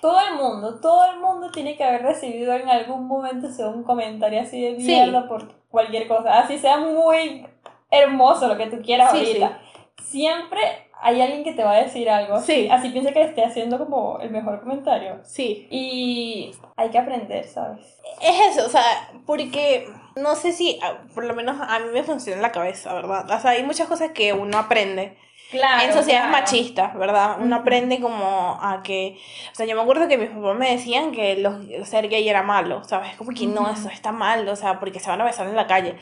Todo 0.00 0.18
el 0.20 0.34
mundo, 0.34 0.80
todo 0.80 1.12
el 1.12 1.20
mundo 1.20 1.50
tiene 1.50 1.76
que 1.76 1.84
haber 1.84 2.02
recibido 2.02 2.54
en 2.54 2.70
algún 2.70 3.06
momento 3.06 3.48
un 3.68 3.84
comentario 3.84 4.40
así 4.40 4.62
de 4.62 4.76
Sí. 4.80 4.86
mierda 4.86 5.28
por 5.28 5.46
cualquier 5.70 6.08
cosa. 6.08 6.38
Así 6.38 6.56
sea 6.56 6.78
muy 6.78 7.46
hermoso 7.90 8.48
lo 8.48 8.56
que 8.56 8.66
tú 8.66 8.80
quieras 8.82 9.10
Sí, 9.12 9.18
ahorita. 9.18 9.58
Siempre 10.02 10.60
hay 11.02 11.20
alguien 11.20 11.42
que 11.42 11.52
te 11.52 11.64
va 11.64 11.72
a 11.72 11.82
decir 11.82 12.08
algo. 12.08 12.40
Sí. 12.40 12.68
Así 12.70 12.90
piensa 12.90 13.12
que 13.12 13.18
le 13.18 13.26
esté 13.26 13.44
haciendo 13.44 13.78
como 13.78 14.18
el 14.20 14.30
mejor 14.30 14.60
comentario. 14.60 15.18
Sí. 15.24 15.66
Y 15.70 16.54
hay 16.76 16.90
que 16.90 16.98
aprender, 16.98 17.44
¿sabes? 17.44 18.00
Es 18.20 18.56
eso, 18.56 18.66
o 18.66 18.68
sea, 18.68 19.10
porque 19.26 19.88
no 20.16 20.36
sé 20.36 20.52
si, 20.52 20.78
ah, 20.82 20.98
por 21.14 21.24
lo 21.24 21.34
menos 21.34 21.56
a 21.60 21.78
mí 21.80 21.86
me 21.92 22.04
funciona 22.04 22.36
en 22.36 22.42
la 22.42 22.52
cabeza, 22.52 22.94
¿verdad? 22.94 23.28
O 23.30 23.40
sea, 23.40 23.50
hay 23.52 23.64
muchas 23.64 23.88
cosas 23.88 24.12
que 24.12 24.32
uno 24.32 24.58
aprende 24.58 25.16
Claro. 25.50 25.82
en 25.82 25.92
sociedades 25.92 26.28
claro. 26.30 26.44
machistas, 26.44 26.94
¿verdad? 26.94 27.36
Uno 27.38 27.56
aprende 27.56 28.00
como 28.00 28.58
a 28.62 28.82
que, 28.82 29.18
o 29.50 29.54
sea, 29.54 29.66
yo 29.66 29.76
me 29.76 29.82
acuerdo 29.82 30.08
que 30.08 30.16
mis 30.16 30.30
papás 30.30 30.56
me 30.56 30.70
decían 30.70 31.12
que 31.12 31.36
los, 31.36 31.54
ser 31.86 32.08
gay 32.08 32.26
era 32.26 32.42
malo, 32.42 32.84
¿sabes? 32.84 33.14
Como 33.16 33.32
que 33.32 33.46
no, 33.46 33.68
eso 33.68 33.90
está 33.90 34.12
mal, 34.12 34.48
o 34.48 34.56
sea, 34.56 34.80
porque 34.80 34.98
se 34.98 35.10
van 35.10 35.20
a 35.20 35.24
besar 35.24 35.46
en 35.46 35.56
la 35.56 35.66
calle. 35.66 35.96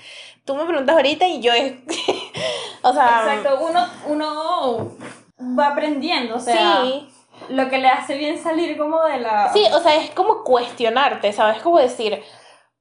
Tú 0.44 0.54
me 0.54 0.66
preguntas 0.66 0.94
ahorita 0.94 1.26
y 1.26 1.40
yo 1.40 1.52
es, 1.52 1.72
o 2.82 2.92
sea, 2.92 3.34
Exacto, 3.34 3.64
uno, 3.64 3.86
uno 4.06 4.96
va 5.58 5.68
aprendiendo, 5.68 6.36
o 6.36 6.40
sea, 6.40 6.82
sí, 6.82 7.08
lo 7.48 7.68
que 7.68 7.78
le 7.78 7.88
hace 7.88 8.16
bien 8.16 8.38
salir 8.42 8.76
como 8.76 9.02
de 9.04 9.20
la... 9.20 9.52
sí, 9.52 9.64
o 9.72 9.80
sea, 9.80 9.96
es 9.96 10.10
como 10.10 10.44
cuestionarte, 10.44 11.32
¿sabes? 11.32 11.62
Como 11.62 11.78
decir, 11.78 12.22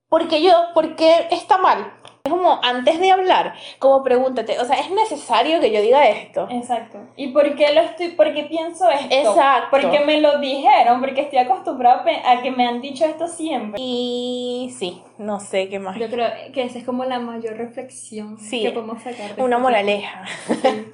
¿por 0.09 0.27
qué 0.27 0.41
yo, 0.41 0.53
por 0.73 0.95
qué 0.95 1.27
está 1.31 1.57
mal? 1.57 1.93
Es 2.23 2.31
como 2.31 2.59
antes 2.63 2.99
de 2.99 3.11
hablar, 3.11 3.53
como 3.79 4.03
pregúntate, 4.03 4.59
o 4.59 4.65
sea, 4.65 4.79
¿es 4.79 4.91
necesario 4.91 5.59
que 5.61 5.71
yo 5.71 5.81
diga 5.81 6.07
esto? 6.09 6.47
Exacto. 6.51 6.99
¿Y 7.15 7.27
por 7.29 7.55
qué 7.55 7.73
lo 7.73 7.81
estoy, 7.81 8.09
por 8.09 8.33
qué 8.33 8.43
pienso 8.43 8.89
esto? 8.89 9.07
Exacto. 9.09 9.69
Porque 9.71 10.01
me 10.05 10.19
lo 10.19 10.39
dijeron, 10.39 10.99
porque 10.99 11.21
estoy 11.21 11.39
acostumbrado 11.39 12.01
a 12.25 12.41
que 12.41 12.51
me 12.51 12.67
han 12.67 12.81
dicho 12.81 13.05
esto 13.05 13.27
siempre. 13.27 13.79
Y 13.81 14.73
sí, 14.77 15.01
no 15.17 15.39
sé 15.39 15.69
qué 15.69 15.79
más. 15.79 15.97
Yo 15.97 16.09
creo 16.09 16.29
que 16.53 16.63
esa 16.63 16.77
es 16.79 16.83
como 16.85 17.05
la 17.05 17.19
mayor 17.19 17.55
reflexión 17.55 18.37
Sí, 18.37 18.63
que 18.63 18.71
podemos 18.71 19.01
sacar. 19.01 19.35
de 19.35 19.41
Una 19.41 19.55
este 19.55 19.63
moraleja. 19.63 20.25
Sí. 20.45 20.85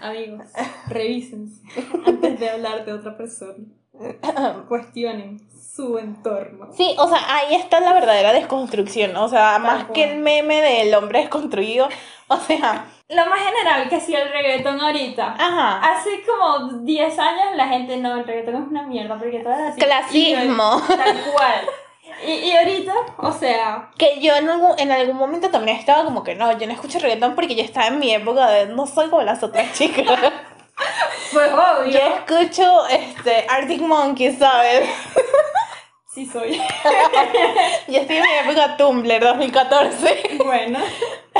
Amigos, 0.00 0.46
revísense 0.88 1.62
antes 2.06 2.38
de 2.38 2.50
hablar 2.50 2.84
de 2.84 2.92
otra 2.92 3.16
persona. 3.16 3.64
Cuestionen 4.68 5.38
su 5.74 5.98
entorno. 5.98 6.68
Sí, 6.72 6.94
o 6.98 7.08
sea, 7.08 7.18
ahí 7.34 7.54
está 7.54 7.80
la 7.80 7.92
verdadera 7.92 8.32
desconstrucción. 8.32 9.16
O 9.16 9.28
sea, 9.28 9.58
más 9.58 9.84
cual. 9.84 9.92
que 9.92 10.04
el 10.04 10.18
meme 10.18 10.60
del 10.60 10.94
hombre 10.94 11.20
desconstruido. 11.20 11.88
O 12.26 12.38
sea, 12.38 12.86
Lo 13.10 13.26
más 13.26 13.38
general 13.38 13.86
que 13.86 13.96
hacía 13.96 14.22
el 14.22 14.30
reggaetón 14.32 14.80
ahorita. 14.80 15.34
ajá. 15.38 15.92
Hace 15.92 16.22
como 16.24 16.78
10 16.82 17.18
años 17.18 17.44
la 17.54 17.68
gente, 17.68 17.98
no, 17.98 18.14
el 18.16 18.24
reggaetón 18.26 18.54
es 18.62 18.68
una 18.70 18.82
mierda 18.84 19.18
porque 19.18 19.40
todo 19.40 19.52
es 19.52 19.60
así. 19.60 19.80
Clasismo. 19.82 20.80
Y- 20.88 20.88
tal 20.96 21.20
cual. 21.34 21.60
Y, 22.26 22.30
y 22.32 22.56
ahorita, 22.56 22.94
o 23.18 23.30
sea, 23.30 23.90
Que 23.98 24.20
yo 24.20 24.34
en 24.36 24.48
algún, 24.48 24.78
en 24.78 24.90
algún 24.90 25.16
momento 25.18 25.50
también 25.50 25.76
estaba 25.76 26.04
como 26.04 26.22
que 26.22 26.34
no, 26.34 26.56
yo 26.58 26.66
no 26.66 26.72
escucho 26.72 26.98
reggaetón 26.98 27.34
porque 27.34 27.54
yo 27.56 27.62
estaba 27.62 27.88
en 27.88 27.98
mi 27.98 28.10
época 28.14 28.48
de 28.50 28.66
no 28.66 28.86
soy 28.86 29.10
como 29.10 29.22
las 29.22 29.42
otras 29.42 29.72
chicas. 29.74 30.06
pues 31.34 31.52
obvio. 31.52 31.92
yo 31.92 31.98
escucho 31.98 32.86
este 32.86 33.44
Arctic 33.48 33.80
Monkeys, 33.82 34.38
¿sabes? 34.38 34.88
Sí 36.14 36.26
soy. 36.26 36.52
Yo 37.88 37.98
estoy 37.98 38.16
en 38.18 38.22
mi 38.22 38.28
época 38.48 38.76
Tumblr 38.76 39.18
2014. 39.20 40.38
bueno, 40.44 40.78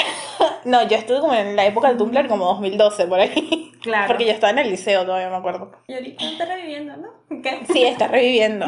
No, 0.65 0.83
yo 0.89 0.97
estuve 0.97 1.21
como 1.21 1.33
en 1.33 1.55
la 1.55 1.65
época 1.67 1.87
del 1.87 1.97
Tumblr 1.97 2.27
como 2.27 2.47
2012 2.47 3.07
por 3.07 3.21
ahí. 3.21 3.71
claro. 3.81 4.09
Porque 4.09 4.25
yo 4.25 4.33
estaba 4.33 4.51
en 4.51 4.59
el 4.59 4.71
liceo 4.71 5.05
todavía 5.07 5.31
me 5.31 5.37
acuerdo. 5.37 5.71
Y 5.87 5.95
ahorita 5.95 6.25
está 6.25 6.45
reviviendo, 6.47 6.97
¿no? 6.97 7.41
¿Qué? 7.41 7.61
Sí, 7.73 7.85
está 7.85 8.09
reviviendo. 8.09 8.67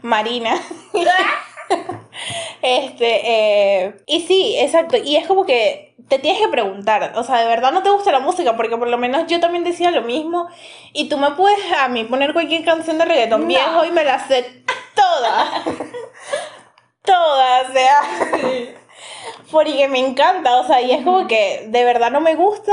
Marina. 0.00 0.54
Este, 2.68 3.20
eh, 3.84 3.94
y 4.06 4.22
sí, 4.22 4.56
exacto. 4.58 4.96
Y 4.96 5.14
es 5.14 5.26
como 5.28 5.46
que 5.46 5.94
te 6.08 6.18
tienes 6.18 6.40
que 6.40 6.48
preguntar, 6.48 7.12
o 7.16 7.22
sea, 7.22 7.38
de 7.38 7.46
verdad 7.46 7.70
no 7.72 7.82
te 7.84 7.90
gusta 7.90 8.10
la 8.10 8.18
música, 8.18 8.56
porque 8.56 8.76
por 8.76 8.88
lo 8.88 8.98
menos 8.98 9.26
yo 9.28 9.38
también 9.38 9.62
decía 9.62 9.90
lo 9.92 10.02
mismo, 10.02 10.48
y 10.92 11.08
tú 11.08 11.16
me 11.16 11.30
puedes 11.32 11.58
a 11.78 11.88
mí 11.88 12.02
poner 12.04 12.32
cualquier 12.32 12.64
canción 12.64 12.98
de 12.98 13.04
reggaetón 13.04 13.42
No. 13.42 13.46
viejo 13.46 13.84
y 13.84 13.92
me 13.92 14.02
la 14.04 14.26
sé 14.26 14.64
toda. 14.94 15.62
toda, 17.02 17.62
o 17.62 17.72
sea. 17.72 18.00
Porque 19.50 19.86
me 19.88 20.00
encanta, 20.00 20.56
o 20.60 20.66
sea, 20.66 20.80
y 20.82 20.90
es 20.90 21.04
como 21.04 21.28
que 21.28 21.66
de 21.68 21.84
verdad 21.84 22.10
no 22.10 22.20
me 22.20 22.34
gusta, 22.34 22.72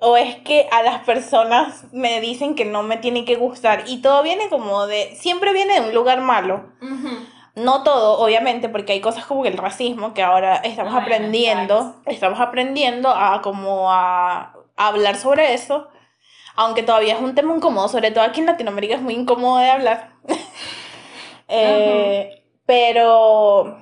o 0.00 0.16
es 0.16 0.34
que 0.36 0.68
a 0.72 0.82
las 0.82 1.04
personas 1.04 1.84
me 1.92 2.20
dicen 2.20 2.56
que 2.56 2.64
no 2.64 2.82
me 2.82 2.96
tiene 2.96 3.24
que 3.24 3.36
gustar, 3.36 3.84
y 3.86 4.02
todo 4.02 4.24
viene 4.24 4.48
como 4.48 4.86
de, 4.88 5.14
siempre 5.14 5.52
viene 5.52 5.74
de 5.80 5.88
un 5.88 5.94
lugar 5.94 6.20
malo. 6.22 6.72
Ujú. 6.82 7.24
No 7.54 7.82
todo, 7.82 8.18
obviamente, 8.20 8.68
porque 8.70 8.92
hay 8.94 9.00
cosas 9.02 9.26
como 9.26 9.44
el 9.44 9.58
racismo 9.58 10.14
que 10.14 10.22
ahora 10.22 10.56
estamos 10.56 10.94
Bueno, 10.94 11.02
aprendiendo, 11.02 12.02
estamos 12.06 12.40
aprendiendo 12.40 13.10
a 13.10 13.42
como 13.42 13.92
a, 13.92 14.54
a 14.76 14.86
hablar 14.88 15.16
sobre 15.16 15.52
eso, 15.54 15.88
aunque 16.56 16.82
todavía 16.84 17.14
es 17.16 17.20
un 17.22 17.34
tema 17.34 17.54
incómodo, 17.56 17.88
sobre 17.88 18.10
todo 18.12 18.24
aquí 18.24 18.40
en 18.40 18.46
Latinoamérica 18.46 18.96
es 18.96 19.02
muy 19.02 19.14
incómodo 19.14 19.58
de 19.58 19.70
hablar. 19.70 20.12
Eh, 21.48 22.42
Pero 22.66 23.76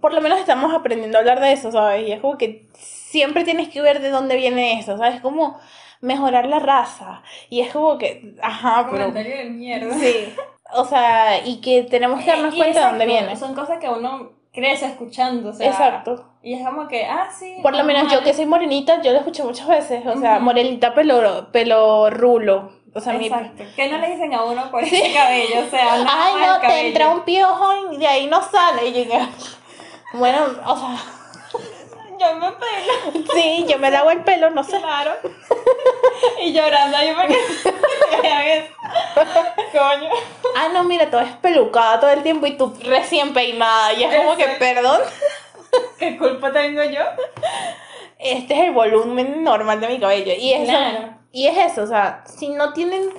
por 0.00 0.12
lo 0.14 0.20
menos 0.20 0.38
estamos 0.40 0.74
aprendiendo 0.74 1.18
a 1.18 1.20
hablar 1.20 1.40
de 1.40 1.52
eso, 1.52 1.72
¿sabes? 1.72 2.08
Y 2.08 2.12
es 2.12 2.20
como 2.20 2.38
que 2.38 2.68
siempre 2.74 3.44
tienes 3.44 3.68
que 3.70 3.80
ver 3.82 4.00
de 4.00 4.10
dónde 4.10 4.36
viene 4.36 4.78
eso, 4.80 4.98
¿sabes? 4.98 5.20
Como 5.20 5.58
mejorar 6.00 6.46
la 6.46 6.58
raza. 6.60 7.22
Y 7.50 7.60
es 7.60 7.72
como 7.72 7.98
que, 7.98 8.34
ajá, 8.42 8.88
pero... 8.90 9.06
Comentario 9.08 9.36
de 9.38 9.44
mierda. 9.50 9.94
Sí. 9.98 10.34
O 10.74 10.84
sea, 10.84 11.44
y 11.44 11.60
que 11.60 11.82
tenemos 11.84 12.22
que 12.22 12.30
darnos 12.30 12.54
Y 12.54 12.58
cuenta 12.58 12.80
de 12.80 12.86
dónde 12.86 13.06
viene. 13.06 13.36
Son 13.36 13.54
cosas 13.54 13.78
que 13.78 13.88
uno 13.88 14.32
crece 14.52 14.86
escuchando, 14.86 15.50
o 15.50 15.52
sea. 15.52 15.68
Exacto. 15.68 16.32
Y 16.42 16.54
es 16.54 16.66
como 16.66 16.86
que, 16.88 17.04
ah, 17.04 17.28
sí. 17.36 17.56
Por 17.62 17.76
lo 17.76 17.84
menos 17.84 18.12
yo 18.12 18.22
que 18.22 18.34
soy 18.34 18.46
morenita, 18.46 19.02
yo 19.02 19.12
lo 19.12 19.18
escuché 19.18 19.42
muchas 19.42 19.66
veces. 19.66 20.06
O 20.06 20.18
sea, 20.18 20.38
morenita 20.38 20.94
pelo, 20.94 21.50
pelo 21.50 22.10
rulo. 22.10 22.72
O 22.94 23.00
sea, 23.00 23.14
mi... 23.14 23.26
Exacto. 23.26 23.64
Que 23.74 23.90
no 23.90 23.98
le 23.98 24.10
dicen 24.10 24.32
a 24.32 24.44
uno 24.44 24.70
por 24.70 24.84
ese 24.84 25.12
cabello, 25.12 25.66
o 25.66 25.70
sea, 25.70 25.96
nada 26.04 26.08
Ay, 26.08 26.34
no, 26.46 26.60
te 26.60 26.86
entra 26.86 27.08
un 27.08 27.24
piojo 27.24 27.92
y 27.92 27.96
de 27.96 28.06
ahí 28.06 28.26
no 28.26 28.40
sale. 28.42 28.88
Y 28.88 28.92
llegué. 28.92 29.18
Bueno, 30.16 30.46
o 30.64 30.76
sea, 30.76 30.96
Yo 32.18 32.34
me 32.36 32.52
pelo, 32.52 33.24
sí, 33.34 33.66
yo 33.68 33.78
me 33.78 33.90
lavo 33.90 34.10
el 34.10 34.22
pelo, 34.24 34.50
no 34.50 34.62
sé. 34.64 34.78
claro. 34.78 35.12
y 36.42 36.52
llorando 36.52 36.96
ahí 36.96 37.12
porque. 37.14 37.38
Coño. 39.72 40.10
Ah, 40.56 40.68
no, 40.72 40.84
mira, 40.84 41.10
todo 41.10 41.20
es 41.20 41.32
pelucada 41.36 42.00
todo 42.00 42.10
el 42.10 42.22
tiempo 42.22 42.46
y 42.46 42.56
tú 42.56 42.74
recién 42.84 43.32
peinada. 43.34 43.92
Y 43.94 44.04
es 44.04 44.16
como 44.16 44.36
que, 44.36 44.46
perdón, 44.58 45.00
¿Qué 45.98 46.16
culpa 46.16 46.52
tengo 46.52 46.82
yo? 46.84 47.00
este 48.18 48.54
es 48.54 48.60
el 48.66 48.70
volumen 48.72 49.42
normal 49.42 49.80
de 49.80 49.88
mi 49.88 49.98
cabello. 50.00 50.32
Y 50.38 50.52
eso, 50.52 50.64
Claro. 50.70 51.14
y 51.32 51.46
es 51.48 51.58
eso, 51.72 51.82
o 51.82 51.86
sea, 51.86 52.22
si 52.26 52.48
no 52.48 52.72
tienen, 52.72 53.10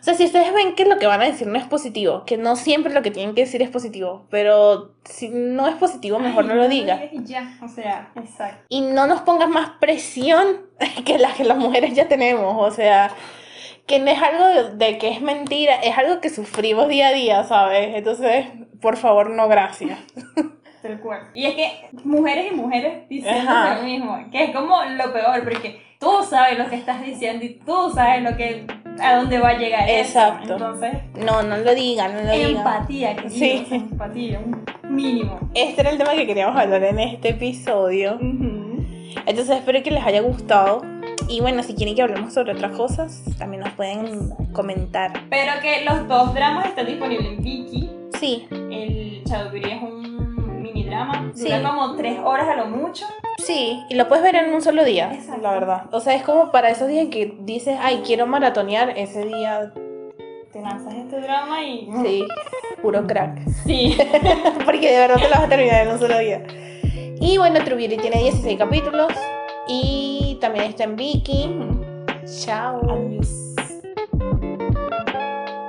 o 0.00 0.02
sea, 0.02 0.14
si 0.14 0.24
ustedes 0.24 0.52
ven 0.52 0.74
que 0.74 0.84
lo 0.84 0.98
que 0.98 1.06
van 1.06 1.20
a 1.20 1.26
decir 1.26 1.46
no 1.46 1.58
es 1.58 1.64
positivo, 1.64 2.24
que 2.24 2.36
no 2.36 2.56
siempre 2.56 2.92
lo 2.92 3.02
que 3.02 3.10
tienen 3.10 3.34
que 3.34 3.42
decir 3.42 3.62
es 3.62 3.70
positivo, 3.70 4.26
pero 4.30 4.94
si 5.04 5.28
no 5.28 5.66
es 5.68 5.76
positivo, 5.76 6.18
mejor 6.18 6.44
Ay, 6.44 6.48
no 6.48 6.54
lo 6.56 6.68
digas. 6.68 7.00
Y 7.12 7.24
ya, 7.24 7.58
o 7.62 7.68
sea, 7.68 8.10
exacto. 8.16 8.64
Y 8.68 8.80
no 8.80 9.06
nos 9.06 9.22
pongas 9.22 9.48
más 9.48 9.70
presión 9.80 10.66
que 11.04 11.18
la 11.18 11.32
que 11.32 11.44
las 11.44 11.58
mujeres 11.58 11.94
ya 11.94 12.08
tenemos, 12.08 12.56
o 12.58 12.74
sea, 12.74 13.10
que 13.86 13.98
no 13.98 14.10
es 14.10 14.22
algo 14.22 14.46
de, 14.46 14.76
de 14.76 14.98
que 14.98 15.10
es 15.10 15.20
mentira, 15.20 15.76
es 15.76 15.96
algo 15.96 16.20
que 16.20 16.30
sufrimos 16.30 16.88
día 16.88 17.08
a 17.08 17.12
día, 17.12 17.44
¿sabes? 17.44 17.94
Entonces, 17.94 18.46
por 18.80 18.96
favor, 18.96 19.30
no 19.30 19.48
gracias. 19.48 19.98
Tal 20.82 21.00
cual. 21.00 21.30
Y 21.32 21.46
es 21.46 21.54
que 21.54 21.88
mujeres 22.04 22.52
y 22.52 22.54
mujeres 22.54 23.08
diciendo 23.08 23.50
Ajá. 23.50 23.76
lo 23.76 23.84
mismo, 23.84 24.18
que 24.30 24.44
es 24.44 24.54
como 24.54 24.84
lo 24.84 25.12
peor, 25.14 25.42
porque 25.42 25.80
tú 25.98 26.22
sabes 26.28 26.58
lo 26.58 26.68
que 26.68 26.76
estás 26.76 27.02
diciendo 27.02 27.42
y 27.44 27.54
tú 27.54 27.90
sabes 27.94 28.22
lo 28.22 28.36
que 28.36 28.66
a 29.00 29.16
dónde 29.16 29.38
va 29.38 29.50
a 29.50 29.58
llegar 29.58 29.88
eso. 29.88 30.00
Exacto. 30.18 30.52
Entonces, 30.54 30.92
No, 31.24 31.42
no 31.42 31.56
lo 31.58 31.74
digan, 31.74 32.14
no 32.14 32.22
lo 32.22 32.32
digan. 32.32 32.56
empatía, 32.56 33.16
que 33.16 33.30
Sí. 33.30 33.66
empatía, 33.70 34.40
un 34.40 34.64
mínimo. 34.94 35.38
Este 35.54 35.80
era 35.80 35.90
el 35.90 35.98
tema 35.98 36.12
que 36.14 36.26
queríamos 36.26 36.56
hablar 36.60 36.82
en 36.84 36.98
este 37.00 37.30
episodio. 37.30 38.18
Entonces 38.20 39.56
espero 39.56 39.82
que 39.82 39.90
les 39.90 40.04
haya 40.04 40.20
gustado. 40.20 40.82
Y 41.28 41.40
bueno, 41.40 41.62
si 41.62 41.74
quieren 41.74 41.94
que 41.94 42.02
hablemos 42.02 42.34
sobre 42.34 42.52
otras 42.52 42.72
cosas, 42.76 43.22
también 43.38 43.62
nos 43.62 43.72
pueden 43.72 44.30
comentar. 44.52 45.12
Pero 45.30 45.52
que 45.62 45.82
los 45.84 46.06
dos 46.06 46.34
dramas 46.34 46.66
están 46.66 46.86
disponibles 46.86 47.26
en 47.38 47.42
Viki. 47.42 47.90
Sí, 48.18 48.46
El 48.50 49.22
Chadoguri 49.26 49.70
es 49.70 49.82
un 49.82 50.03
mini 50.94 51.12
drama, 51.12 51.32
dura 51.34 51.56
Sí. 51.58 51.62
como 51.64 51.96
tres 51.96 52.18
horas 52.24 52.48
a 52.48 52.56
lo 52.56 52.66
mucho. 52.66 53.06
sí. 53.38 53.82
Y 53.88 53.94
lo 53.94 54.08
puedes 54.08 54.22
ver 54.24 54.36
en 54.36 54.54
un 54.54 54.62
solo 54.62 54.84
día, 54.84 55.12
Exacto. 55.12 55.42
la 55.42 55.50
verdad. 55.52 55.82
O 55.92 56.00
sea, 56.00 56.14
es 56.14 56.22
como 56.22 56.50
para 56.50 56.70
esos 56.70 56.88
días 56.88 57.08
que 57.10 57.36
dices, 57.40 57.78
ay, 57.82 58.02
quiero 58.04 58.26
maratonear, 58.26 58.90
ese 58.98 59.24
día, 59.26 59.72
Te 60.52 60.60
lanzas 60.60 60.94
este 60.94 61.20
drama 61.20 61.62
y. 61.64 61.88
sí, 62.04 62.24
puro 62.80 63.06
crack. 63.06 63.40
Sí. 63.66 63.96
Porque 64.64 64.92
de 64.92 64.98
verdad 64.98 65.16
te 65.16 65.24
lo 65.24 65.30
vas 65.30 65.44
a 65.44 65.48
terminar 65.48 65.86
en 65.86 65.92
un 65.92 65.98
solo 65.98 66.16
día. 66.18 66.42
Y 67.20 67.38
bueno, 67.38 67.58
True 67.64 67.76
Beauty 67.76 67.96
tiene 67.96 68.18
16 68.22 68.56
capítulos. 68.58 69.12
Y 69.66 70.36
también 70.40 70.66
está 70.66 70.84
en 70.84 70.94
Viki. 70.94 71.50
Chao. 72.44 72.80
Adiós. 72.88 73.28